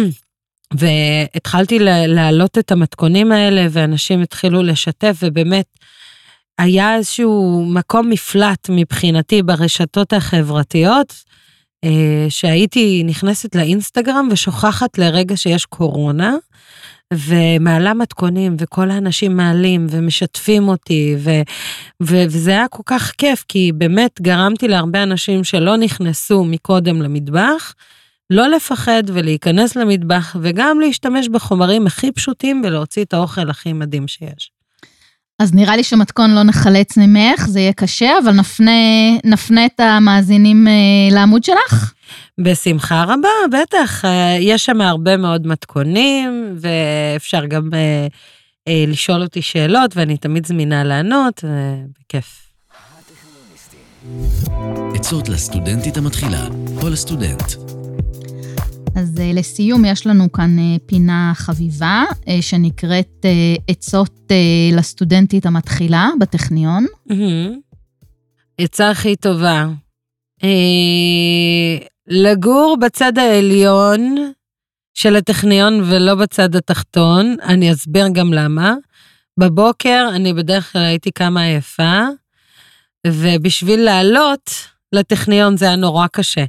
והתחלתי 0.78 1.78
להעלות 1.78 2.58
את 2.58 2.72
המתכונים 2.72 3.32
האלה 3.32 3.66
ואנשים 3.70 4.22
התחילו 4.22 4.62
לשתף 4.62 5.16
ובאמת 5.22 5.66
היה 6.58 6.94
איזשהו 6.94 7.64
מקום 7.68 8.10
מפלט 8.10 8.66
מבחינתי 8.70 9.42
ברשתות 9.42 10.12
החברתיות. 10.12 11.14
אה, 11.84 12.26
שהייתי 12.28 13.02
נכנסת 13.06 13.54
לאינסטגרם 13.54 14.28
ושוכחת 14.32 14.98
לרגע 14.98 15.36
שיש 15.36 15.64
קורונה, 15.64 16.34
ומעלה 17.14 17.94
מתכונים, 17.94 18.56
וכל 18.58 18.90
האנשים 18.90 19.36
מעלים 19.36 19.86
ומשתפים 19.90 20.68
אותי, 20.68 21.14
ו, 21.18 21.30
ו, 22.02 22.16
וזה 22.26 22.50
היה 22.50 22.68
כל 22.68 22.82
כך 22.86 23.12
כיף, 23.18 23.44
כי 23.48 23.72
באמת 23.74 24.20
גרמתי 24.20 24.68
להרבה 24.68 25.02
אנשים 25.02 25.44
שלא 25.44 25.76
נכנסו 25.76 26.44
מקודם 26.44 27.02
למטבח, 27.02 27.74
לא 28.30 28.48
לפחד 28.48 29.02
ולהיכנס 29.06 29.76
למטבח, 29.76 30.36
וגם 30.42 30.80
להשתמש 30.80 31.28
בחומרים 31.28 31.86
הכי 31.86 32.12
פשוטים 32.12 32.62
ולהוציא 32.64 33.04
את 33.04 33.14
האוכל 33.14 33.50
הכי 33.50 33.72
מדהים 33.72 34.08
שיש. 34.08 34.55
אז 35.38 35.54
נראה 35.54 35.76
לי 35.76 35.84
שמתכון 35.84 36.34
לא 36.34 36.42
נחלץ 36.42 36.96
ממך, 36.98 37.46
זה 37.48 37.60
יהיה 37.60 37.72
קשה, 37.72 38.10
אבל 38.24 38.32
נפנה, 38.32 38.70
נפנה 39.24 39.66
את 39.66 39.80
המאזינים 39.80 40.68
אה, 40.68 41.14
לעמוד 41.14 41.44
שלך. 41.44 41.92
בשמחה 42.38 43.04
רבה, 43.04 43.28
בטח. 43.62 44.04
אה, 44.04 44.36
יש 44.40 44.64
שם 44.64 44.80
הרבה 44.80 45.16
מאוד 45.16 45.46
מתכונים, 45.46 46.56
ואפשר 46.60 47.46
גם 47.46 47.70
אה, 47.74 48.06
אה, 48.68 48.84
לשאול 48.86 49.22
אותי 49.22 49.42
שאלות, 49.42 49.96
ואני 49.96 50.16
תמיד 50.16 50.46
זמינה 50.46 50.84
לענות, 50.84 51.44
בכיף. 52.00 52.42
עצות 54.94 55.28
לסטודנטית 55.28 55.96
המתחילה, 55.96 56.46
כל 56.80 56.96
סטודנט. 56.96 57.42
אז 58.96 59.20
אה, 59.20 59.30
לסיום, 59.34 59.84
יש 59.84 60.06
לנו 60.06 60.32
כאן 60.32 60.58
אה, 60.58 60.76
פינה 60.86 61.32
חביבה 61.34 62.04
שנקראת 62.40 63.26
עצות 63.68 64.32
לסטודנטית 64.72 65.46
המתחילה 65.46 66.08
בטכניון. 66.20 66.86
עצה 68.58 68.90
הכי 68.90 69.16
טובה. 69.16 69.66
לגור 72.08 72.76
בצד 72.80 73.18
העליון 73.18 74.32
של 74.94 75.16
הטכניון 75.16 75.80
ולא 75.80 76.14
בצד 76.14 76.56
התחתון, 76.56 77.36
אני 77.42 77.72
אסביר 77.72 78.08
גם 78.12 78.32
למה. 78.32 78.74
בבוקר 79.40 80.08
אני 80.14 80.32
בדרך 80.32 80.72
כלל 80.72 80.82
הייתי 80.82 81.10
קמה 81.10 81.42
עייפה, 81.42 82.02
ובשביל 83.06 83.80
לעלות 83.80 84.50
לטכניון 84.92 85.56
זה 85.56 85.66
היה 85.66 85.76
נורא 85.76 86.06
קשה. 86.06 86.44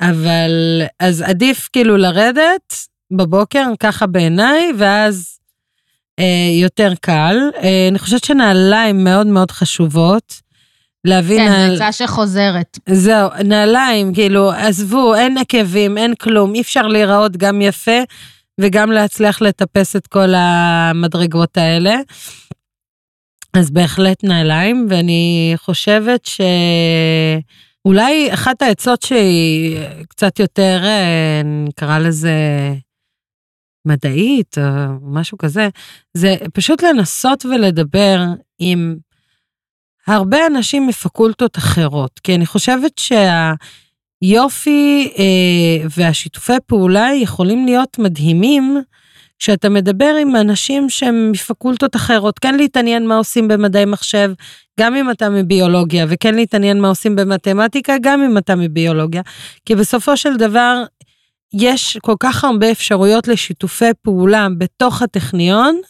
אבל, 0.00 0.82
אז 1.00 1.22
עדיף 1.22 1.68
כאילו 1.72 1.96
לרדת 1.96 2.74
בבוקר, 3.12 3.66
ככה 3.80 4.06
בעיניי, 4.06 4.72
ואז 4.78 5.38
אה, 6.18 6.48
יותר 6.62 6.92
קל. 7.00 7.36
אה, 7.62 7.88
אני 7.90 7.98
חושבת 7.98 8.24
שנעליים 8.24 9.04
מאוד 9.04 9.26
מאוד 9.26 9.50
חשובות. 9.50 10.44
להביא 11.04 11.38
כן, 11.38 11.44
נעל... 11.44 11.70
כן, 11.70 11.76
זו 11.76 11.84
הצעה 11.84 11.92
שחוזרת. 11.92 12.78
זהו, 12.88 13.28
נעליים, 13.44 14.14
כאילו, 14.14 14.50
עזבו, 14.50 15.14
אין 15.14 15.38
עקבים, 15.38 15.98
אין 15.98 16.14
כלום, 16.14 16.54
אי 16.54 16.60
אפשר 16.60 16.86
להיראות 16.86 17.36
גם 17.36 17.62
יפה 17.62 18.00
וגם 18.60 18.92
להצליח 18.92 19.42
לטפס 19.42 19.96
את 19.96 20.06
כל 20.06 20.34
המדרגות 20.36 21.56
האלה. 21.56 21.96
אז 23.54 23.70
בהחלט 23.70 24.24
נעליים, 24.24 24.86
ואני 24.90 25.52
חושבת 25.56 26.28
שאולי 27.86 28.34
אחת 28.34 28.62
העצות 28.62 29.02
שהיא 29.02 29.78
קצת 30.08 30.38
יותר, 30.38 30.80
אה, 30.84 31.42
נקרא 31.44 31.98
לזה, 31.98 32.32
מדעית 33.86 34.58
או 34.58 34.62
משהו 35.02 35.38
כזה, 35.38 35.68
זה 36.14 36.36
פשוט 36.52 36.82
לנסות 36.82 37.44
ולדבר 37.44 38.24
עם 38.58 38.96
הרבה 40.06 40.46
אנשים 40.46 40.86
מפקולטות 40.86 41.58
אחרות, 41.58 42.18
כי 42.18 42.34
אני 42.34 42.46
חושבת 42.46 43.00
שהיופי 44.22 45.12
אה, 45.18 45.86
והשיתופי 45.96 46.52
פעולה 46.66 47.08
יכולים 47.14 47.66
להיות 47.66 47.98
מדהימים 47.98 48.82
כשאתה 49.38 49.68
מדבר 49.68 50.14
עם 50.20 50.36
אנשים 50.36 50.90
שהם 50.90 51.30
מפקולטות 51.32 51.96
אחרות, 51.96 52.38
כן 52.38 52.56
להתעניין 52.56 53.06
מה 53.06 53.16
עושים 53.16 53.48
במדעי 53.48 53.84
מחשב, 53.84 54.32
גם 54.80 54.94
אם 54.94 55.10
אתה 55.10 55.30
מביולוגיה, 55.30 56.06
וכן 56.08 56.34
להתעניין 56.34 56.80
מה 56.80 56.88
עושים 56.88 57.16
במתמטיקה, 57.16 57.94
גם 58.02 58.22
אם 58.22 58.38
אתה 58.38 58.56
מביולוגיה. 58.56 59.22
כי 59.64 59.74
בסופו 59.74 60.16
של 60.16 60.36
דבר, 60.36 60.82
יש 61.54 61.98
כל 62.02 62.14
כך 62.20 62.44
הרבה 62.44 62.70
אפשרויות 62.70 63.28
לשיתופי 63.28 63.90
פעולה 64.02 64.48
בתוך 64.58 65.02
הטכניון, 65.02 65.80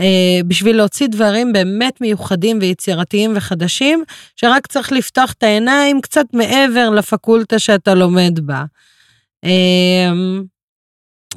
אה, 0.00 0.40
בשביל 0.46 0.76
להוציא 0.76 1.06
דברים 1.06 1.52
באמת 1.52 2.00
מיוחדים 2.00 2.58
ויצירתיים 2.60 3.32
וחדשים, 3.36 4.04
שרק 4.36 4.66
צריך 4.66 4.92
לפתוח 4.92 5.32
את 5.32 5.42
העיניים 5.42 6.00
קצת 6.00 6.26
מעבר 6.32 6.90
לפקולטה 6.90 7.58
שאתה 7.58 7.94
לומד 7.94 8.40
בה. 8.42 8.64
אה, 9.44 10.12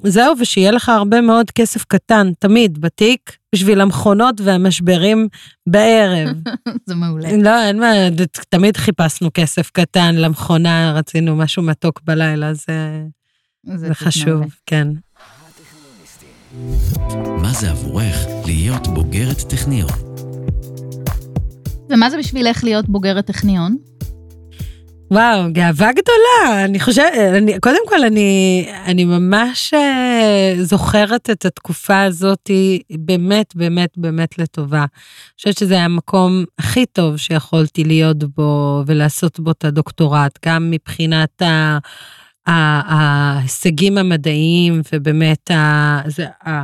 זהו, 0.04 0.34
ושיהיה 0.39 0.72
לך 0.72 0.89
הרבה 0.89 1.22
מאוד 1.22 1.52
כסף 1.52 1.84
קטן, 1.84 2.32
תמיד, 2.39 2.82
בתיק, 2.82 3.38
בשביל 3.56 3.82
המכונות 3.82 4.41
והמשברים 4.43 5.28
בערב. 5.68 6.30
זה 6.88 6.96
מעולה. 6.96 7.38
לא, 7.38 7.64
אין 7.64 7.80
מה, 7.80 7.91
תמיד 8.50 8.78
חיפשנו 8.78 9.30
כסף 9.34 9.70
קטן 9.72 10.16
למכונה, 10.16 10.93
רצינו 10.96 11.36
משהו 11.36 11.64
מתוק 11.64 12.02
בלילה, 12.04 12.54
זה, 12.54 13.04
זה, 13.64 13.78
זה 13.78 13.93
חשוב, 13.93 14.28
מעולה. 14.28 14.46
כן. 14.66 14.88
מה 17.41 17.54
זה 17.54 17.72
עבורך 17.72 18.16
להיות 18.46 18.88
בוגרת 18.88 19.38
טכניון? 19.50 19.89
ומה 21.89 22.10
זה 22.10 22.18
בשבילך 22.18 22.64
להיות 22.64 22.89
בוגרת 22.89 23.26
טכניון? 23.26 23.78
וואו, 25.16 25.51
גאווה 25.51 25.91
גדולה. 25.91 26.66
אני 26.66 26.80
חושבת, 26.80 27.13
אני, 27.38 27.59
קודם 27.59 27.80
כל, 27.89 28.03
אני, 28.03 28.66
אני 28.86 29.05
ממש 29.05 29.74
uh, 29.74 30.61
זוכרת 30.61 31.30
את 31.30 31.45
התקופה 31.45 32.01
הזאת 32.01 32.49
באמת, 32.99 33.55
באמת, 33.55 33.89
באמת 33.97 34.38
לטובה. 34.38 34.80
אני 34.80 34.88
חושבת 35.38 35.57
שזה 35.57 35.74
היה 35.74 35.86
המקום 35.86 36.43
הכי 36.59 36.86
טוב 36.86 37.18
שיכולתי 37.18 37.84
להיות 37.84 38.24
בו 38.24 38.84
ולעשות 38.86 39.39
בו 39.39 39.51
את 39.51 39.66
הדוקטורט, 39.66 40.39
גם 40.45 40.72
מבחינת 40.72 41.41
ה... 41.41 41.78
ההישגים 42.47 43.97
המדעיים 43.97 44.82
ובאמת, 44.93 45.51
ה, 45.51 45.99
זה, 46.05 46.26
ה, 46.47 46.63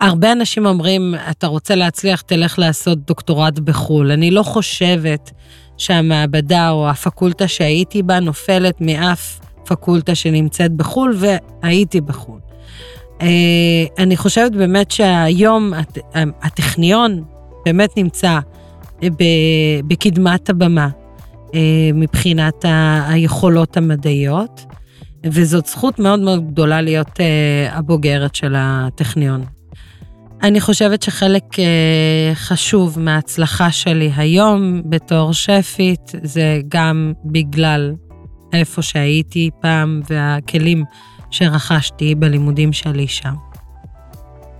הרבה 0.00 0.32
אנשים 0.32 0.66
אומרים, 0.66 1.14
אתה 1.30 1.46
רוצה 1.46 1.74
להצליח, 1.74 2.20
תלך 2.20 2.58
לעשות 2.58 2.98
דוקטורט 3.06 3.58
בחו"ל. 3.58 4.10
אני 4.10 4.30
לא 4.30 4.42
חושבת 4.42 5.30
שהמעבדה 5.82 6.70
או 6.70 6.88
הפקולטה 6.88 7.48
שהייתי 7.48 8.02
בה 8.02 8.20
נופלת 8.20 8.80
מאף 8.80 9.40
פקולטה 9.64 10.14
שנמצאת 10.14 10.72
בחו"ל, 10.72 11.16
והייתי 11.18 12.00
בחו"ל. 12.00 12.38
אה, 13.20 13.26
אני 13.98 14.16
חושבת 14.16 14.52
באמת 14.52 14.90
שהיום 14.90 15.72
הטכניון 16.14 17.24
באמת 17.64 17.96
נמצא 17.96 18.38
בקדמת 19.86 20.50
הבמה 20.50 20.88
אה, 21.54 21.90
מבחינת 21.94 22.64
היכולות 23.08 23.76
המדעיות. 23.76 24.64
וזאת 25.26 25.66
זכות 25.66 25.98
מאוד 25.98 26.20
מאוד 26.20 26.50
גדולה 26.50 26.80
להיות 26.80 27.20
הבוגרת 27.70 28.34
של 28.34 28.54
הטכניון. 28.56 29.44
אני 30.42 30.60
חושבת 30.60 31.02
שחלק 31.02 31.44
uh, 31.54 31.58
חשוב 32.34 32.98
מההצלחה 32.98 33.70
שלי 33.70 34.12
היום 34.16 34.82
בתור 34.84 35.32
שפית 35.32 36.12
זה 36.22 36.60
גם 36.68 37.12
בגלל 37.24 37.92
איפה 38.52 38.82
שהייתי 38.82 39.50
פעם 39.60 40.00
והכלים 40.10 40.84
שרכשתי 41.30 42.14
בלימודים 42.14 42.72
שלי 42.72 43.08
שם. 43.08 43.34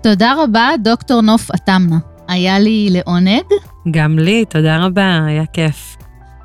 תודה 0.02 0.34
רבה, 0.44 0.68
דוקטור 0.84 1.20
נוף 1.20 1.50
עתאמנה. 1.50 1.98
היה 2.28 2.58
לי 2.58 2.88
לעונג. 2.90 3.42
גם 3.90 4.18
לי, 4.18 4.44
תודה 4.44 4.78
רבה, 4.78 5.24
היה 5.26 5.46
כיף. 5.46 5.96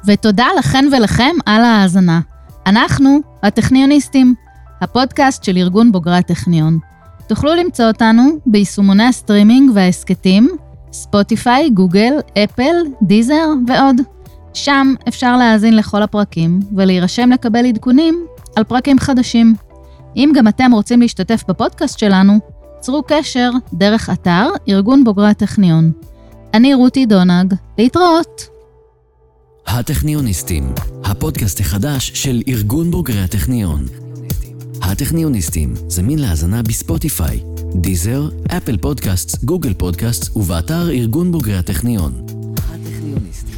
ותודה 0.08 0.46
לכן 0.60 0.86
ולכם 0.98 1.36
על 1.46 1.62
ההאזנה. 1.64 2.20
אנחנו 2.66 3.20
הטכניוניסטים, 3.44 4.36
הפודקאסט 4.82 5.44
של 5.44 5.58
ארגון 5.58 5.92
בוגרי 5.92 6.18
הטכניון. 6.18 6.80
תוכלו 7.28 7.56
למצוא 7.56 7.86
אותנו 7.86 8.24
ביישומוני 8.46 9.04
הסטרימינג 9.04 9.72
וההסכתים, 9.74 10.50
ספוטיפיי, 10.92 11.70
גוגל, 11.70 12.14
אפל, 12.44 12.76
דיזר 13.02 13.48
ועוד. 13.68 13.96
שם 14.54 14.94
אפשר 15.08 15.38
להאזין 15.38 15.76
לכל 15.76 16.04
הפרקים 16.04 16.60
ולהירשם 16.76 17.30
לקבל 17.30 17.66
עדכונים 17.66 18.26
על 18.56 18.64
פרקים 18.64 19.00
חדשים. 19.00 19.56
אם 20.16 20.32
גם 20.36 20.48
אתם 20.48 20.72
רוצים 20.74 21.02
להשתתף 21.02 21.44
בפודקאסט 21.48 22.00
שלנו, 22.00 22.40
צרו 22.80 23.04
קשר 23.08 23.52
דרך 23.74 24.10
אתר 24.10 24.48
ארגון 24.70 25.04
בוגרי 25.04 25.30
הטכניון. 25.30 25.92
אני 26.54 26.74
רותי 26.74 27.06
דונג, 27.06 27.54
להתראות. 27.78 28.48
הטכניוניסטים, 29.68 30.74
הפודקאסט 31.04 31.60
החדש 31.60 32.12
של 32.14 32.42
ארגון 32.48 32.92
בוגרי 32.92 33.22
הטכניון. 33.22 34.07
הטכניוניסטים, 34.88 35.74
זמין 35.88 36.20
להאזנה 36.20 36.64
בספוטיפיי, 36.64 37.40
דיזר, 37.76 38.30
אפל 38.58 38.78
פודקאסט, 38.78 39.44
גוגל 39.44 39.74
פודקאסט 39.74 40.38
ובאתר 40.38 40.90
ארגון 40.90 41.32
בוגרי 41.32 41.58
הטכניון. 41.58 42.26
הטכניוניסטים 42.58 43.57